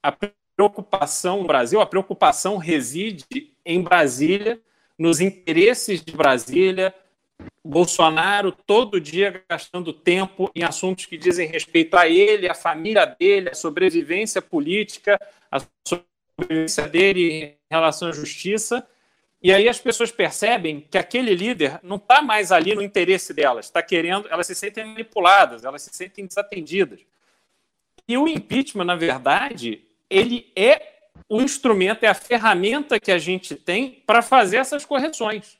[0.02, 0.12] a
[0.56, 4.60] preocupação no Brasil, a preocupação reside em Brasília,
[4.98, 6.94] nos interesses de Brasília.
[7.66, 13.50] Bolsonaro todo dia gastando tempo em assuntos que dizem respeito a ele, a família dele,
[13.50, 18.86] a sobrevivência política, a sobrevivência dele em relação à justiça.
[19.42, 23.66] E aí as pessoas percebem que aquele líder não está mais ali no interesse delas,
[23.66, 27.00] está querendo, elas se sentem manipuladas, elas se sentem desatendidas.
[28.08, 30.94] E o impeachment, na verdade, ele é
[31.28, 35.58] o instrumento, é a ferramenta que a gente tem para fazer essas correções.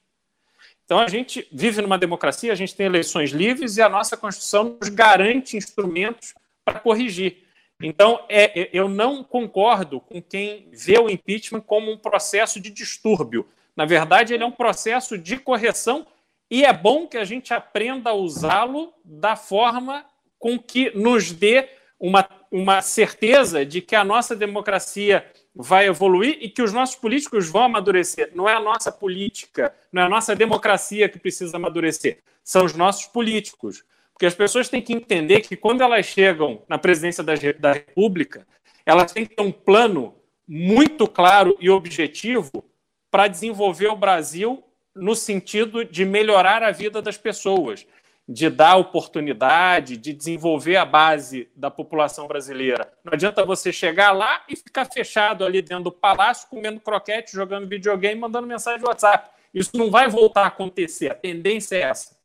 [0.86, 4.78] Então, a gente vive numa democracia, a gente tem eleições livres e a nossa Constituição
[4.80, 6.32] nos garante instrumentos
[6.64, 7.44] para corrigir.
[7.82, 12.70] Então, é, é, eu não concordo com quem vê o impeachment como um processo de
[12.70, 13.48] distúrbio.
[13.74, 16.06] Na verdade, ele é um processo de correção
[16.48, 20.06] e é bom que a gente aprenda a usá-lo da forma
[20.38, 21.68] com que nos dê
[21.98, 25.28] uma, uma certeza de que a nossa democracia
[25.58, 28.30] vai evoluir e que os nossos políticos vão amadurecer.
[28.34, 32.74] Não é a nossa política, não é a nossa democracia que precisa amadurecer, são os
[32.74, 33.82] nossos políticos.
[34.12, 38.46] Porque as pessoas têm que entender que quando elas chegam na presidência da, da República,
[38.84, 40.14] elas têm que ter um plano
[40.46, 42.64] muito claro e objetivo
[43.10, 44.62] para desenvolver o Brasil
[44.94, 47.86] no sentido de melhorar a vida das pessoas.
[48.28, 52.92] De dar oportunidade, de desenvolver a base da população brasileira.
[53.04, 57.68] Não adianta você chegar lá e ficar fechado ali dentro do palácio, comendo croquete, jogando
[57.68, 59.30] videogame, mandando mensagem de WhatsApp.
[59.54, 61.12] Isso não vai voltar a acontecer.
[61.12, 62.16] A tendência é essa.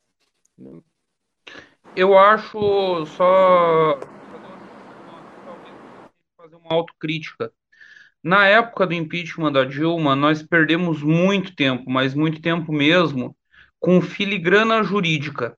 [1.96, 4.00] Eu acho só
[6.36, 7.54] fazer uma autocrítica.
[8.24, 13.36] Na época do impeachment da Dilma, nós perdemos muito tempo, mas muito tempo mesmo,
[13.80, 15.58] com filigrana jurídica.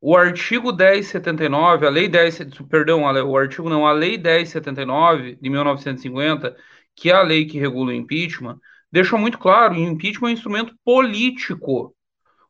[0.00, 2.38] O artigo 1079, a lei 10,
[2.70, 6.56] perdão, o artigo não, a lei 1079 de 1950,
[6.96, 8.58] que é a lei que regula o impeachment,
[8.90, 11.94] deixa muito claro, o impeachment é um instrumento político.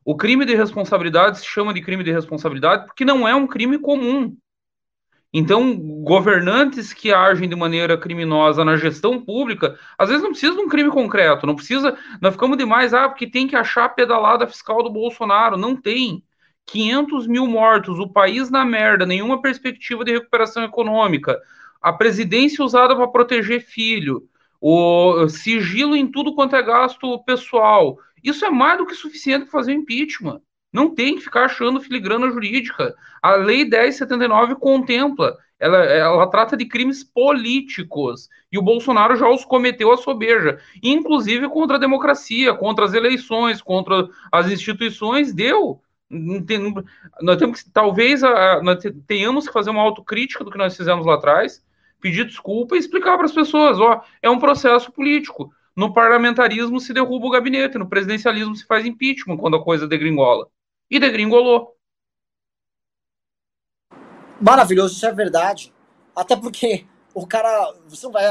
[0.05, 3.77] O crime de responsabilidade se chama de crime de responsabilidade porque não é um crime
[3.77, 4.35] comum.
[5.33, 10.61] Então, governantes que agem de maneira criminosa na gestão pública, às vezes não precisa de
[10.61, 11.97] um crime concreto, não precisa.
[12.21, 15.57] Nós ficamos demais, ah, porque tem que achar a pedalada fiscal do Bolsonaro.
[15.57, 16.23] Não tem.
[16.65, 21.39] 500 mil mortos, o país na merda, nenhuma perspectiva de recuperação econômica,
[21.81, 24.27] a presidência usada para proteger filho,
[24.59, 27.97] o sigilo em tudo quanto é gasto pessoal.
[28.23, 30.39] Isso é mais do que suficiente para fazer impeachment.
[30.71, 32.95] Não tem que ficar achando filigrana jurídica.
[33.21, 38.29] A Lei 1079 contempla, ela, ela trata de crimes políticos.
[38.51, 43.61] E o Bolsonaro já os cometeu a sobeja, inclusive contra a democracia, contra as eleições,
[43.61, 45.33] contra as instituições.
[45.33, 45.81] Deu.
[47.21, 48.21] Nós temos que, talvez
[48.61, 51.63] nós tenhamos que fazer uma autocrítica do que nós fizemos lá atrás,
[52.01, 55.53] pedir desculpa e explicar para as pessoas: ó, é um processo político.
[55.75, 60.47] No parlamentarismo se derruba o gabinete, no presidencialismo se faz impeachment quando a coisa degringola.
[60.89, 61.77] E degringolou.
[64.41, 65.73] Maravilhoso, isso é verdade.
[66.13, 67.73] Até porque o cara.
[67.87, 68.25] Você não vai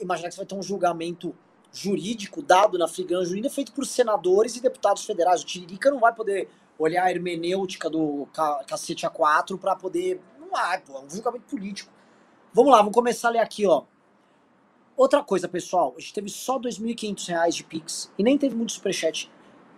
[0.00, 1.34] imaginar que você vai ter um julgamento
[1.72, 5.42] jurídico dado na Frigã Jurídica feito por senadores e deputados federais.
[5.42, 8.26] O Tiririca não vai poder olhar a hermenêutica do
[8.66, 10.20] cacete A4 para poder.
[10.38, 11.92] Não vai, pô, é um julgamento político.
[12.52, 13.84] Vamos lá, vamos começar a ler aqui, ó.
[14.96, 18.72] Outra coisa, pessoal, a gente teve só R$ 2.500 de Pix e nem teve muito
[18.72, 19.30] superchat.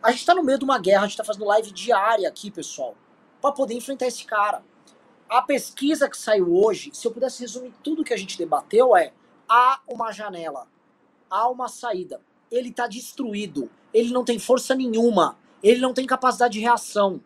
[0.03, 2.51] A gente tá no meio de uma guerra, a gente tá fazendo live diária aqui,
[2.51, 2.95] pessoal,
[3.41, 4.63] para poder enfrentar esse cara.
[5.29, 9.13] A pesquisa que saiu hoje, se eu pudesse resumir tudo que a gente debateu, é:
[9.49, 10.67] há uma janela,
[11.31, 12.21] há uma saída.
[12.51, 17.21] Ele tá destruído, ele não tem força nenhuma, ele não tem capacidade de reação.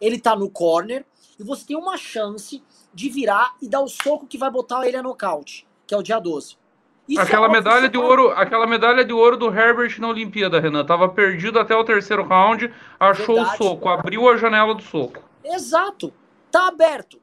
[0.00, 1.04] Ele tá no corner
[1.38, 2.62] e você tem uma chance
[2.92, 6.02] de virar e dar o soco que vai botar ele a nocaute, que é o
[6.02, 6.56] dia 12.
[7.06, 10.86] Isso aquela é medalha de ouro, aquela medalha de ouro do Herbert na Olimpíada, Renan,
[10.86, 13.54] tava perdido até o terceiro round, achou Verdade.
[13.54, 15.20] o soco, abriu a janela do soco.
[15.44, 16.14] Exato.
[16.50, 17.20] Tá aberto.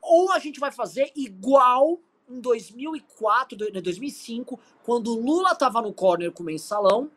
[0.00, 6.32] Ou a gente vai fazer igual em 2004, 2005, quando o Lula tava no corner
[6.32, 7.08] com o mensalão,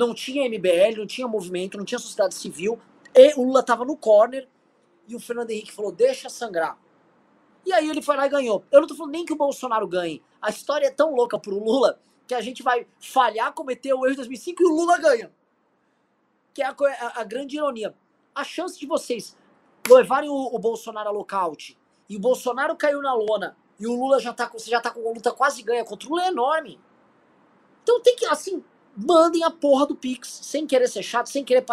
[0.00, 2.80] não tinha MBL, não tinha movimento, não tinha sociedade civil,
[3.14, 4.48] e o Lula tava no corner
[5.06, 6.78] e o Fernando Henrique falou: "Deixa sangrar".
[7.64, 8.64] E aí ele foi lá e ganhou.
[8.72, 10.22] Eu não tô falando nem que o Bolsonaro ganhe.
[10.40, 14.12] A história é tão louca pro Lula que a gente vai falhar, cometer o erro
[14.12, 15.30] de 2005 e o Lula ganha.
[16.54, 17.94] Que é a, a, a grande ironia.
[18.34, 19.36] A chance de vocês
[19.88, 21.76] levarem o, o Bolsonaro a lockout
[22.08, 25.06] e o Bolsonaro caiu na lona e o Lula já tá, você já tá com
[25.06, 26.80] a luta quase ganha contra o Lula é enorme.
[27.82, 28.62] Então tem que, assim,
[28.96, 31.64] mandem a porra do Pix, sem querer ser chato, sem querer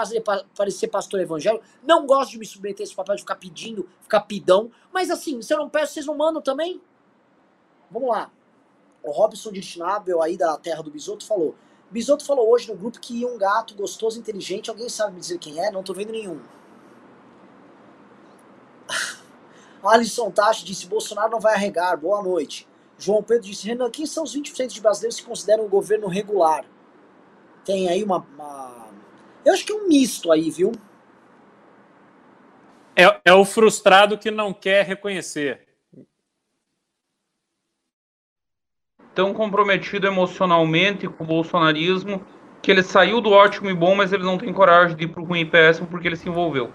[0.56, 1.64] parecer pastor evangélico.
[1.84, 4.72] Não gosto de me submeter a esse papel de ficar pedindo, ficar pidão.
[4.94, 6.81] Mas assim, se eu não peço, vocês não mandam também?
[7.89, 8.31] Vamos lá.
[9.03, 11.56] O Robson de Schnabel, aí da terra do Bisoto, falou.
[11.89, 14.69] Bisoto falou hoje no grupo que um gato gostoso, inteligente.
[14.69, 15.72] Alguém sabe me dizer quem é?
[15.72, 16.41] Não tô vendo nenhum.
[19.84, 21.98] Alisson Tachi disse: Bolsonaro não vai arregar.
[21.98, 22.68] Boa noite.
[22.98, 26.65] João Pedro disse: Renan, quem são os 20% de brasileiros que consideram o governo regular?
[27.68, 28.88] Tem aí uma, uma,
[29.44, 30.72] Eu acho que é um misto aí, viu?
[32.95, 35.68] É, é o frustrado que não quer reconhecer.
[39.14, 42.26] Tão comprometido emocionalmente com o bolsonarismo
[42.61, 45.26] que ele saiu do ótimo e bom, mas ele não tem coragem de ir pro
[45.26, 46.72] ruim e péssimo porque ele se envolveu.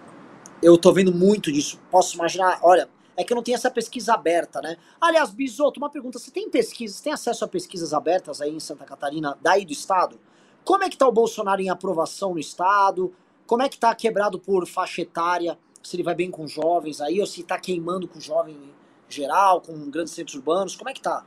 [0.62, 1.81] Eu tô vendo muito disso.
[1.90, 4.77] Posso imaginar, olha, é que eu não tenho essa pesquisa aberta, né?
[5.01, 8.85] Aliás, Bisoto, uma pergunta: você tem pesquisas, tem acesso a pesquisas abertas aí em Santa
[8.85, 10.20] Catarina, daí do estado?
[10.64, 13.12] Como é que está o Bolsonaro em aprovação no Estado?
[13.47, 15.59] Como é que está quebrado por faixa etária?
[15.82, 18.56] Se ele vai bem com jovens aí, ou se está queimando com jovem
[19.09, 20.76] geral, com grandes centros urbanos?
[20.76, 21.24] Como é que está?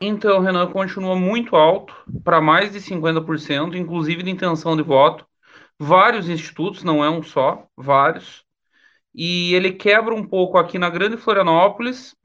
[0.00, 1.94] Então, Renan, continua muito alto,
[2.24, 5.24] para mais de 50%, inclusive de intenção de voto.
[5.78, 8.44] Vários institutos, não é um só, vários.
[9.14, 12.16] E ele quebra um pouco aqui na Grande Florianópolis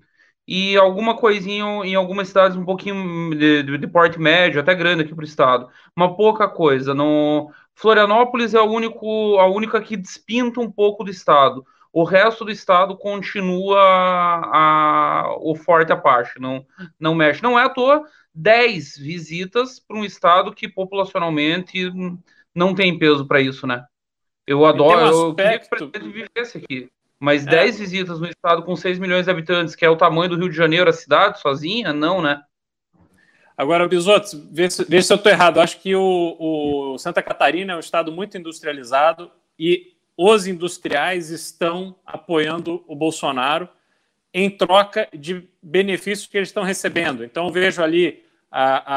[0.48, 5.04] e alguma coisinha em algumas cidades um pouquinho de, de, de porte médio, até grande
[5.04, 5.70] aqui para o estado.
[5.96, 6.94] Uma pouca coisa.
[6.94, 11.66] No Florianópolis é o único, a única que despinta um pouco do estado.
[11.92, 16.66] o resto do estado continua a, o forte Apache, não,
[16.98, 17.44] não mexe.
[17.44, 18.04] Não é à toa
[18.34, 21.92] 10 visitas para um estado que populacionalmente
[22.56, 23.84] não tem peso para isso, né?
[24.46, 25.34] Eu adoro, um aspecto...
[25.34, 26.90] eu queria que o presidente vivesse aqui.
[27.20, 27.50] Mas é.
[27.50, 30.50] 10 visitas no estado com 6 milhões de habitantes, que é o tamanho do Rio
[30.50, 32.42] de Janeiro, a cidade, sozinha, não, né?
[33.58, 35.60] Agora, Bisotto, vê, se, se eu estou errado.
[35.60, 41.96] Acho que o, o, Santa Catarina é um estado muito industrializado e os industriais estão
[42.06, 43.68] apoiando o Bolsonaro
[44.32, 47.24] em troca de benefícios que eles estão recebendo.
[47.24, 48.94] Então, vejo ali a,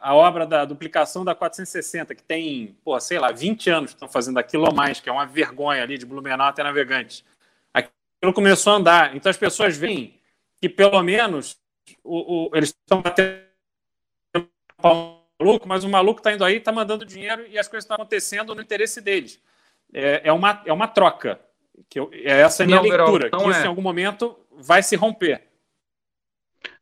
[0.00, 3.96] a, a obra da duplicação da 460, que tem, pô, sei lá, 20 anos que
[3.96, 7.22] estão fazendo aquilo ou mais, que é uma vergonha ali de Blumenau até Navegante.
[8.24, 9.14] Aquilo começou a andar.
[9.14, 10.18] Então, as pessoas veem
[10.58, 11.58] que, pelo menos,
[12.02, 13.44] o, o, eles estão batendo
[14.82, 18.54] maluco, mas o maluco está indo aí, está mandando dinheiro e as coisas estão acontecendo
[18.54, 19.38] no interesse deles.
[19.92, 21.38] É, é, uma, é uma troca.
[21.90, 23.64] Que eu, é essa a minha não, leitura, que isso é.
[23.64, 25.42] em algum momento vai se romper.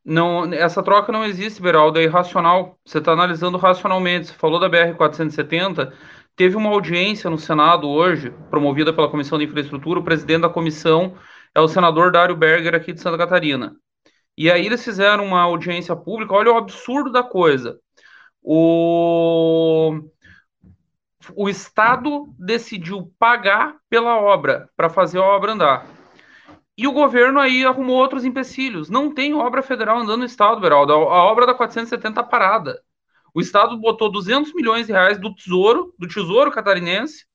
[0.05, 2.79] Não, essa troca não existe, Beraldo, é irracional.
[2.85, 4.29] Você está analisando racionalmente.
[4.29, 5.93] Você falou da BR-470,
[6.37, 9.99] teve uma audiência no Senado hoje, promovida pela Comissão de Infraestrutura.
[9.99, 11.17] O presidente da comissão
[11.55, 13.77] é o senador Dário Berger, aqui de Santa Catarina.
[14.37, 16.35] E aí eles fizeram uma audiência pública.
[16.35, 17.79] Olha o absurdo da coisa
[18.43, 20.01] o,
[21.35, 25.87] o Estado decidiu pagar pela obra, para fazer a obra andar.
[26.77, 28.91] E o governo aí arrumou outros empecilhos.
[28.91, 30.93] Não tem obra federal andando no Estado, Beraldo.
[30.93, 32.83] A, obra da 470 tá parada.
[33.35, 37.27] O Estado botou 200 milhões de reais do Tesouro, do Tesouro Catarinense,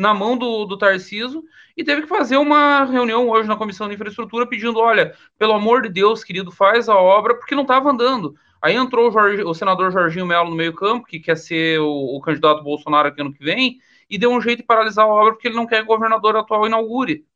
[0.00, 1.44] na mão do, do Tarciso
[1.76, 5.82] e teve que fazer uma reunião hoje na Comissão de Infraestrutura pedindo, olha, pelo amor
[5.82, 8.34] de Deus, querido, faz a obra, porque não estava andando.
[8.62, 12.20] Aí entrou o, Jorge, o senador Jorginho Melo no meio-campo, que quer ser o, o,
[12.20, 13.78] candidato Bolsonaro aqui ano que vem,
[14.08, 16.34] e deu um jeito de paralisar a obra porque ele não quer que o governador
[16.34, 17.26] atual inaugure.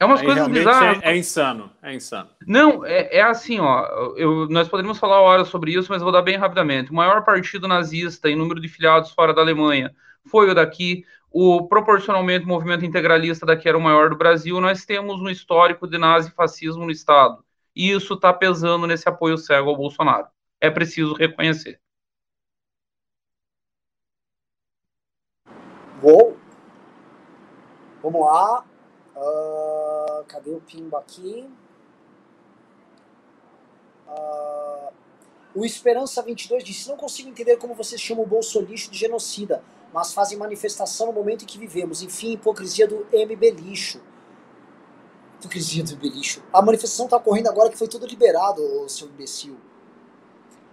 [0.00, 1.02] É umas Aí coisas bizarras.
[1.02, 2.30] É, é, insano, é insano.
[2.46, 4.14] Não, é, é assim, ó.
[4.16, 6.90] Eu, nós poderíamos falar horas sobre isso, mas vou dar bem rapidamente.
[6.90, 9.94] O maior partido nazista em número de filiados fora da Alemanha
[10.26, 11.04] foi o daqui.
[11.32, 14.60] O proporcionalmente movimento integralista daqui era o maior do Brasil.
[14.60, 17.42] Nós temos um histórico de nazifascismo no Estado.
[17.74, 20.26] E isso está pesando nesse apoio cego ao Bolsonaro
[20.62, 21.80] é preciso reconhecer.
[26.00, 26.36] Bom,
[28.00, 28.64] vamos lá.
[29.16, 31.50] Uh, cadê o Pimba aqui?
[34.06, 34.92] Uh,
[35.52, 40.12] o Esperança 22 disse: Não consigo entender como vocês chamam o Bolsonaro de genocida, mas
[40.12, 42.02] fazem manifestação no momento em que vivemos.
[42.02, 44.00] Enfim, hipocrisia do MB Lixo.
[45.38, 46.42] Hipocrisia do MB Lixo.
[46.52, 49.56] A manifestação está ocorrendo agora que foi tudo liberado, seu imbecil.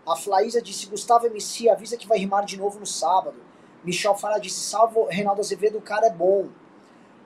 [0.07, 3.37] A Flaísa disse: Gustavo MC, avisa que vai rimar de novo no sábado.
[3.83, 6.49] Michel Fala disse: Salvo Reinaldo Azevedo, o cara é bom.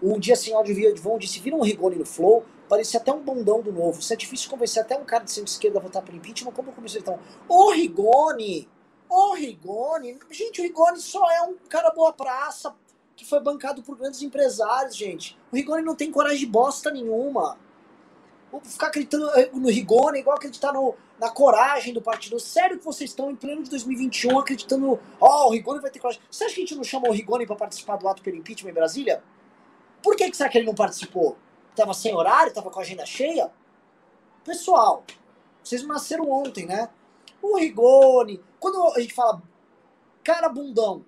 [0.01, 2.43] Um dia sem áudio via Vão disse: Viram um Rigoni no Flow?
[2.67, 4.01] Parecia até um bondão do novo.
[4.01, 6.73] Se é difícil convencer até um cara de centro-esquerda a votar pelo impeachment, como eu
[6.73, 7.19] comecei então?
[7.47, 8.67] Ô Rigoni!
[9.09, 10.17] Ô Rigoni!
[10.31, 12.75] Gente, o Rigoni só é um cara boa praça
[13.15, 15.37] que foi bancado por grandes empresários, gente.
[15.51, 17.57] O Rigoni não tem coragem de bosta nenhuma.
[18.63, 22.39] Ficar acreditando no Rigoni é igual acreditar no, na coragem do partido.
[22.39, 25.99] Sério que vocês estão em pleno de 2021 acreditando, ó, oh, o Rigoni vai ter
[25.99, 26.21] coragem.
[26.29, 28.69] Você acha que a gente não chamou o Rigoni para participar do ato pelo impeachment
[28.69, 29.23] em Brasília?
[30.03, 31.37] Por que, que será que ele não participou?
[31.75, 33.51] Tava sem horário, tava com a agenda cheia?
[34.43, 35.03] Pessoal,
[35.63, 36.89] vocês nasceram ontem, né?
[37.41, 39.41] O Rigoni, quando a gente fala
[40.23, 41.05] cara bundão,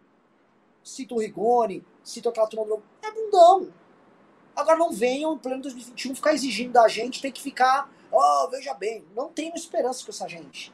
[0.83, 2.83] cita o Rigoni, cita aquela turma do...
[3.01, 3.71] É bundão.
[4.55, 8.73] Agora não venham em pleno 2021 ficar exigindo da gente, tem que ficar Oh, veja
[8.73, 10.73] bem, não tenho esperança com essa gente.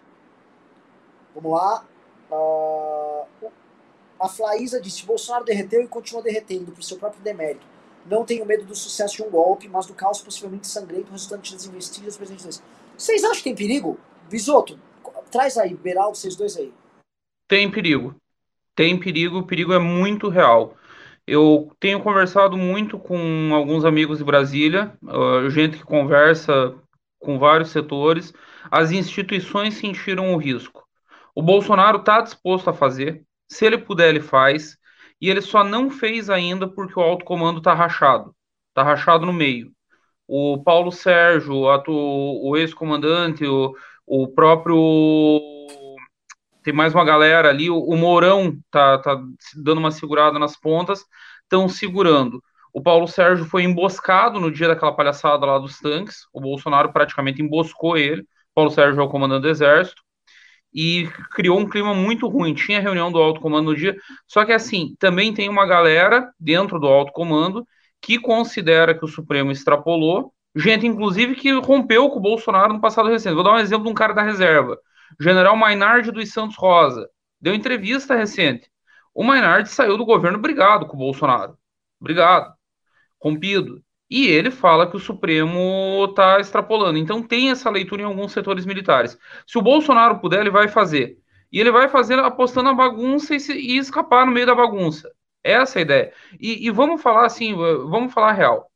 [1.34, 1.86] Vamos lá.
[2.30, 3.52] Uh,
[4.20, 7.66] a Flaísa disse: Bolsonaro derreteu e continua derretendo por seu próprio demérito.
[8.06, 11.66] Não tenho medo do sucesso de um golpe, mas do caos possivelmente sangrento resultante das
[11.66, 12.62] investidas do presidente
[12.95, 13.99] Vocês acham que tem perigo?
[14.30, 14.80] Bisoto,
[15.32, 16.72] traz aí, Beraldo, vocês dois aí.
[17.48, 18.16] Tem perigo.
[18.76, 20.76] Tem perigo, o perigo é muito real.
[21.26, 26.76] Eu tenho conversado muito com alguns amigos de Brasília, uh, gente que conversa
[27.20, 28.34] com vários setores,
[28.70, 30.84] as instituições sentiram o risco.
[31.36, 34.78] O Bolsonaro está disposto a fazer, se ele puder, ele faz,
[35.20, 38.36] e ele só não fez ainda porque o alto comando está rachado
[38.72, 39.72] está rachado no meio.
[40.28, 43.76] O Paulo Sérgio, o ex-comandante, o,
[44.12, 44.78] o próprio.
[46.64, 49.20] Tem mais uma galera ali, o, Mourão tá, tá
[49.56, 51.04] dando uma segurada nas pontas,
[51.44, 52.44] estão segurando.
[52.74, 56.28] O Paulo Sérgio foi emboscado no dia daquela palhaçada lá dos tanques.
[56.34, 58.26] O Bolsonaro praticamente emboscou ele.
[58.54, 60.02] Paulo Sérgio é o comandante do exército.
[60.74, 62.54] E criou um clima muito ruim.
[62.54, 63.96] Tinha reunião do alto comando no dia.
[64.28, 67.66] Só que, assim, também tem uma galera dentro do alto comando
[68.02, 73.10] que considera que o Supremo extrapolou, gente, inclusive, que rompeu com o Bolsonaro no passado
[73.10, 73.36] recente.
[73.36, 74.78] Vou dar um exemplo de um cara da reserva,
[75.19, 77.10] General Mainardi dos Santos Rosa,
[77.40, 78.69] deu entrevista recente.
[79.14, 81.57] O Mainardi saiu do governo brigado com o Bolsonaro.
[81.99, 82.53] Obrigado.
[83.22, 83.84] Rompido.
[84.10, 86.98] E ele fala que o Supremo está extrapolando.
[86.98, 89.18] Então tem essa leitura em alguns setores militares.
[89.48, 91.18] Se o Bolsonaro puder, ele vai fazer.
[91.52, 95.11] E ele vai fazer apostando na bagunça e, se, e escapar no meio da bagunça.
[95.44, 96.14] Essa é a ideia.
[96.40, 98.70] E, e, vamos falar assim, vamos falar real.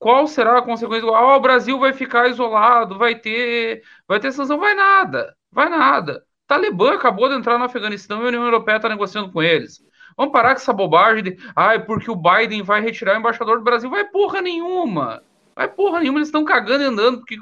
[0.00, 1.06] Qual será a consequência?
[1.10, 6.24] Ah, o Brasil vai ficar isolado, vai ter, vai ter sanção, vai nada, vai nada.
[6.46, 9.78] Talibã acabou de entrar no Afeganistão e a União Europeia está negociando com eles.
[10.16, 13.64] Vamos parar com essa bobagem de, ah, porque o Biden vai retirar o embaixador do
[13.64, 13.90] Brasil.
[13.90, 15.22] Vai porra nenhuma.
[15.54, 17.36] Vai porra nenhuma, eles estão cagando e andando porque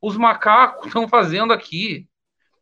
[0.00, 2.06] os macacos estão fazendo aqui.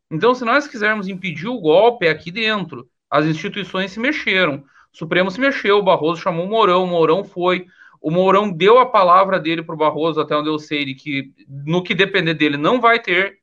[0.09, 2.89] Então, se nós quisermos impedir o golpe, é aqui dentro.
[3.07, 4.63] As instituições se mexeram.
[4.91, 7.67] O Supremo se mexeu, o Barroso chamou o Mourão, o Mourão foi.
[8.03, 11.33] O Mourão deu a palavra dele para o Barroso, até onde eu sei, de que
[11.47, 13.37] no que depender dele não vai ter,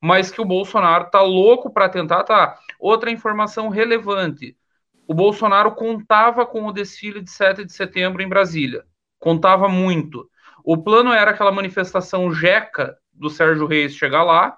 [0.00, 2.24] mas que o Bolsonaro tá louco para tentar.
[2.24, 2.58] Tá.
[2.80, 4.56] Outra informação relevante:
[5.06, 8.86] o Bolsonaro contava com o desfile de 7 de setembro em Brasília.
[9.18, 10.26] Contava muito.
[10.64, 14.56] O plano era aquela manifestação jeca do Sérgio Reis chegar lá,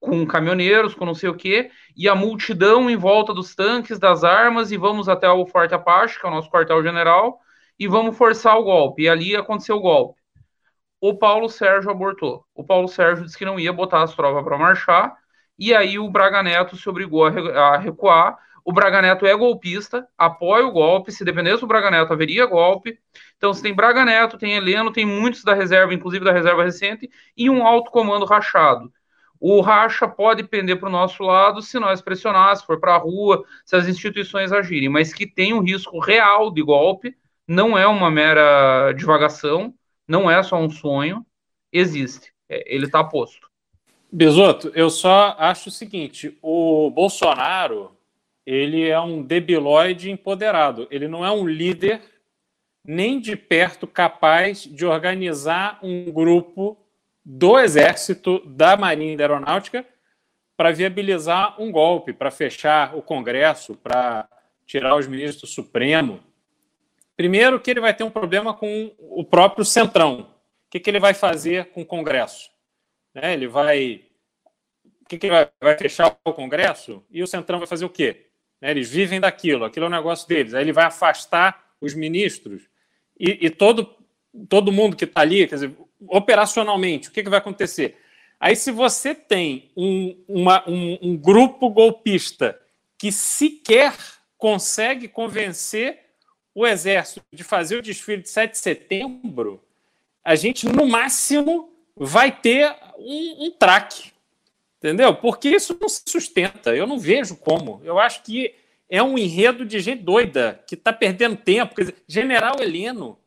[0.00, 4.24] com caminhoneiros, com não sei o quê, e a multidão em volta dos tanques, das
[4.24, 7.38] armas, e vamos até o Forte Apache, que é o nosso quartel-general,
[7.78, 9.02] e vamos forçar o golpe.
[9.02, 10.20] E ali aconteceu o golpe.
[11.00, 12.44] O Paulo Sérgio abortou.
[12.54, 15.16] O Paulo Sérgio disse que não ia botar as tropas para marchar,
[15.58, 18.36] e aí o Braga Neto se obrigou a recuar.
[18.64, 21.10] O Braga Neto é golpista, apoia o golpe.
[21.10, 22.98] Se dependesse do Braga Neto, haveria golpe.
[23.36, 27.08] Então, se tem Braga Neto, tem Heleno, tem muitos da reserva, inclusive da reserva recente,
[27.36, 28.92] e um alto comando rachado.
[29.40, 32.98] O racha pode pender para o nosso lado se nós pressionar, se for para a
[32.98, 37.16] rua, se as instituições agirem, mas que tem um risco real de golpe,
[37.48, 39.74] não é uma mera divagação,
[40.06, 41.24] não é só um sonho,
[41.72, 42.32] existe.
[42.48, 43.48] É, ele está posto.
[44.12, 47.96] Besoto, eu só acho o seguinte: o Bolsonaro
[48.46, 50.86] ele é um debilóide empoderado.
[50.90, 52.00] Ele não é um líder
[52.82, 56.78] nem de perto capaz de organizar um grupo
[57.22, 59.84] do Exército, da Marinha e da Aeronáutica
[60.56, 64.26] para viabilizar um golpe, para fechar o Congresso, para
[64.66, 66.20] tirar os ministros do Supremo.
[67.18, 70.20] Primeiro, que ele vai ter um problema com o próprio Centrão.
[70.20, 72.48] O que, que ele vai fazer com o Congresso?
[73.12, 73.32] Né?
[73.32, 74.04] Ele vai.
[75.02, 77.04] O que, que ele vai, vai fechar o Congresso?
[77.10, 78.26] E o Centrão vai fazer o quê?
[78.60, 78.70] Né?
[78.70, 80.54] Eles vivem daquilo, aquilo é o negócio deles.
[80.54, 82.68] Aí ele vai afastar os ministros
[83.18, 83.96] e, e todo,
[84.48, 85.76] todo mundo que está ali, quer dizer,
[86.06, 87.96] operacionalmente, o que, que vai acontecer?
[88.38, 92.56] Aí, se você tem um, uma, um, um grupo golpista
[92.96, 93.92] que sequer
[94.36, 95.98] consegue convencer
[96.54, 99.62] o Exército de fazer o desfile de 7 de setembro,
[100.24, 104.12] a gente, no máximo, vai ter um, um traque.
[104.78, 105.14] Entendeu?
[105.14, 106.74] Porque isso não se sustenta.
[106.74, 107.80] Eu não vejo como.
[107.84, 108.54] Eu acho que
[108.88, 111.74] é um enredo de gente doida que está perdendo tempo.
[111.74, 113.18] Quer dizer, General Heleno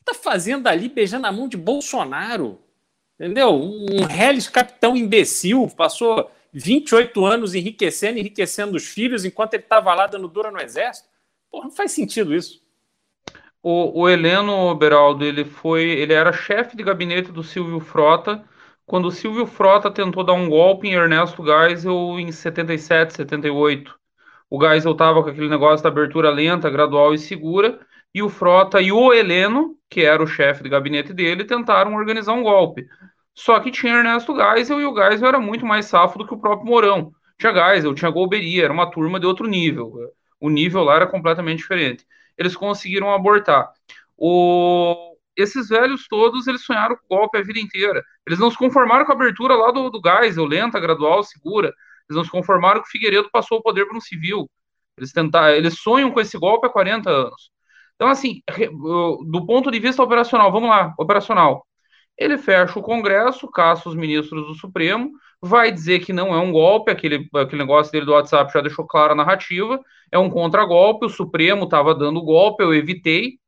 [0.00, 2.60] está fazendo ali beijando a mão de Bolsonaro?
[3.18, 3.54] Entendeu?
[3.54, 10.06] Um Hellis capitão imbecil, passou 28 anos enriquecendo, enriquecendo os filhos, enquanto ele estava lá
[10.06, 11.08] dando dura no exército.
[11.52, 12.62] Pô, não faz sentido isso.
[13.62, 18.42] O, o Heleno Beraldo, ele foi, ele era chefe de gabinete do Silvio Frota,
[18.86, 23.94] quando o Silvio Frota tentou dar um golpe em Ernesto Geisel em 77, 78.
[24.50, 27.78] O Geisel estava com aquele negócio da abertura lenta, gradual e segura,
[28.14, 32.32] e o Frota e o Heleno, que era o chefe de gabinete dele, tentaram organizar
[32.32, 32.86] um golpe.
[33.34, 36.40] Só que tinha Ernesto Geisel e o Geisel era muito mais safo do que o
[36.40, 37.12] próprio Mourão.
[37.38, 39.92] Tinha Geisel, tinha Golberia, era uma turma de outro nível.
[40.42, 42.04] O nível lá era completamente diferente.
[42.36, 43.70] Eles conseguiram abortar.
[44.16, 45.16] O...
[45.36, 48.02] Esses velhos todos, eles sonharam com o golpe a vida inteira.
[48.26, 51.68] Eles não se conformaram com a abertura lá do, do Geisel, lenta, gradual, segura.
[51.68, 54.50] Eles não se conformaram que o Figueiredo passou o poder para um civil.
[54.98, 57.52] Eles, tentaram, eles sonham com esse golpe há 40 anos.
[57.94, 58.42] Então, assim,
[59.30, 61.64] do ponto de vista operacional, vamos lá, operacional.
[62.16, 66.52] Ele fecha o Congresso, caça os ministros do Supremo, vai dizer que não é um
[66.52, 69.80] golpe, aquele, aquele negócio dele do WhatsApp já deixou clara a narrativa,
[70.10, 73.38] é um contragolpe, o Supremo estava dando golpe, eu evitei,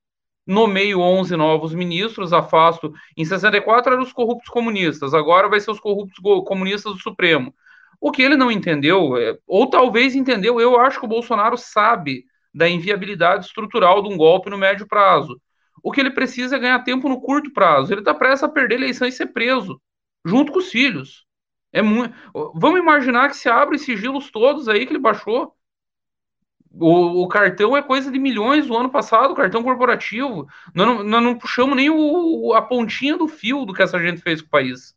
[0.47, 2.93] nomeio 11 novos ministros, afasto.
[3.17, 7.55] Em 64 eram os corruptos comunistas, agora vai ser os corruptos comunistas do Supremo.
[8.01, 12.25] O que ele não entendeu, é, ou talvez entendeu, eu acho que o Bolsonaro sabe
[12.53, 15.41] da inviabilidade estrutural de um golpe no médio prazo.
[15.85, 17.93] O que ele precisa é ganhar tempo no curto prazo.
[17.93, 19.79] Ele está prestes a perder a eleição e ser preso,
[20.25, 21.27] junto com os filhos.
[21.71, 22.15] É muito...
[22.55, 25.55] Vamos imaginar que se abre sigilos todos aí que ele baixou.
[26.73, 30.49] O, o, cartão é coisa de milhões do ano passado, cartão corporativo.
[30.75, 34.23] Nós não, nós não puxamos nem o, a pontinha do fio do que essa gente
[34.23, 34.97] fez com o país.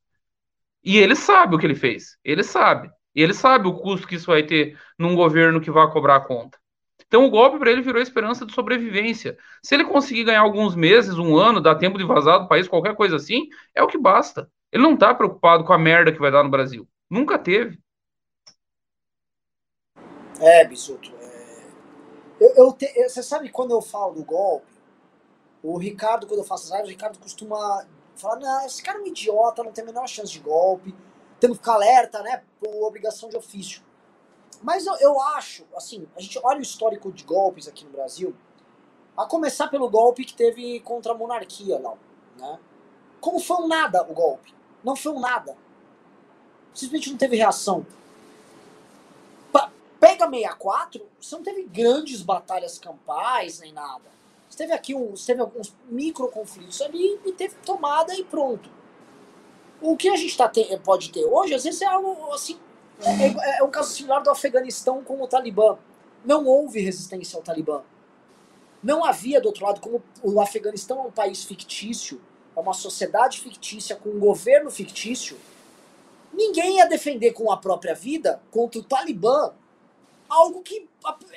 [0.82, 2.18] E ele sabe o que ele fez.
[2.24, 2.90] Ele sabe.
[3.14, 6.58] Ele sabe o custo que isso vai ter num governo que vai cobrar a conta.
[7.08, 9.38] Então o golpe para ele virou esperança de sobrevivência.
[9.64, 12.96] Se ele conseguir ganhar alguns meses, um ano, dar tempo de vazar do país, qualquer
[12.96, 14.50] coisa assim, é o que basta.
[14.72, 16.88] Ele não está preocupado com a merda que vai dar no Brasil.
[17.10, 17.80] Nunca teve.
[20.40, 21.12] É, Bisuto.
[21.22, 21.68] É...
[22.40, 22.86] Eu, eu te...
[23.08, 24.68] Você sabe quando eu falo do golpe,
[25.64, 27.86] o Ricardo, quando eu faço as lives, o Ricardo costuma
[28.16, 30.94] falar, não, esse cara é um idiota, não tem a menor chance de golpe,
[31.40, 33.82] temos que ficar alerta, né, por obrigação de ofício.
[34.62, 38.36] Mas eu, eu acho, assim, a gente olha o histórico de golpes aqui no Brasil,
[39.16, 41.94] a começar pelo golpe que teve contra a monarquia lá,
[42.38, 42.60] né?
[43.20, 44.54] Como foi um nada o golpe?
[44.84, 45.58] Não foi um nada.
[46.74, 47.86] Simplesmente não teve reação.
[50.00, 54.06] Pega 64, você não teve grandes batalhas campais nem nada.
[54.48, 58.70] Você teve aqui um, teve alguns micro conflitos ali e teve tomada e pronto.
[59.82, 60.52] O que a gente tá
[60.84, 62.60] pode ter hoje, às vezes é algo assim.
[63.04, 65.78] É, é, é um caso similar do Afeganistão com o Talibã.
[66.26, 67.84] Não houve resistência ao Talibã.
[68.82, 72.22] Não havia, do outro lado, como o Afeganistão é um país fictício,
[72.56, 75.38] é uma sociedade fictícia com um governo fictício,
[76.34, 79.54] ninguém ia defender com a própria vida contra o Talibã
[80.30, 80.88] algo que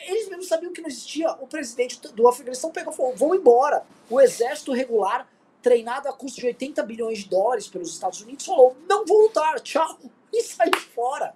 [0.07, 1.31] eles mesmos sabiam que não existia.
[1.41, 3.85] O presidente do Afeganistão pegou e falou: vão embora.
[4.09, 5.29] O exército regular,
[5.63, 9.61] treinado a custo de 80 bilhões de dólares pelos Estados Unidos, falou: não vou lutar,
[9.61, 9.99] tchau.
[10.33, 11.35] E saiu fora.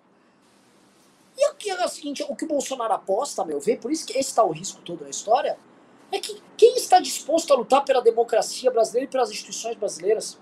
[1.37, 4.07] E aqui é o seguinte: o que o Bolsonaro aposta, a meu ver, por isso
[4.07, 5.59] que esse está o risco todo na história,
[6.13, 10.39] é que quem está disposto a lutar pela democracia brasileira e pelas instituições brasileiras?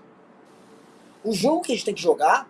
[1.23, 2.49] O jogo que a gente tem que jogar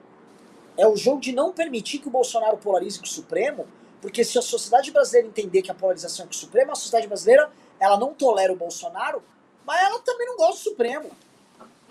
[0.78, 3.68] é o jogo de não permitir que o Bolsonaro polarize com o Supremo
[4.04, 7.08] porque se a sociedade brasileira entender que a polarização é com o Supremo, a sociedade
[7.08, 7.50] brasileira
[7.80, 9.24] ela não tolera o Bolsonaro,
[9.66, 11.10] mas ela também não gosta do Supremo.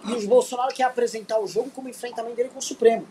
[0.04, 3.08] E o Bolsonaro quer apresentar o jogo como enfrentamento dele com o Supremo.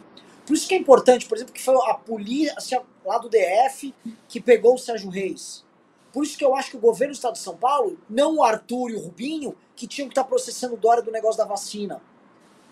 [0.51, 3.95] Por isso que é importante, por exemplo, que foi a polícia lá do DF
[4.27, 5.65] que pegou o Sérgio Reis.
[6.11, 8.43] Por isso que eu acho que o governo do Estado de São Paulo, não o
[8.43, 12.01] Arthur e o Rubinho, que tinham que estar processando o Dória do negócio da vacina.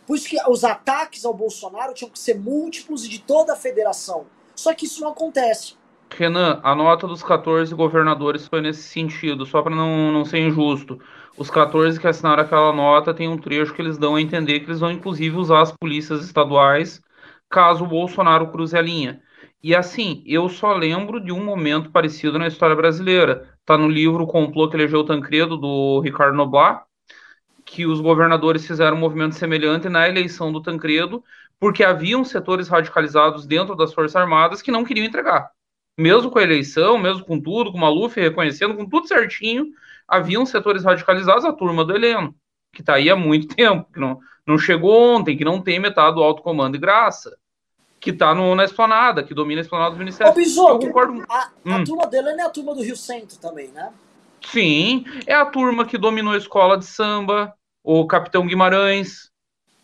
[0.06, 3.56] Por isso que os ataques ao Bolsonaro tinham que ser múltiplos e de toda a
[3.56, 4.26] federação.
[4.54, 5.76] Só que isso não acontece.
[6.10, 11.00] Renan, a nota dos 14 governadores foi nesse sentido, só para não, não ser injusto.
[11.38, 14.66] Os 14 que assinaram aquela nota tem um trecho que eles dão a entender que
[14.66, 17.02] eles vão inclusive usar as polícias estaduais
[17.50, 19.22] caso o Bolsonaro cruze a linha.
[19.62, 23.50] E assim, eu só lembro de um momento parecido na história brasileira.
[23.66, 26.84] Tá no livro Complô que elegeu Tancredo, do Ricardo Noblat,
[27.66, 31.24] que os governadores fizeram um movimento semelhante na eleição do Tancredo,
[31.60, 35.52] porque haviam setores radicalizados dentro das Forças Armadas que não queriam entregar
[36.00, 39.68] mesmo com a eleição, mesmo com tudo, com o Maluf reconhecendo, com tudo certinho,
[40.08, 42.34] haviam setores radicalizados, a turma do Heleno,
[42.72, 44.18] que está aí há muito tempo, que não,
[44.50, 47.38] não chegou ontem, que não tem metade do alto comando e graça,
[48.00, 50.36] que está na esplanada, que domina a esplanada dos ministérios.
[50.36, 51.24] Ô, Bisoto, concordo...
[51.30, 51.84] a, a hum.
[51.84, 53.92] turma do Heleno é a turma do Rio Centro também, né?
[54.42, 57.54] Sim, é a turma que dominou a escola de samba,
[57.84, 59.30] o Capitão Guimarães,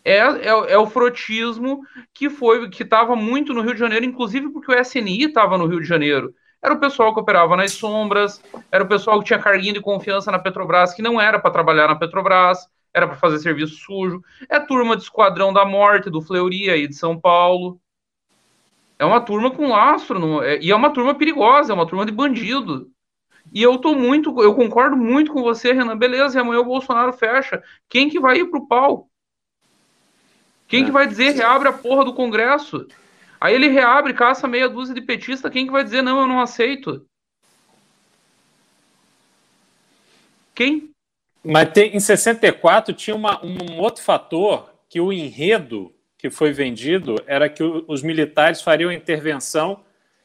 [0.04, 1.82] é, é, é, o frotismo
[2.14, 5.66] que foi que estava muito no Rio de Janeiro, inclusive porque o SNI estava no
[5.66, 6.32] Rio de Janeiro.
[6.62, 8.40] Era o pessoal que operava nas sombras,
[8.70, 11.88] era o pessoal que tinha carguinho de confiança na Petrobras, que não era para trabalhar
[11.88, 14.22] na Petrobras, era para fazer serviço sujo.
[14.48, 17.80] É turma de Esquadrão da Morte, do Fleury aí de São Paulo.
[18.98, 22.06] É uma turma com lastro, não, é, e é uma turma perigosa, é uma turma
[22.06, 22.90] de bandido.
[23.52, 25.96] E eu tô muito, eu concordo muito com você, Renan.
[25.96, 27.62] Beleza, e amanhã o Bolsonaro fecha.
[27.88, 29.08] Quem que vai ir pro pau?
[30.66, 30.92] Quem que é.
[30.92, 32.86] vai dizer reabre a porra do Congresso?
[33.40, 36.40] Aí ele reabre, caça meia dúzia de petista, quem que vai dizer não, eu não
[36.40, 37.06] aceito?
[40.54, 40.95] Quem?
[41.46, 47.16] Mas tem, em 64 tinha uma, um outro fator que o enredo que foi vendido
[47.26, 49.80] era que o, os militares fariam intervenção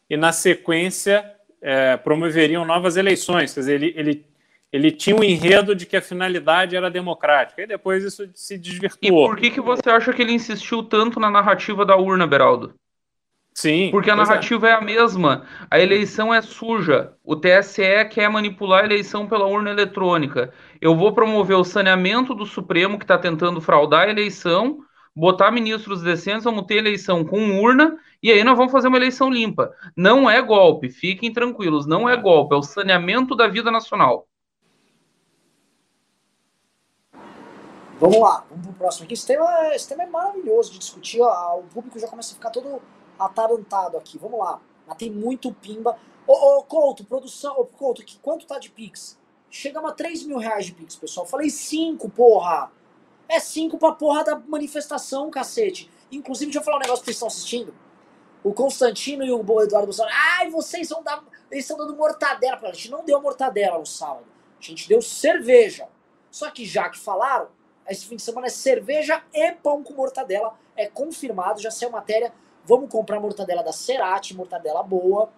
[0.09, 1.29] e, na sequência,
[1.61, 3.53] é, promoveriam novas eleições.
[3.53, 4.31] Quer dizer, ele, ele
[4.71, 9.25] ele tinha um enredo de que a finalidade era democrática, e depois isso se desvirtuou.
[9.25, 12.73] E por que, que você acha que ele insistiu tanto na narrativa da urna, Beraldo?
[13.53, 13.89] Sim.
[13.91, 14.15] Porque a é.
[14.15, 14.71] narrativa é.
[14.71, 14.73] é.
[14.75, 15.45] a mesma.
[15.69, 17.13] A eleição é suja.
[17.23, 20.53] O TSE quer manipular a eleição pela urna eletrônica.
[20.79, 24.79] Eu vou promover o saneamento do Supremo, que está tentando fraudar a eleição,
[25.15, 29.29] botar ministros decentes, vamos ter eleição com urna, e aí nós vamos fazer uma eleição
[29.29, 29.71] limpa.
[29.95, 34.27] Não é golpe, fiquem tranquilos, não é golpe, é o saneamento da vida nacional.
[37.99, 39.13] Vamos lá, vamos pro próximo aqui.
[39.13, 41.21] Esse tema, esse tema é maravilhoso de discutir.
[41.21, 42.81] o público já começa a ficar todo
[43.25, 44.17] atarantado aqui.
[44.17, 44.61] Vamos lá.
[44.87, 45.97] Mas tem muito pimba.
[46.27, 49.19] Ô, ô Couto, produção, ô, Couto, que, quanto tá de Pix?
[49.49, 51.25] Chegamos a 3 mil reais de Pix, pessoal.
[51.25, 52.71] Falei 5, porra.
[53.27, 55.89] É 5 pra porra da manifestação, cacete.
[56.11, 57.73] Inclusive, deixa eu falar um negócio que vocês estão assistindo.
[58.43, 60.15] O Constantino e o Eduardo Bolsonaro.
[60.37, 61.23] Ai, vocês vão dar.
[61.49, 62.69] Eles estão dando mortadela pra.
[62.69, 64.25] A gente não deu mortadela no sábado.
[64.59, 65.87] A gente deu cerveja.
[66.29, 67.49] Só que já que falaram,
[67.87, 70.57] esse fim de semana é cerveja e pão com mortadela.
[70.75, 72.33] É confirmado, já saiu matéria.
[72.65, 75.31] Vamos comprar mortadela da Cerati, mortadela boa,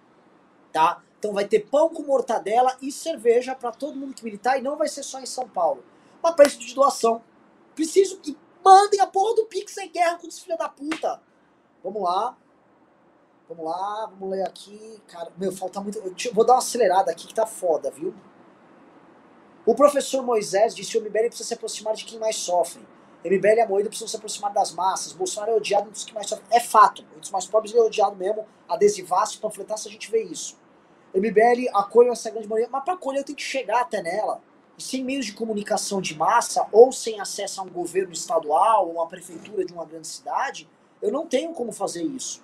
[0.72, 1.02] tá?
[1.18, 4.76] Então vai ter pão com mortadela e cerveja para todo mundo que militar e não
[4.76, 5.82] vai ser só em São Paulo.
[6.22, 7.22] Uma preço de doação.
[7.74, 11.20] Preciso que mandem a porra do Pix sem guerra com os filhos da puta.
[11.82, 12.36] Vamos lá.
[13.48, 15.00] Vamos lá, vamos ler aqui.
[15.06, 16.00] Cara, meu, falta muito.
[16.32, 18.14] Vou dar uma acelerada aqui que tá foda, viu?
[19.66, 22.86] O professor Moisés disse que o MBL precisa se aproximar de quem mais sofre.
[23.24, 25.12] MBL e a Moída precisam se aproximar das massas.
[25.12, 26.46] Bolsonaro é odiado dos que mais sofrem.
[26.50, 27.02] É fato.
[27.02, 28.46] Entre os mais pobres ele é odiado mesmo.
[28.68, 30.58] Adesivaço, panfletaço, a gente vê isso.
[31.14, 34.42] MBL acolhe essa grande maioria, mas para acolher eu tenho que chegar até nela.
[34.76, 38.94] E sem meios de comunicação de massa, ou sem acesso a um governo estadual, ou
[38.94, 40.68] uma prefeitura de uma grande cidade,
[41.00, 42.42] eu não tenho como fazer isso.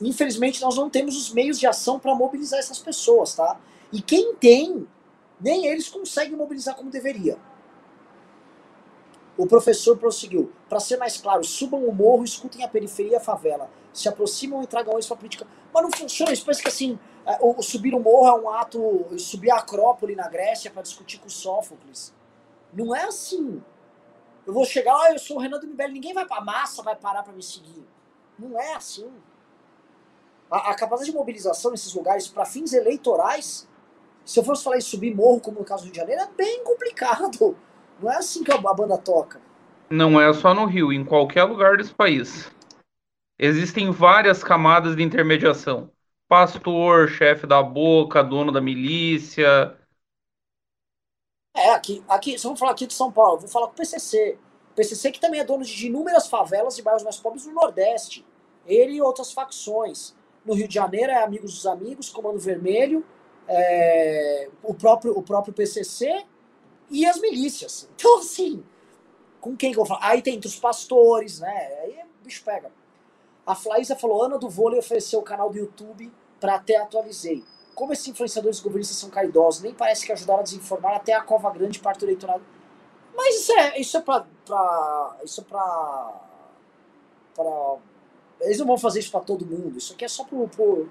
[0.00, 3.60] Infelizmente, nós não temos os meios de ação para mobilizar essas pessoas, tá?
[3.92, 4.86] E quem tem
[5.40, 7.38] nem eles conseguem mobilizar como deveria.
[9.36, 10.52] O professor prosseguiu.
[10.68, 13.70] Para ser mais claro, subam o morro, escutem a periferia e a favela.
[13.92, 15.46] Se aproximam e tragam isso para a política.
[15.72, 16.44] Mas não funciona isso.
[16.44, 19.06] Parece que assim, é, o, subir o morro é um ato.
[19.18, 22.14] Subir a Acrópole na Grécia para discutir com Sófocles.
[22.72, 23.62] Não é assim.
[24.46, 26.94] Eu vou chegar, ah, eu sou o Renan do Mibeli, ninguém vai para massa, vai
[26.94, 27.84] parar para me seguir.
[28.38, 29.10] Não é assim.
[30.50, 33.66] A, a capacidade de mobilização nesses lugares para fins eleitorais
[34.26, 36.28] se eu fosse falar em subir morro, como no caso do Rio de Janeiro, é
[36.36, 37.56] bem complicado.
[38.00, 39.40] Não é assim que a banda toca.
[39.88, 42.50] Não é só no Rio, em qualquer lugar desse país.
[43.38, 45.90] Existem várias camadas de intermediação.
[46.28, 49.76] Pastor, chefe da boca, dono da milícia.
[51.54, 54.38] É, aqui, aqui, se vamos falar aqui de São Paulo, vou falar com o PCC.
[54.72, 58.26] O PCC que também é dono de inúmeras favelas e bairros mais pobres no Nordeste.
[58.66, 60.14] Ele e outras facções.
[60.44, 63.04] No Rio de Janeiro é Amigos dos Amigos, Comando Vermelho
[63.48, 66.24] é, o, próprio, o próprio PCC
[66.90, 67.88] e as milícias.
[67.96, 68.62] Então, assim,
[69.40, 70.08] com quem que eu falar?
[70.10, 71.78] Aí tem os pastores, né?
[71.82, 72.70] Aí o bicho pega.
[73.46, 77.44] A Flaísa falou: Ana do Vôlei ofereceu o canal do YouTube para até atualizei.
[77.74, 81.50] Como esses influenciadores governistas são caridosos, nem parece que ajudaram a desinformar até a cova
[81.50, 82.42] grande parte do eleitorado.
[83.14, 85.16] Mas isso é, isso é pra, pra.
[85.24, 86.20] Isso é pra.
[87.34, 87.76] pra.
[88.40, 89.78] Eles não vão fazer isso pra todo mundo.
[89.78, 90.88] Isso aqui é só pro, pro,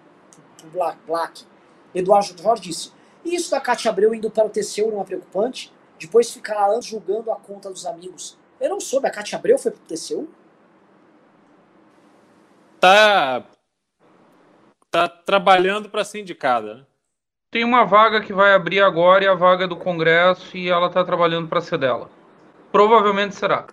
[0.58, 1.00] pro Black.
[1.06, 1.46] Black.
[1.94, 2.92] Eduardo Jorge disse:
[3.24, 5.74] Isso da Cátia Abreu indo para o TCU não é preocupante?
[6.00, 8.38] Depois ficar lá anos julgando a conta dos amigos.
[8.60, 10.30] Eu não soube, a Cátia Abreu foi para o TCU?
[12.80, 13.44] Tá.
[14.92, 16.76] Tá trabalhando para ser indicada.
[16.76, 16.86] Né?
[17.52, 21.04] Tem uma vaga que vai abrir agora e a vaga do Congresso e ela tá
[21.04, 22.10] trabalhando para ser dela.
[22.72, 23.68] Provavelmente será.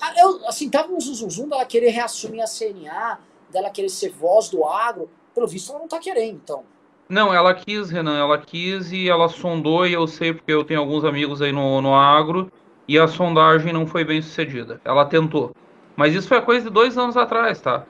[0.00, 3.18] Ah, eu, assim, tava um zum dela querer reassumir a CNA,
[3.50, 5.10] dela querer ser voz do agro.
[5.34, 6.64] Pelo visto, ela não tá querendo, então.
[7.10, 10.78] Não, ela quis, Renan, ela quis e ela sondou, e eu sei porque eu tenho
[10.78, 12.52] alguns amigos aí no, no agro,
[12.86, 14.80] e a sondagem não foi bem sucedida.
[14.84, 15.50] Ela tentou.
[15.96, 17.84] Mas isso foi coisa de dois anos atrás, tá?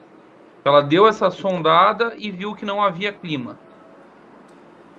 [0.64, 3.58] Ela deu essa sondada e viu que não havia clima.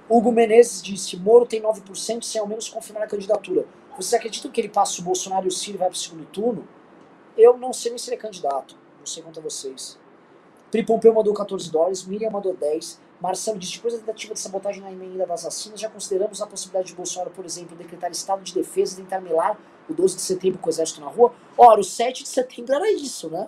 [0.08, 3.66] Hugo Menezes disse: Moro tem 9% sem ao menos confirmar a candidatura.
[3.98, 6.68] Vocês acreditam que ele passa o Bolsonaro e o Ciro vai para o segundo turno?
[7.36, 8.76] Eu não sei nem se ele é candidato.
[9.00, 9.98] Não sei quanto a vocês.
[10.70, 13.02] Pri mandou 14 dólares, Miriam mandou 10.
[13.22, 16.88] Marcelo diz, depois da tentativa de sabotagem na emenda das vacinas, já consideramos a possibilidade
[16.88, 20.58] de Bolsonaro, por exemplo, decretar estado de defesa e tentar melar o 12 de setembro
[20.58, 21.32] com o exército na rua?
[21.56, 23.48] Ora, o 7 de setembro era isso, né?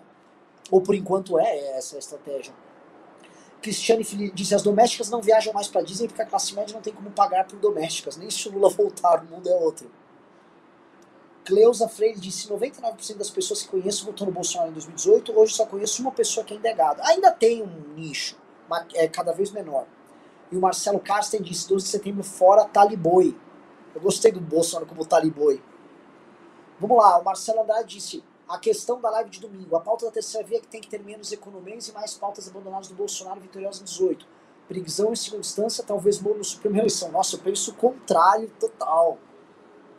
[0.70, 2.54] Ou por enquanto é essa a estratégia.
[3.64, 6.94] Cristiane disse, as domésticas não viajam mais para Disney porque a classe média não tem
[6.94, 8.16] como pagar por domésticas.
[8.16, 9.90] Nem se o Lula voltar, o mundo é outro.
[11.46, 15.66] Cleusa Freire disse, 99% das pessoas que conheço votou no Bolsonaro em 2018, hoje só
[15.66, 17.02] conheço uma pessoa que ainda é gado.
[17.02, 18.43] Ainda tem um nicho
[18.96, 19.86] é cada vez menor.
[20.52, 23.36] E o Marcelo Carsten disse 12 de setembro fora Taliboi.
[23.96, 25.62] Eu gostei do Bolsonaro como Taliboi.
[26.80, 29.76] Vamos lá, o Marcelo Andrade disse a questão da live de domingo.
[29.76, 32.48] A pauta da terceira via é que tem que ter menos economias e mais pautas
[32.48, 34.28] abandonadas do Bolsonaro vitoriosa em 18.
[34.68, 37.12] Prisão em segunda instância, talvez Moro no Supremo Reeleição.
[37.12, 39.18] Nossa, eu penso o contrário total.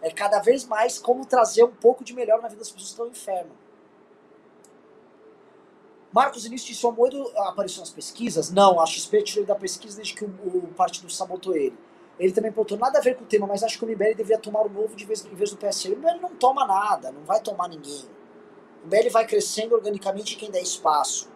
[0.02, 2.90] É cada vez mais como trazer um pouco de melhor na vida das pessoas que
[2.90, 3.50] estão inferno.
[6.14, 8.48] Marcos Início disse: o Amoedo apareceu nas pesquisas?
[8.48, 11.76] Não, a XP tirou ele da pesquisa desde que o, o partido sabotou ele.
[12.20, 14.38] Ele também apontou nada a ver com o tema, mas acho que o MBL deveria
[14.38, 15.96] tomar o novo de vez, em vez do PSL.
[15.96, 18.04] O MBL não toma nada, não vai tomar ninguém.
[18.84, 21.28] O MBL vai crescendo organicamente quem der espaço.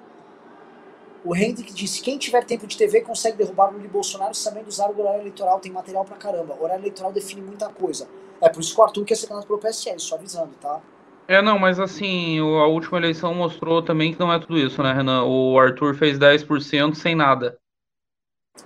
[1.25, 4.69] O Hendrick disse: quem tiver tempo de TV consegue derrubar o Lula e Bolsonaro sabendo
[4.69, 6.55] usar o horário eleitoral, tem material pra caramba.
[6.55, 8.09] O horário eleitoral define muita coisa.
[8.41, 10.81] É por isso que o Arthur quer ser candidato pelo PSL, só avisando, tá?
[11.29, 14.95] É, não, mas assim, a última eleição mostrou também que não é tudo isso, né,
[14.95, 15.25] Renan?
[15.25, 17.61] O Arthur fez 10% sem nada.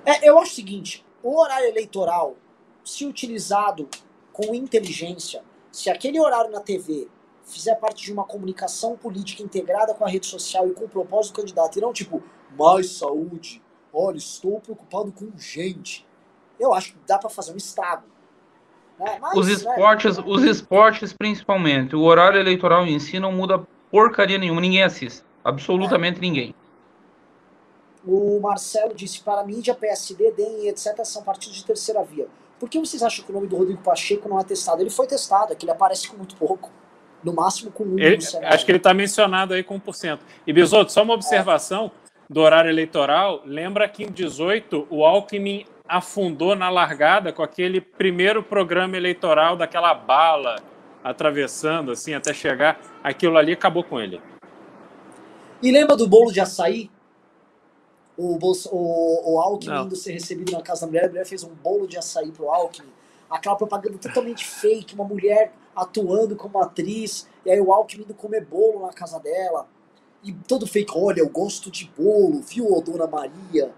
[0.06, 2.36] É, eu acho o seguinte: o horário eleitoral,
[2.84, 3.88] se utilizado
[4.32, 7.08] com inteligência, se aquele horário na TV
[7.44, 11.32] fizer parte de uma comunicação política integrada com a rede social e com o propósito
[11.34, 12.22] do candidato, e não tipo,
[12.56, 13.60] mais saúde,
[13.92, 16.06] olha, estou preocupado com gente.
[16.60, 18.11] Eu acho que dá para fazer um estrago.
[19.02, 19.18] Né?
[19.20, 20.24] Mas, os né, esportes, né?
[20.26, 26.18] os esportes principalmente, o horário eleitoral em si não muda porcaria nenhuma, ninguém assiste, absolutamente
[26.18, 26.20] é.
[26.20, 26.54] ninguém.
[28.06, 31.04] O Marcelo disse, para mídia, PSD, DEM e etc.
[31.04, 32.26] são partidos de terceira via.
[32.58, 34.80] Por que vocês acham que o nome do Rodrigo Pacheco não é testado?
[34.80, 36.70] Ele foi testado, é que ele aparece com muito pouco.
[37.22, 37.98] No máximo com um.
[37.98, 40.18] Ele, acho que ele está mencionado aí com 1%.
[40.44, 42.08] E, Bisoto, só uma observação é.
[42.28, 43.42] do horário eleitoral.
[43.44, 49.92] Lembra que em 18 o Alckmin afundou na largada com aquele primeiro programa eleitoral daquela
[49.92, 50.56] bala
[51.04, 52.80] atravessando assim até chegar.
[53.04, 54.18] Aquilo ali acabou com ele.
[55.62, 56.90] E lembra do bolo de açaí?
[58.16, 59.84] O, Bolso, o, o Alckmin Não.
[59.84, 62.50] indo ser recebido na casa da mulher, a mulher fez um bolo de açaí pro
[62.50, 62.90] Alckmin.
[63.28, 68.46] Aquela propaganda totalmente fake, uma mulher atuando como atriz, e aí o Alckmin indo comer
[68.46, 69.66] bolo na casa dela.
[70.24, 73.74] E todo fake, olha, eu gosto de bolo, viu, Dona Maria?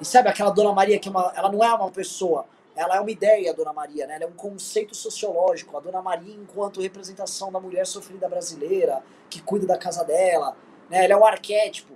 [0.00, 3.00] E sabe aquela Dona Maria que é uma, ela não é uma pessoa, ela é
[3.00, 4.16] uma ideia, a Dona Maria, né?
[4.16, 5.76] Ela é um conceito sociológico.
[5.76, 10.54] A Dona Maria enquanto representação da mulher sofrida brasileira, que cuida da casa dela,
[10.90, 11.04] né?
[11.04, 11.94] Ela é um arquétipo.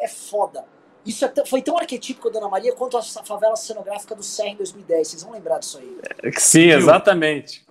[0.00, 0.64] É foda.
[1.04, 4.56] Isso é foi tão arquetípico a Dona Maria quanto a favela cenográfica do Serra em
[4.56, 5.08] 2010.
[5.08, 6.32] Vocês vão lembrar disso aí.
[6.38, 7.64] Sim, exatamente.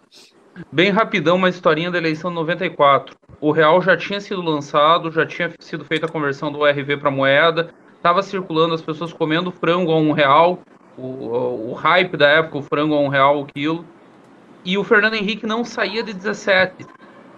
[0.72, 3.16] Bem rapidão, uma historinha da eleição de 94.
[3.40, 7.10] O real já tinha sido lançado, já tinha sido feita a conversão do RV para
[7.10, 10.60] moeda, estava circulando as pessoas comendo frango a um real,
[10.98, 13.86] o, o, hype da época, o frango a um real o quilo.
[14.66, 16.88] E o Fernando Henrique não saía de 17.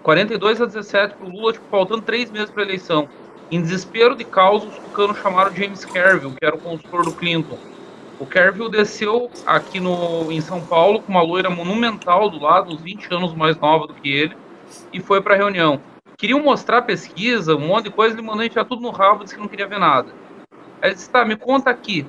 [0.02, 3.10] 42 a 17 para o Lula, tipo, faltando três meses para a eleição.
[3.52, 7.58] Em desespero de causa, os tucanos chamaram James Carville, que era o consultor do Clinton.
[8.20, 12.82] O Carville desceu aqui no, em São Paulo com uma loira monumental do lado, uns
[12.82, 14.36] 20 anos mais nova do que ele,
[14.94, 15.82] e foi para a reunião.
[16.18, 19.42] Queriam mostrar pesquisa, um monte de coisa, ele mandou enfiar tudo no rabo, disse que
[19.42, 20.23] não queria ver nada.
[20.84, 22.06] Aí disse, tá, me conta aqui,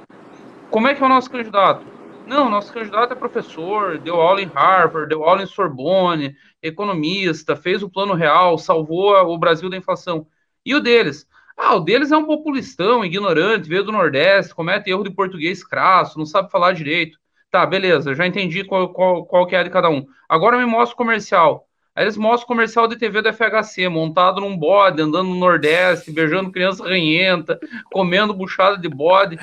[0.69, 1.87] como é que é o nosso candidato?
[2.27, 7.85] Não, nosso candidato é professor, deu aula em Harvard, deu aula em Sorbonne, economista, fez
[7.85, 10.27] o plano real, salvou o Brasil da inflação.
[10.67, 11.25] E o deles?
[11.57, 16.19] Ah, o deles é um populistão, ignorante, veio do Nordeste, comete erro de português crasso,
[16.19, 17.17] não sabe falar direito.
[17.53, 20.05] Tá, beleza, já entendi qual, qual, qual que é de cada um.
[20.29, 21.69] Agora me mostra o comercial.
[21.95, 26.11] Aí eles mostram o comercial de TV do FHC, montado num bode, andando no Nordeste,
[26.11, 27.59] beijando criança ranhenta,
[27.93, 29.39] comendo buchada de bode.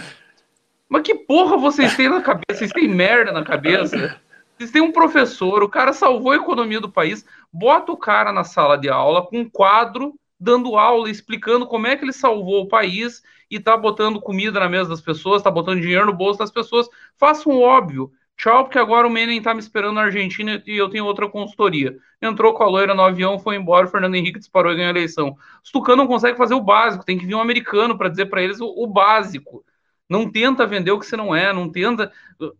[0.90, 2.60] Mas que porra vocês têm na cabeça?
[2.60, 4.20] Vocês têm merda na cabeça?
[4.58, 8.44] Vocês têm um professor, o cara salvou a economia do país, bota o cara na
[8.44, 12.68] sala de aula com um quadro dando aula, explicando como é que ele salvou o
[12.68, 16.52] país e tá botando comida na mesa das pessoas, tá botando dinheiro no bolso das
[16.52, 16.90] pessoas.
[17.16, 18.12] Faça um óbvio.
[18.42, 21.96] Tchau, porque agora o Menem tá me esperando na Argentina e eu tenho outra consultoria.
[22.20, 24.98] Entrou com a loira no avião, foi embora, o Fernando Henrique disparou e ganhou a
[24.98, 25.38] eleição.
[25.64, 28.42] Os tucanos não conseguem fazer o básico, tem que vir um americano para dizer para
[28.42, 29.64] eles o, o, básico.
[30.10, 32.12] Não tenta vender o que você não é, não tenta.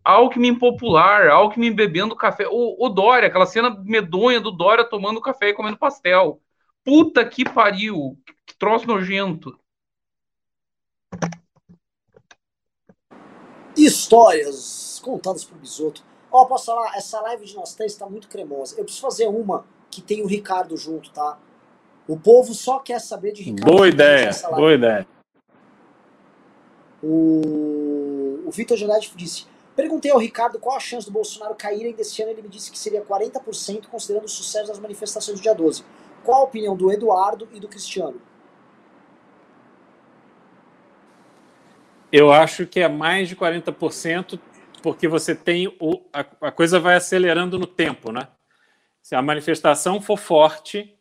[0.04, 2.46] Alckmin popular, Alckmin bebendo café.
[2.48, 6.40] O, o Dória, aquela cena medonha do Dória tomando café e comendo pastel.
[6.84, 8.16] Puta que pariu!
[8.46, 9.58] Que troço nojento.
[13.76, 16.02] Histórias contadas por Bisoto.
[16.30, 16.96] Ó, oh, posso falar?
[16.96, 18.74] Essa live de nós três tá muito cremosa.
[18.78, 21.38] Eu preciso fazer uma que tem o Ricardo junto, tá?
[22.08, 23.70] O povo só quer saber de Ricardo.
[23.70, 25.06] Boa ideia, boa ideia.
[27.02, 32.22] O, o Vitor Janete disse: Perguntei ao Ricardo qual a chance do Bolsonaro caírem desse
[32.22, 32.32] ano.
[32.32, 35.84] Ele me disse que seria 40%, considerando o sucesso das manifestações do dia 12.
[36.24, 38.20] Qual a opinião do Eduardo e do Cristiano?
[42.12, 44.38] Eu acho que é mais de 40%,
[44.82, 48.28] porque você tem o, a, a coisa vai acelerando no tempo, né?
[49.00, 50.94] Se a manifestação for forte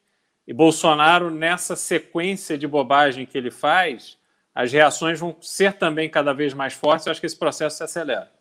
[0.48, 4.18] e Bolsonaro nessa sequência de bobagem que ele faz,
[4.56, 7.06] as reações vão ser também cada vez mais fortes.
[7.06, 8.32] Eu acho que esse processo se acelera.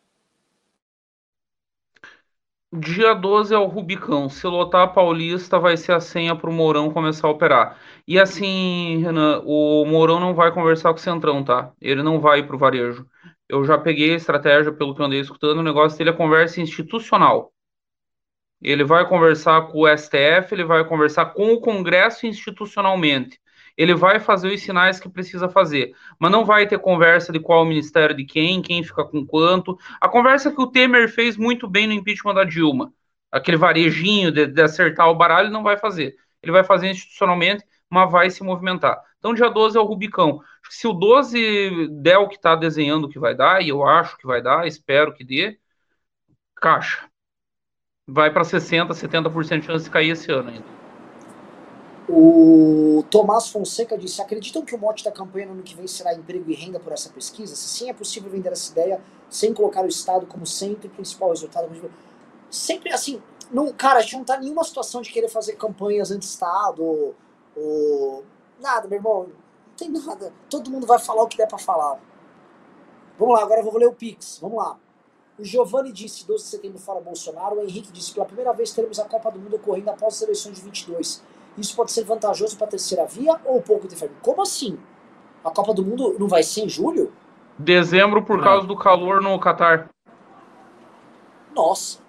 [2.73, 4.29] Dia 12 é o Rubicão.
[4.29, 7.77] Se lotar a Paulista, vai ser a senha para o Mourão começar a operar.
[8.07, 11.73] E assim, Renan, o Mourão não vai conversar com o Centrão, tá?
[11.81, 13.05] Ele não vai para o varejo.
[13.49, 16.61] Eu já peguei a estratégia, pelo que eu andei escutando, o negócio dele é conversa
[16.61, 17.51] institucional.
[18.61, 23.40] Ele vai conversar com o STF, ele vai conversar com o Congresso institucionalmente.
[23.77, 27.65] Ele vai fazer os sinais que precisa fazer, mas não vai ter conversa de qual
[27.65, 29.77] ministério de quem, quem fica com quanto.
[29.99, 32.93] A conversa que o Temer fez muito bem no impeachment da Dilma,
[33.31, 36.15] aquele varejinho de, de acertar o baralho, não vai fazer.
[36.43, 39.01] Ele vai fazer institucionalmente, mas vai se movimentar.
[39.19, 40.41] Então, dia 12 é o Rubicão.
[40.69, 44.25] Se o 12 der o que está desenhando que vai dar, e eu acho que
[44.25, 45.59] vai dar, espero que dê,
[46.55, 47.07] caixa.
[48.07, 50.80] Vai para 60%, 70% de chance de cair esse ano ainda.
[52.13, 56.13] O Tomás Fonseca disse: acreditam que o mote da campanha no ano que vem será
[56.13, 57.55] emprego e renda por essa pesquisa?
[57.55, 61.29] Se sim, é possível vender essa ideia sem colocar o Estado como centro e principal
[61.29, 61.69] resultado.
[62.49, 66.11] Sempre assim, não, cara, a gente não tá em nenhuma situação de querer fazer campanhas
[66.11, 67.15] anti-Estado ou,
[67.55, 68.25] ou.
[68.59, 69.23] Nada, meu irmão.
[69.23, 70.33] Não tem nada.
[70.49, 71.97] Todo mundo vai falar o que der pra falar.
[73.17, 74.37] Vamos lá, agora eu vou ler o Pix.
[74.41, 74.77] Vamos lá.
[75.39, 77.55] O Giovanni disse 12 de setembro fora Bolsonaro.
[77.55, 80.57] O Henrique disse: pela primeira vez teremos a Copa do Mundo ocorrendo após as eleições
[80.57, 81.21] de 22.
[81.57, 84.17] Isso pode ser vantajoso para a terceira via ou pouco diferente?
[84.21, 84.77] Como assim?
[85.43, 87.11] A Copa do Mundo não vai ser em julho?
[87.57, 88.43] Dezembro por não.
[88.43, 89.89] causa do calor no Catar.
[91.53, 91.99] Nossa.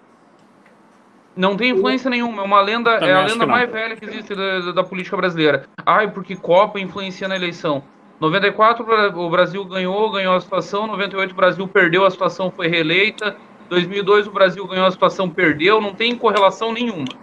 [1.35, 4.35] Não tem influência nenhuma, é uma lenda, Também é a lenda mais velha que existe
[4.35, 5.65] da, da, política brasileira.
[5.83, 7.83] Ai, porque Copa influencia na eleição.
[8.19, 8.85] 94
[9.19, 13.35] o Brasil ganhou, ganhou a situação, 98 o Brasil perdeu, a situação foi reeleita.
[13.67, 17.22] 2002 o Brasil ganhou, a situação perdeu, não tem correlação nenhuma.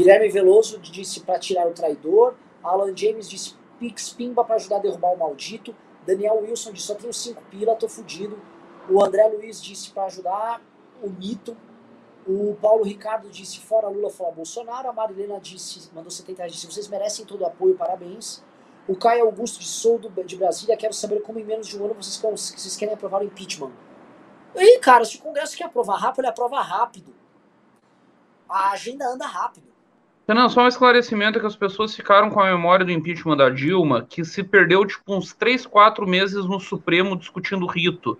[0.00, 2.34] Guilherme Veloso disse para tirar o traidor.
[2.64, 5.76] Alan James disse Pix Pimba para ajudar a derrubar o maldito.
[6.06, 8.40] Daniel Wilson disse só tenho cinco pila, tô fudido.
[8.88, 10.62] O André Luiz disse para ajudar
[11.02, 11.54] o mito.
[12.26, 14.88] O Paulo Ricardo disse fora Lula, fora Bolsonaro.
[14.88, 18.42] A Marilena disse, mandou 70 reais, disse vocês merecem todo o apoio, parabéns.
[18.88, 21.92] O Caio Augusto de Sou de Brasília, quero saber como em menos de um ano
[21.92, 23.72] vocês, vocês querem aprovar o impeachment.
[24.56, 27.14] E cara, se o Congresso quer aprovar rápido, ele aprova rápido.
[28.48, 29.69] A agenda anda rápido.
[30.34, 33.50] Não, só um esclarecimento é que as pessoas ficaram com a memória do impeachment da
[33.50, 38.18] Dilma, que se perdeu tipo uns 3, 4 meses no Supremo discutindo rito.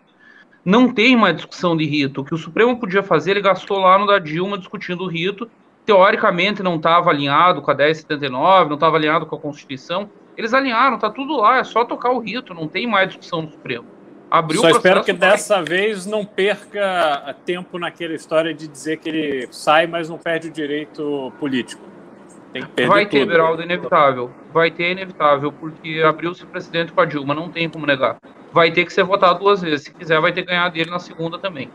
[0.65, 2.21] Não tem uma discussão de rito.
[2.21, 5.51] O que o Supremo podia fazer, ele gastou lá no da Dilma discutindo o rito.
[5.87, 10.11] Teoricamente não estava alinhado com a 1079, não estava alinhado com a Constituição.
[10.37, 13.51] Eles alinharam, tá tudo lá, é só tocar o rito, não tem mais discussão no
[13.51, 13.87] Supremo.
[14.31, 15.31] Abriu Só espero que vai.
[15.31, 20.49] dessa vez não perca tempo naquela história de dizer que ele sai, mas não perde
[20.49, 21.83] o direito político.
[22.53, 23.29] Tem que Vai ter, tudo.
[23.31, 24.31] Beraldo, inevitável.
[24.53, 28.19] Vai ter, inevitável, porque abriu-se presidente com a Dilma, não tem como negar.
[28.53, 29.85] Vai ter que ser votado duas vezes.
[29.85, 31.71] Se quiser, vai ter que ganhar dele na segunda também.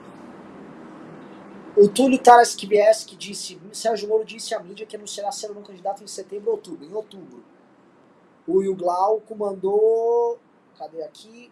[1.77, 6.07] O Túlio Taraskibieski disse, Sérgio Moro disse à mídia que anunciará ser um candidato em
[6.07, 6.85] setembro ou outubro.
[6.85, 7.43] Em outubro.
[8.47, 10.39] O Glauco mandou.
[10.77, 11.51] Cadê aqui?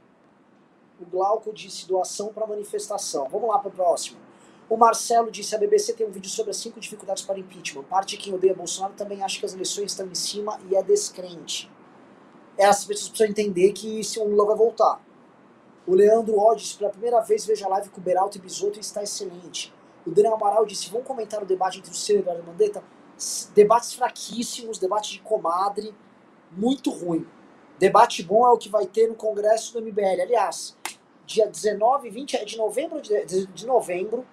[0.99, 3.27] O Glauco disse doação para manifestação.
[3.29, 4.17] Vamos lá para o próximo.
[4.73, 7.83] O Marcelo disse: a BBC tem um vídeo sobre as cinco dificuldades para impeachment.
[7.83, 10.81] Parte de quem odeia Bolsonaro também acha que as eleições estão em cima e é
[10.81, 11.71] descrente.
[12.57, 14.99] Essas pessoas precisam entender que se o Lula vai voltar.
[15.85, 18.79] O Leandro Ó disse: pela primeira vez veja a live com o Beralto e Bisotto
[18.79, 19.71] e está excelente.
[20.07, 22.83] O Daniel Amaral disse: vamos comentar o debate entre o Ciro e o Eduardo Mandetta?
[23.53, 25.93] Debates fraquíssimos, debate de comadre,
[26.51, 27.27] muito ruim.
[27.77, 30.23] Debate bom é o que vai ter no Congresso do MBL.
[30.23, 30.75] Aliás,
[31.27, 34.25] dia 19 e 20 de novembro de, de novembro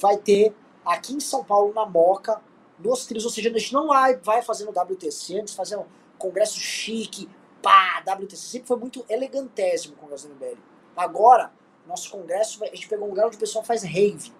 [0.00, 0.54] vai ter
[0.84, 2.40] aqui em São Paulo, na Moca,
[2.78, 3.24] nos trilhos.
[3.24, 5.84] Ou seja, a gente não vai, vai fazer no WTC, antes fazer um
[6.18, 7.28] congresso chique,
[7.62, 8.36] pá, WTC.
[8.36, 10.58] Sempre foi muito elegantésimo o congresso do MBL.
[10.96, 11.52] Agora,
[11.86, 14.32] nosso congresso, a gente pegou um lugar onde o pessoal faz rave.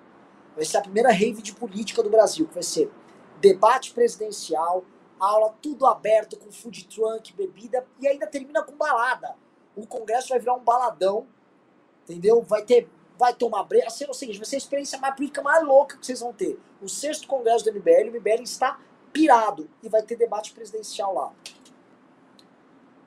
[0.55, 2.91] Vai ser a primeira rave de política do Brasil, que vai ser
[3.41, 4.85] debate presidencial,
[5.19, 9.37] aula tudo aberto, com food truck, bebida, e ainda termina com balada.
[9.77, 11.27] O congresso vai virar um baladão,
[12.05, 12.43] entendeu?
[12.43, 12.89] Vai ter
[13.21, 13.89] vai tomar brecha.
[13.89, 16.33] Assim, é o seguinte, vai ser a experiência mais política mais louca que vocês vão
[16.33, 16.59] ter.
[16.81, 18.81] O sexto congresso do MBL, o MBL está
[19.13, 21.33] pirado e vai ter debate presidencial lá.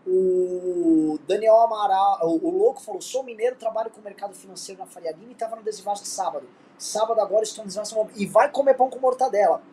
[0.05, 4.85] O Daniel Amaral, o, o Louco falou: sou mineiro, trabalho com o mercado financeiro na
[4.85, 6.47] Faria Lima e estava no Desivaz de sábado.
[6.77, 9.63] Sábado agora estou no Desivaz e vai comer pão com mortadela.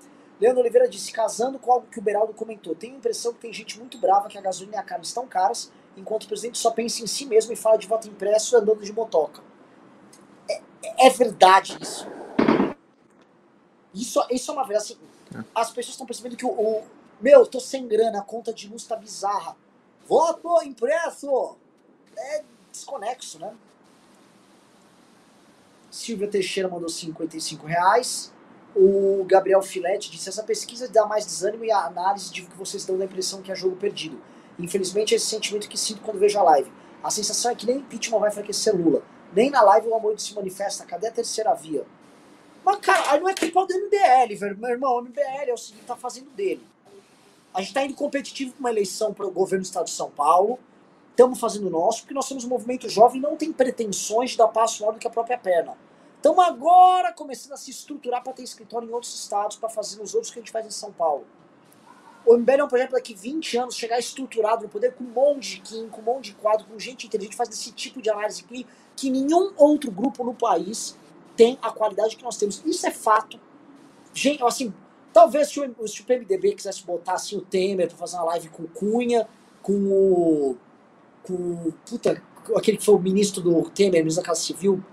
[0.40, 2.74] Leandro Oliveira disse: casando com algo que o Beraldo comentou.
[2.76, 5.26] Tenho a impressão que tem gente muito brava que a gasolina e a carne estão
[5.26, 8.82] caras, enquanto o presidente só pensa em si mesmo e fala de voto impresso andando
[8.84, 9.49] de motoca.
[10.82, 12.06] É verdade isso.
[13.94, 14.92] Isso, isso é uma verdade.
[14.92, 16.84] Assim, as pessoas estão percebendo que o, o,
[17.20, 19.56] Meu, tô sem grana, a conta de luz tá bizarra.
[20.06, 21.56] Voto impresso!
[22.16, 22.42] É
[22.72, 23.54] desconexo, né?
[25.90, 28.32] Silvia Teixeira mandou 55 reais.
[28.74, 32.84] O Gabriel Filete disse: essa pesquisa dá mais desânimo e a análise de que vocês
[32.84, 34.20] dão da impressão que é jogo perdido.
[34.58, 36.70] Infelizmente, é esse sentimento que sinto quando vejo a live.
[37.02, 39.02] A sensação é que nem impeachment vai enfraquecer Lula.
[39.32, 40.84] Nem na live o amor se manifesta.
[40.84, 41.84] Cadê a terceira via?
[42.64, 44.58] Mas, cara, aí não é culpa do MBL, velho.
[44.58, 46.66] Meu irmão, o MBL é o seguinte, tá fazendo dele.
[47.54, 50.10] A gente está indo competitivo para uma eleição para o governo do estado de São
[50.10, 50.58] Paulo.
[51.10, 54.48] Estamos fazendo o nosso, porque nós somos um movimento jovem não tem pretensões de dar
[54.48, 55.76] passo maior do que a própria perna.
[56.16, 60.14] Estamos agora começando a se estruturar para ter escritório em outros estados, para fazer nos
[60.14, 61.26] outros que a gente faz em São Paulo.
[62.26, 65.56] O MBL é um projeto daqui 20 anos chegar estruturado no poder com um monte
[65.56, 68.44] de Kim, com um monte de quadro, com gente inteligente, faz esse tipo de análise
[68.44, 70.96] aqui que nenhum outro grupo no país
[71.36, 72.62] tem a qualidade que nós temos.
[72.64, 73.40] Isso é fato.
[74.12, 74.72] Gente, assim,
[75.12, 78.48] talvez se o, se o PMDB quisesse botar assim, o Temer para fazer uma live
[78.50, 79.26] com o Cunha,
[79.62, 80.56] com o.
[81.22, 82.22] com puta,
[82.54, 84.84] aquele que foi o ministro do Temer, ministro da Casa Civil,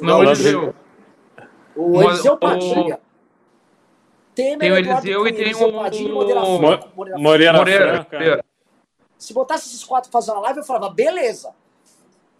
[0.00, 0.74] não, o Eliseu.
[1.76, 3.00] O Eliseu Padilha.
[4.34, 6.40] Temer, tem o Eliseu e tem o Moreira,
[7.16, 8.44] Moreira, Moreira Franca.
[9.16, 11.54] Se botasse esses quatro fazer uma live, eu falava, beleza.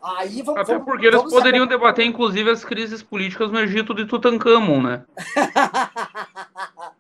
[0.03, 1.79] Aí vamos, Até porque eles poderiam saber.
[1.79, 5.03] debater, inclusive, as crises políticas no Egito de Tutankhamon, né?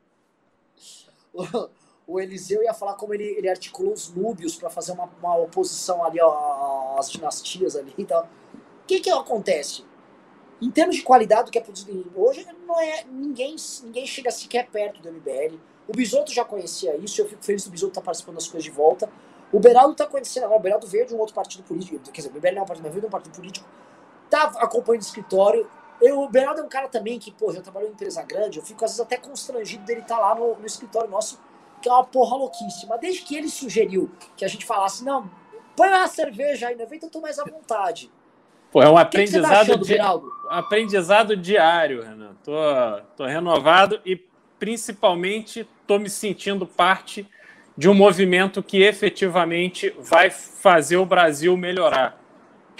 [1.35, 1.69] o,
[2.07, 6.03] o, Eliseu ia falar como ele, ele articulou os núbios para fazer uma, uma, oposição
[6.03, 8.23] ali ó, às dinastias ali e tal.
[8.23, 9.85] O que que acontece?
[10.63, 14.69] Em termos de qualidade do que é produzido hoje, não é, ninguém, ninguém chega sequer
[14.69, 15.59] perto do MBL.
[15.87, 18.65] O Bisoto já conhecia isso, eu fico feliz do Bisoto estar tá participando das coisas
[18.65, 19.11] de volta.
[19.53, 22.31] O Beraldo está conhecendo agora, o Beraldo veio de um outro partido político, quer dizer,
[22.31, 23.67] o MBL não é um partido, mas veio de um partido político,
[24.31, 25.69] tá acompanhando o escritório.
[26.01, 28.65] Eu, o Beraldo é um cara também que, pô, já trabalhou em empresa grande, eu
[28.65, 31.39] fico às vezes até constrangido dele estar tá lá no, no escritório nosso,
[31.81, 32.99] que é uma porra louquíssima.
[32.99, 35.31] Desde que ele sugeriu que a gente falasse, não,
[35.77, 38.11] põe uma cerveja aí, não vem, eu tô mais à vontade.
[38.75, 39.97] Pô, é um aprendizado, tá di...
[40.51, 42.35] aprendizado diário, Renan.
[42.43, 42.53] Tô,
[43.17, 44.21] tô renovado e
[44.59, 47.25] principalmente tô me sentindo parte
[47.79, 52.21] de um movimento que efetivamente vai fazer o Brasil melhorar.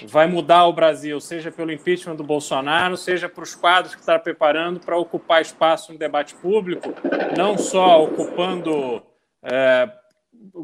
[0.09, 4.19] Vai mudar o Brasil, seja pelo impeachment do Bolsonaro, seja para os quadros que está
[4.19, 6.93] preparando para ocupar espaço no debate público,
[7.37, 9.01] não só ocupando
[9.45, 9.89] é,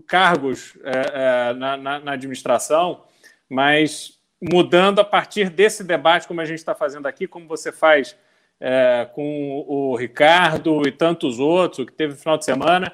[0.09, 3.05] cargos é, é, na, na, na administração,
[3.49, 8.17] mas mudando a partir desse debate, como a gente está fazendo aqui, como você faz
[8.61, 12.93] é, com o Ricardo e tantos outros, que teve no final de semana.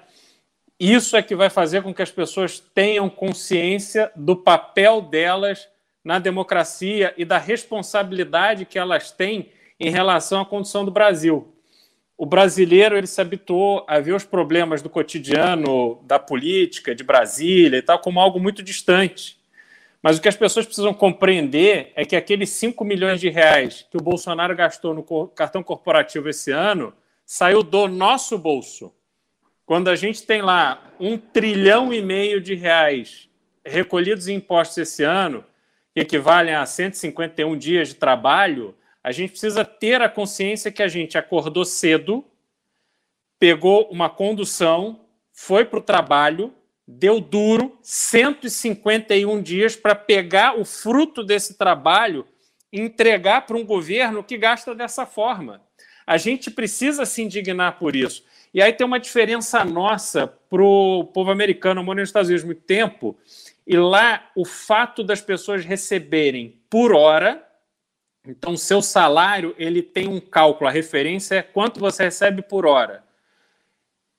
[0.78, 5.68] Isso é que vai fazer com que as pessoas tenham consciência do papel delas
[6.04, 9.50] na democracia e da responsabilidade que elas têm
[9.80, 11.52] em relação à condição do Brasil.
[12.16, 17.78] O brasileiro ele se habituou a ver os problemas do cotidiano, da política, de Brasília
[17.78, 19.38] e tal, como algo muito distante.
[20.06, 23.96] Mas o que as pessoas precisam compreender é que aqueles 5 milhões de reais que
[23.96, 28.94] o Bolsonaro gastou no cartão corporativo esse ano saiu do nosso bolso.
[29.64, 33.28] Quando a gente tem lá um trilhão e meio de reais
[33.64, 35.44] recolhidos em impostos esse ano,
[35.92, 40.88] que equivalem a 151 dias de trabalho, a gente precisa ter a consciência que a
[40.88, 42.24] gente acordou cedo,
[43.40, 45.00] pegou uma condução,
[45.32, 46.54] foi para o trabalho,
[46.86, 52.26] deu duro 151 dias para pegar o fruto desse trabalho
[52.72, 55.60] e entregar para um governo que gasta dessa forma.
[56.06, 58.24] A gente precisa se indignar por isso.
[58.54, 61.80] E aí tem uma diferença nossa para o povo americano.
[61.80, 63.18] Eu morei nos Estados Unidos muito tempo,
[63.66, 67.44] e lá o fato das pessoas receberem por hora,
[68.24, 73.05] então seu salário ele tem um cálculo, a referência é quanto você recebe por hora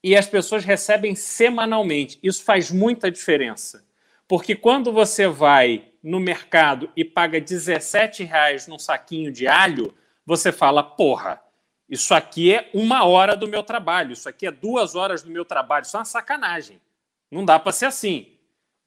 [0.03, 2.19] e as pessoas recebem semanalmente.
[2.21, 3.85] Isso faz muita diferença.
[4.27, 9.93] Porque quando você vai no mercado e paga 17 reais num saquinho de alho,
[10.25, 11.41] você fala, porra,
[11.89, 15.45] isso aqui é uma hora do meu trabalho, isso aqui é duas horas do meu
[15.45, 16.81] trabalho, isso é uma sacanagem.
[17.31, 18.27] Não dá para ser assim.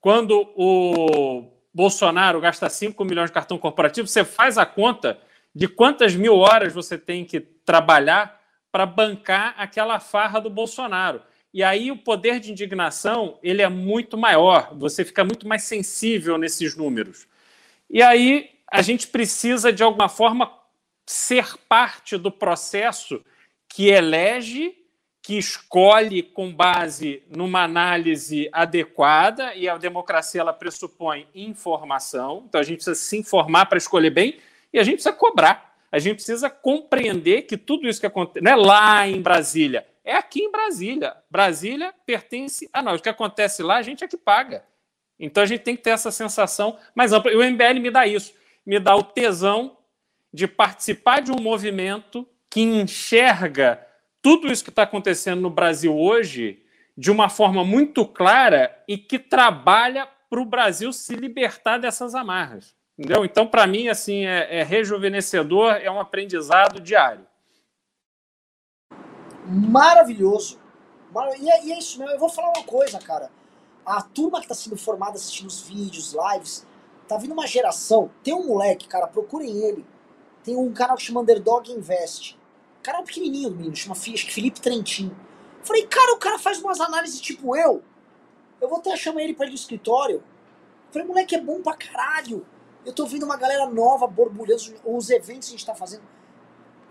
[0.01, 5.19] Quando o Bolsonaro gasta 5 milhões de cartão corporativo, você faz a conta
[5.55, 8.40] de quantas mil horas você tem que trabalhar
[8.71, 11.23] para bancar aquela farra do Bolsonaro.
[11.53, 16.39] E aí o poder de indignação ele é muito maior, você fica muito mais sensível
[16.39, 17.27] nesses números.
[17.89, 20.53] E aí a gente precisa, de alguma forma,
[21.05, 23.25] ser parte do processo
[23.69, 24.77] que elege,
[25.23, 32.65] que escolhe com base numa análise adequada, e a democracia ela pressupõe informação, então a
[32.65, 34.39] gente precisa se informar para escolher bem,
[34.73, 38.53] e a gente precisa cobrar a gente precisa compreender que tudo isso que acontece não
[38.53, 41.17] é lá em Brasília, é aqui em Brasília.
[41.31, 43.01] Brasília pertence a nós.
[43.01, 44.65] O que acontece lá, a gente é que paga.
[45.19, 47.31] Então a gente tem que ter essa sensação mais ampla.
[47.31, 48.35] E o MBL me dá isso,
[48.65, 49.77] me dá o tesão
[50.33, 53.87] de participar de um movimento que enxerga
[54.23, 56.62] tudo isso que está acontecendo no Brasil hoje
[56.97, 62.75] de uma forma muito clara e que trabalha para o Brasil se libertar dessas amarras.
[63.01, 63.25] Entendeu?
[63.25, 67.27] Então, para mim, assim, é, é rejuvenescedor, é um aprendizado diário.
[69.47, 70.61] Maravilhoso.
[71.41, 72.13] E é, e é isso mesmo.
[72.13, 73.31] Eu vou falar uma coisa, cara.
[73.87, 76.67] A turma que tá sendo formada assistindo os vídeos, lives,
[77.09, 78.11] tá vindo uma geração.
[78.23, 79.87] Tem um moleque, cara, procurem ele.
[80.45, 82.39] Tem um canal que chama Underdog Invest.
[82.81, 85.11] O cara é um pequenininho, menino, chama Felipe Trentin.
[85.63, 87.83] Falei, cara, o cara faz umas análises tipo eu.
[88.61, 90.23] Eu vou até chamar ele pra ir no escritório.
[90.91, 92.47] Falei, moleque, é bom pra caralho.
[92.85, 96.02] Eu tô vendo uma galera nova borbulhando, os eventos que a gente tá fazendo.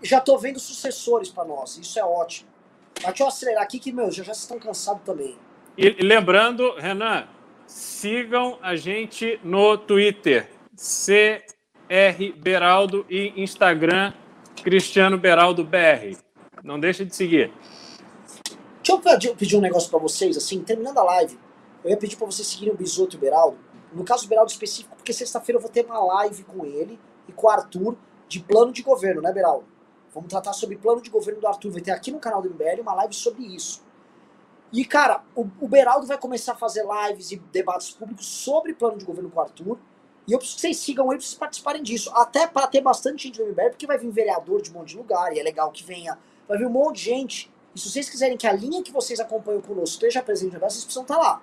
[0.02, 2.48] Já tô vendo sucessores para nós, isso é ótimo.
[2.96, 5.36] Mas deixa eu acelerar aqui que, meu, já, já estão cansados também.
[5.76, 7.26] E, lembrando, Renan,
[7.66, 14.12] sigam a gente no Twitter, CR Beraldo e Instagram,
[14.62, 16.16] Cristiano Beraldo BR.
[16.62, 17.52] Não deixe de seguir.
[18.82, 21.38] Deixa eu pedir um negócio para vocês, assim, terminando a live,
[21.84, 23.58] eu ia pedir para vocês seguirem o Bisoto e o Beraldo.
[23.92, 26.98] No caso do Beraldo específico, porque sexta-feira eu vou ter uma live com ele
[27.28, 27.96] e com o Arthur
[28.28, 29.66] de plano de governo, né, Beraldo?
[30.14, 31.70] Vamos tratar sobre plano de governo do Arthur.
[31.70, 33.82] Vai ter aqui no canal do MBL uma live sobre isso.
[34.72, 38.98] E, cara, o, o Beraldo vai começar a fazer lives e debates públicos sobre plano
[38.98, 39.78] de governo com o Arthur.
[40.26, 42.10] E eu preciso que vocês sigam ele vocês participarem disso.
[42.14, 44.96] Até para ter bastante gente no MBL, porque vai vir vereador de um monte de
[44.96, 46.18] lugar, e é legal que venha.
[46.46, 47.52] Vai vir um monte de gente.
[47.74, 50.84] E se vocês quiserem que a linha que vocês acompanham conosco esteja presente debate, vocês
[50.84, 51.42] precisam estar tá lá.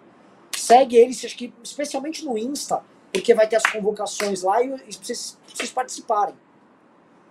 [0.68, 2.84] Segue eles, acho que especialmente no Insta,
[3.14, 6.36] porque vai ter as convocações lá e, vocês, vocês participarem.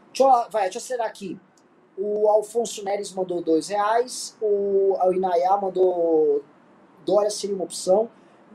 [0.07, 1.39] Deixa eu, vai, deixa eu acelerar aqui.
[1.99, 6.43] O Alfonso Neres mandou dois reais, o, o Inayá mandou
[7.05, 8.09] Dória seria uma opção.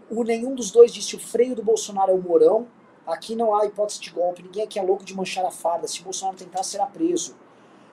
[0.10, 2.68] O nenhum dos dois disse o freio do Bolsonaro é o Mourão.
[3.06, 5.88] Aqui não há hipótese de golpe, ninguém aqui é louco de manchar a farda.
[5.88, 7.36] Se Bolsonaro tentar, será preso.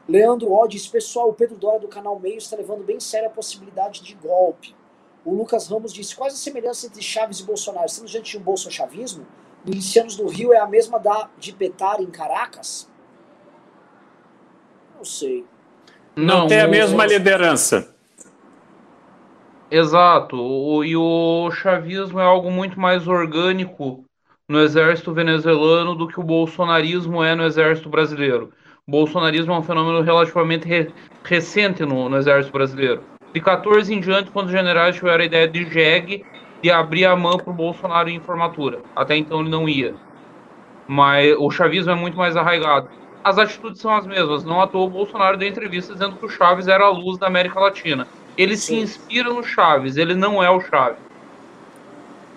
[0.08, 3.30] Leandro Ó diz, pessoal, o Pedro Dória do canal Meio está levando bem sério a
[3.30, 4.74] possibilidade de golpe.
[5.28, 7.84] O Lucas Ramos disse, quais as semelhanças entre Chaves e Bolsonaro?
[7.84, 9.26] Estamos diante de um bolsochavismo?
[9.62, 12.90] Milicianos do Rio é a mesma da de Petar em Caracas?
[14.96, 15.44] Não sei.
[16.16, 17.94] Não, não tem a mesma liderança.
[19.70, 20.34] Exato.
[20.34, 24.02] O, e o chavismo é algo muito mais orgânico
[24.48, 28.50] no exército venezuelano do que o bolsonarismo é no exército brasileiro.
[28.86, 30.90] O bolsonarismo é um fenômeno relativamente re,
[31.22, 33.17] recente no, no exército brasileiro.
[33.32, 36.24] De 14 em diante, quando os generais tiveram a ideia de jegue,
[36.62, 38.80] de abrir a mão para o Bolsonaro em formatura.
[38.96, 39.94] Até então ele não ia.
[40.86, 42.88] Mas o chavismo é muito mais arraigado.
[43.22, 44.44] As atitudes são as mesmas.
[44.44, 47.26] Não à toa o Bolsonaro deu entrevista dizendo que o Chaves era a luz da
[47.26, 48.08] América Latina.
[48.36, 48.86] Ele Sim.
[48.86, 51.08] se inspira no Chaves, ele não é o Chaves.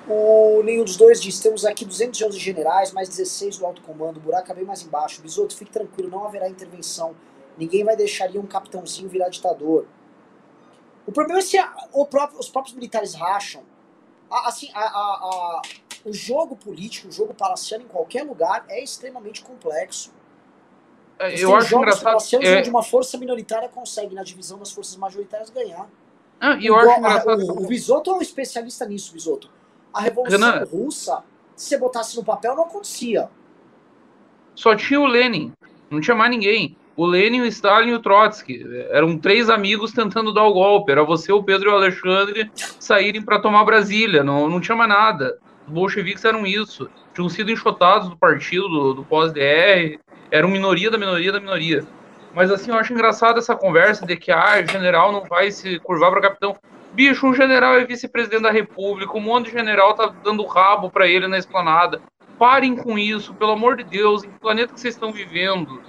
[0.08, 4.20] O nenhum dos dois diz: temos aqui 211 generais, mais 16 do alto comando, o
[4.20, 5.22] buraco é bem mais embaixo.
[5.22, 7.16] Bisoto, fique tranquilo, não haverá intervenção.
[7.58, 9.86] Ninguém vai deixar um capitãozinho virar ditador.
[11.06, 11.68] O problema é se a,
[12.10, 13.64] próprio, os próprios militares racham.
[14.30, 15.62] A, assim, a,
[16.06, 20.12] o jogo político, o jogo palaciano em qualquer lugar é extremamente complexo.
[21.20, 22.18] É, eu acho engraçado.
[22.42, 22.60] É...
[22.60, 25.88] onde uma força minoritária consegue, na divisão das forças majoritárias, ganhar.
[26.40, 27.54] Ah, eu acho engraçado.
[27.54, 29.52] O, o Bisoto é um especialista nisso, Bisoto.
[29.94, 30.66] A Revolução Renan...
[30.66, 31.24] Russa,
[31.56, 33.30] se você botasse no papel, não acontecia.
[34.56, 35.54] Só tinha o Lenin,
[35.90, 36.76] não tinha mais ninguém.
[36.96, 38.66] O Lenin, o Stalin e o Trotsky.
[38.90, 40.92] Eram três amigos tentando dar o golpe.
[40.92, 44.24] Era você, o Pedro e o Alexandre saírem para tomar Brasília.
[44.24, 45.38] Não, não tinha mais nada.
[45.66, 46.90] Os bolcheviques eram isso.
[47.14, 50.00] Tinham sido enxotados do partido, do, do pós-DR.
[50.30, 51.86] Eram minoria da minoria da minoria.
[52.34, 55.80] Mas assim, eu acho engraçado essa conversa de que ah, o general não vai se
[55.80, 56.56] curvar para capitão.
[56.94, 61.08] Bicho, um general é vice-presidente da república, um monte de general tá dando rabo para
[61.08, 62.02] ele na esplanada.
[62.38, 65.82] Parem com isso, pelo amor de Deus, em que planeta que vocês estão vivendo?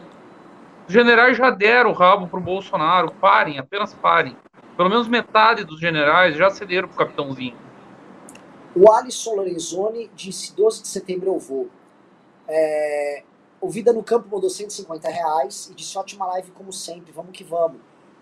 [0.92, 3.10] Os generais já deram o rabo pro Bolsonaro.
[3.14, 4.36] Parem, apenas parem.
[4.76, 7.56] Pelo menos metade dos generais já cederam pro capitãozinho.
[8.76, 11.70] O Alisson Lorenzoni disse: 12 de setembro eu vou.
[12.46, 13.22] É,
[13.58, 17.42] o Vida no Campo mandou 150 reais e disse: ótima live como sempre, vamos que
[17.42, 17.80] vamos.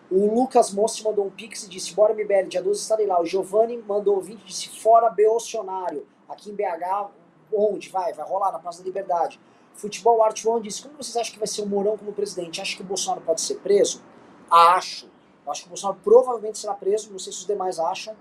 [0.09, 3.21] O Lucas Mossi mandou um pix e disse: bora MBL, dia 12 estarei lá.
[3.21, 6.07] O Giovanni mandou 20 e disse: fora Beocionário.
[6.29, 7.11] Aqui em BH,
[7.53, 7.89] onde?
[7.89, 9.41] Vai, vai rolar na Praça da Liberdade.
[9.81, 12.61] Futebol Art One disse: como vocês acham que vai ser o Mourão como presidente?
[12.61, 14.03] Acha que o Bolsonaro pode ser preso?
[14.51, 15.07] Acho.
[15.47, 17.11] Eu acho que o Bolsonaro provavelmente será preso.
[17.11, 18.15] Não sei se os demais acham.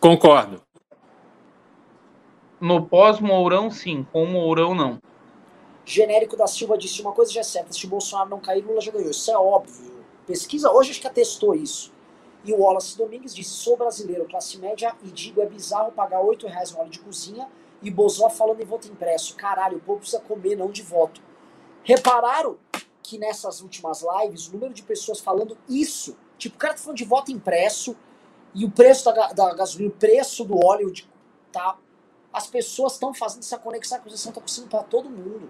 [0.00, 0.62] Concordo.
[2.58, 4.06] No pós-Mourão, sim.
[4.10, 4.98] Com o Mourão, não.
[5.84, 8.80] Genérico da Silva disse: uma coisa já é certa: se o Bolsonaro não cair, Lula
[8.80, 9.10] já ganhou.
[9.10, 9.92] Isso é óbvio.
[10.26, 11.92] Pesquisa hoje acho que atestou isso.
[12.42, 16.46] E o Wallace Domingues disse: sou brasileiro, classe média, e digo: é bizarro pagar 8
[16.46, 17.46] reais no óleo de cozinha
[17.84, 19.36] e Bozó falando em voto impresso.
[19.36, 21.20] Caralho, o povo precisa comer, não de voto.
[21.82, 22.58] Repararam
[23.02, 26.96] que nessas últimas lives, o número de pessoas falando isso, tipo, o cara tá falando
[26.96, 27.96] de voto impresso
[28.54, 31.08] e o preço da, da gasolina, o preço do óleo, de,
[31.52, 31.76] tá?
[32.32, 35.48] As pessoas estão fazendo essa conexão, a conexão tá acontecendo para todo mundo.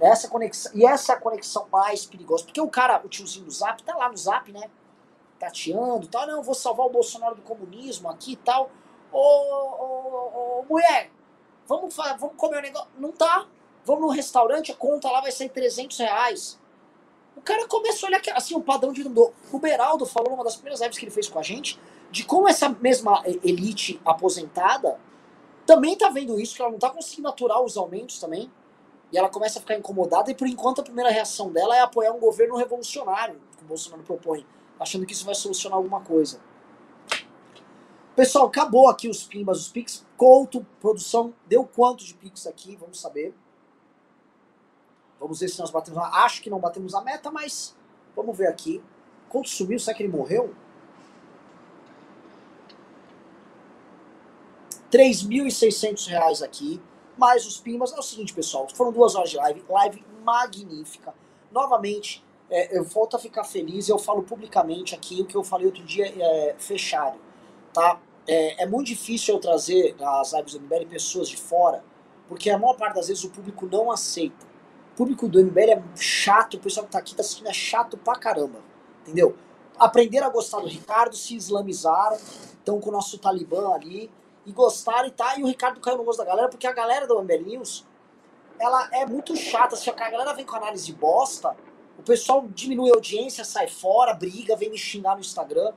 [0.00, 2.44] Essa conexão, e essa é a conexão mais perigosa.
[2.44, 4.70] Porque o cara, o tiozinho do Zap, tá lá no Zap, né?
[5.38, 6.26] tateando tal.
[6.26, 8.70] Não, vou salvar o Bolsonaro do comunismo aqui e tal.
[9.12, 11.10] Ô, ô, ô, mulher,
[11.66, 12.88] vamos, vamos comer um negócio.
[12.98, 13.46] Não tá.
[13.84, 16.60] Vamos no restaurante, a conta lá vai ser 300 reais.
[17.34, 19.02] O cara começou a olhar assim, o padrão de.
[19.52, 21.80] O Beraldo falou numa das primeiras lives que ele fez com a gente,
[22.10, 24.98] de como essa mesma elite aposentada
[25.68, 28.50] também tá vendo isso, que ela não tá conseguindo aturar os aumentos também.
[29.12, 32.12] E ela começa a ficar incomodada, e por enquanto a primeira reação dela é apoiar
[32.12, 34.46] um governo revolucionário, que o Bolsonaro propõe,
[34.80, 36.40] achando que isso vai solucionar alguma coisa.
[38.18, 40.04] Pessoal, acabou aqui os pimbas, os Pix.
[40.16, 42.74] Couto, produção, deu quanto de Pix aqui?
[42.74, 43.32] Vamos saber.
[45.20, 46.02] Vamos ver se nós batemos.
[46.02, 47.76] Acho que não batemos a meta, mas
[48.16, 48.82] vamos ver aqui.
[49.28, 50.52] Couto sumiu, será que ele morreu?
[54.90, 56.82] 3.600 reais aqui
[57.16, 57.92] mais os pimbas.
[57.92, 61.14] É o seguinte, pessoal, foram duas horas de live, live magnífica.
[61.52, 65.66] Novamente, é, eu volto a ficar feliz, eu falo publicamente aqui o que eu falei
[65.66, 66.56] outro dia, é,
[67.72, 68.00] tá?
[68.28, 71.82] É, é, muito difícil eu trazer as lives do MBL pessoas de fora,
[72.28, 74.46] porque a maior parte das vezes o público não aceita.
[74.92, 77.96] O público do MBL é chato, o pessoal que tá aqui tá assistindo é chato
[77.96, 78.58] pra caramba,
[79.00, 79.34] entendeu?
[79.78, 84.10] Aprenderam a gostar do Ricardo, se islamizaram, estão com o nosso Talibã ali,
[84.44, 85.38] e gostaram e tá.
[85.38, 87.86] E o Ricardo caiu no gosto da galera, porque a galera do Amber News,
[88.58, 89.74] ela é muito chata.
[89.74, 91.56] Se a galera vem com análise bosta,
[91.98, 95.72] o pessoal diminui a audiência, sai fora, briga, vem me xingar no Instagram.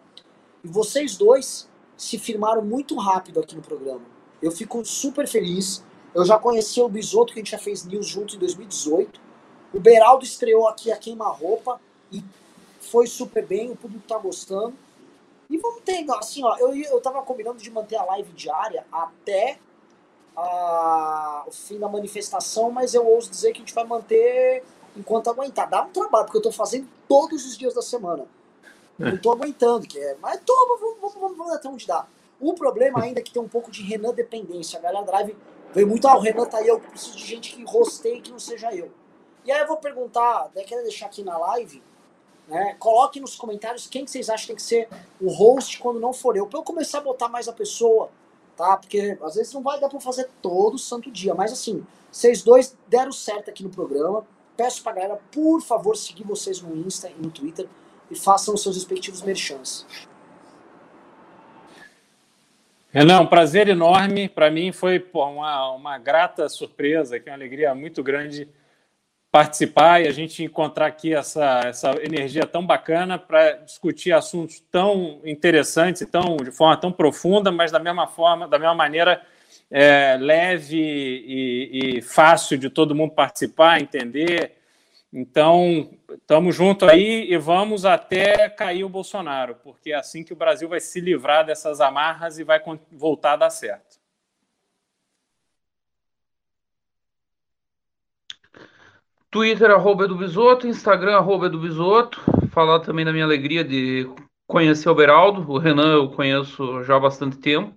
[0.63, 1.70] E vocês dois
[2.01, 4.01] se firmaram muito rápido aqui no programa.
[4.41, 5.83] Eu fico super feliz.
[6.15, 9.21] Eu já conheci o Bisoto, que a gente já fez news junto em 2018.
[9.71, 11.79] O Beraldo estreou aqui a queima-roupa
[12.11, 12.23] e
[12.79, 14.73] foi super bem, o público tá gostando.
[15.47, 19.59] E vamos ter, assim, ó, eu, eu tava combinando de manter a live diária até
[20.35, 24.63] a, o fim da manifestação, mas eu ouso dizer que a gente vai manter
[24.97, 25.69] enquanto aguentar.
[25.69, 28.25] Dá um trabalho, porque eu tô fazendo todos os dias da semana.
[29.01, 32.05] Não tô aguentando, que é, mas toma, vamos, vamos, vamos, até onde dá.
[32.39, 34.79] O problema ainda é que tem um pouco de Renan dependência.
[34.79, 35.37] A galera da live
[35.73, 38.39] veio muito, ah, o Renan tá aí, eu preciso de gente que rosteie que não
[38.39, 38.91] seja eu.
[39.45, 41.81] E aí eu vou perguntar, né, quer deixar aqui na live,
[42.47, 42.75] né?
[42.79, 46.13] Coloque nos comentários quem que vocês acham que tem que ser o host quando não
[46.13, 48.09] for eu, para eu começar a botar mais a pessoa,
[48.55, 48.77] tá?
[48.77, 52.75] Porque às vezes não vai dar para fazer todo santo dia, mas assim, vocês dois
[52.87, 54.25] deram certo aqui no programa.
[54.57, 57.67] Peço pra galera, por favor, seguir vocês no Insta e no Twitter
[58.11, 59.87] e façam os seus respectivos merchants.
[62.91, 64.27] Renan, um prazer enorme.
[64.27, 68.49] Para mim foi pô, uma, uma grata surpresa, que é uma alegria muito grande
[69.31, 75.21] participar e a gente encontrar aqui essa, essa energia tão bacana para discutir assuntos tão
[75.23, 79.21] interessantes, tão, de forma tão profunda, mas da mesma forma, da mesma maneira
[79.71, 84.51] é, leve e, e, fácil de todo mundo participar, entender.
[85.13, 90.37] Então, estamos juntos aí e vamos até cair o Bolsonaro, porque é assim que o
[90.37, 92.61] Brasil vai se livrar dessas amarras e vai
[92.91, 93.99] voltar a dar certo.
[99.29, 102.21] Twitter, arroba do Bisoto, Instagram, arroba do Bisoto.
[102.49, 104.09] Falar também da minha alegria de
[104.45, 105.49] conhecer o Beraldo.
[105.49, 107.73] O Renan eu conheço já há bastante tempo.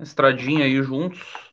[0.00, 1.43] Estradinha aí juntos.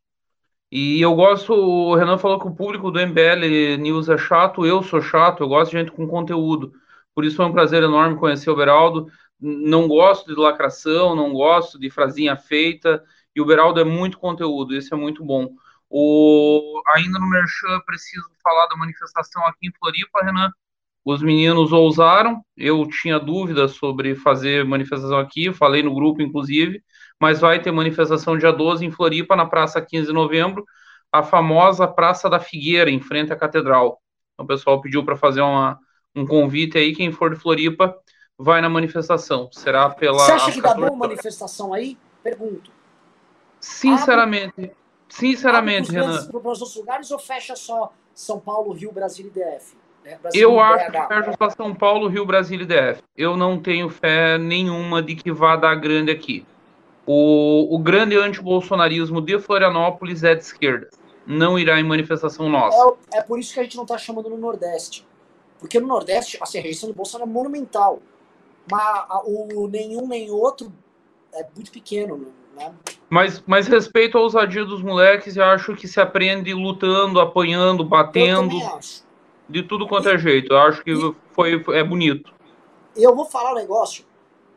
[0.72, 4.82] E eu gosto, o Renan falou que o público do MBL News é chato, eu
[4.82, 6.72] sou chato, eu gosto de gente com conteúdo.
[7.14, 9.08] Por isso foi um prazer enorme conhecer o Beraldo.
[9.40, 13.04] Não gosto de lacração, não gosto de frasinha feita.
[13.36, 15.50] E o Beraldo é muito conteúdo, isso é muito bom.
[15.90, 20.50] O, ainda no Merchan, preciso falar da manifestação aqui em Floripa, Renan.
[21.04, 26.82] Os meninos ousaram, eu tinha dúvidas sobre fazer manifestação aqui, falei no grupo, inclusive,
[27.22, 30.66] mas vai ter manifestação dia 12 em Floripa, na Praça 15 de Novembro,
[31.12, 34.02] a famosa Praça da Figueira, em frente à Catedral.
[34.34, 35.80] Então, o pessoal pediu para fazer uma,
[36.16, 37.96] um convite aí, quem for de Floripa,
[38.36, 39.50] vai na manifestação.
[39.52, 40.18] Será pela.
[40.18, 41.96] Você acha que dá boa manifestação aí?
[42.24, 42.72] Pergunto.
[43.60, 44.72] Sinceramente,
[45.08, 46.26] Sinceramente, Renan.
[46.26, 49.76] Para os outros lugares ou fecha só São Paulo, Rio, Brasil e DF?
[50.04, 50.18] Né?
[50.20, 53.04] Brasil eu acho que fecha só São Paulo, Rio, Brasil e DF.
[53.16, 56.46] Eu não tenho fé nenhuma de que vá dar grande aqui.
[57.06, 60.90] O, o grande antibolsonarismo de Florianópolis é de esquerda.
[61.26, 62.96] Não irá em manifestação nossa.
[63.14, 65.08] É, é por isso que a gente não está chamando no Nordeste.
[65.60, 68.02] Porque no Nordeste, assim, a rejeição de Bolsonaro é monumental.
[68.70, 70.72] Mas o nenhum nem outro
[71.34, 72.28] é muito pequeno.
[72.56, 72.74] Né?
[73.10, 78.58] Mas, mas respeito à ousadia dos moleques, eu acho que se aprende lutando, apanhando, batendo.
[79.48, 80.54] De tudo quanto é jeito.
[80.54, 82.34] Eu acho que e, foi, é bonito.
[82.96, 84.06] Eu vou falar um negócio.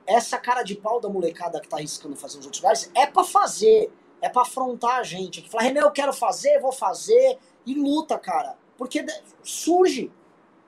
[0.07, 3.25] Essa cara de pau da molecada que tá arriscando fazer nos outros lugares é para
[3.25, 3.91] fazer.
[4.21, 5.43] É para afrontar a gente.
[5.43, 7.39] Que fala, René, eu quero fazer, vou fazer.
[7.67, 8.57] E luta, cara.
[8.77, 9.05] Porque
[9.43, 10.11] surge.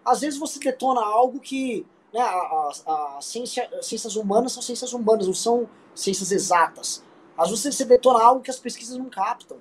[0.05, 4.63] Às vezes você detona algo que né, a, a, a ciência, as ciências humanas são
[4.63, 7.05] ciências humanas, não são ciências exatas.
[7.37, 9.59] Às vezes você detona algo que as pesquisas não captam.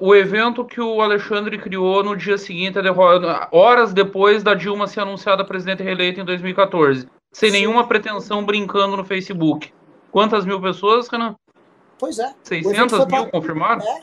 [0.00, 2.78] O evento que o Alexandre criou no dia seguinte,
[3.50, 7.56] horas depois da Dilma ser anunciada presidente reeleita em 2014, sem Sim.
[7.56, 9.72] nenhuma pretensão, brincando no Facebook.
[10.10, 11.34] Quantas mil pessoas, Renan?
[11.98, 12.34] Pois é.
[12.44, 13.82] 600 mil confirmaram?
[13.82, 14.02] É,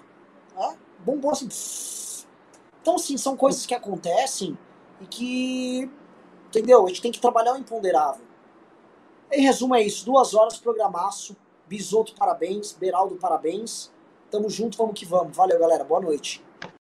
[0.57, 0.73] é.
[0.99, 1.47] Bombou assim.
[2.81, 4.57] Então, assim, são coisas que acontecem
[4.99, 5.89] e que.
[6.47, 6.85] Entendeu?
[6.85, 8.25] A gente tem que trabalhar o imponderável.
[9.31, 10.03] Em resumo, é isso.
[10.05, 11.37] Duas horas, programaço.
[11.67, 12.71] Bisoto, parabéns.
[12.71, 13.91] Beraldo, parabéns.
[14.31, 15.37] Tamo junto, vamos que vamos.
[15.37, 15.83] Valeu, galera.
[15.83, 16.43] Boa noite.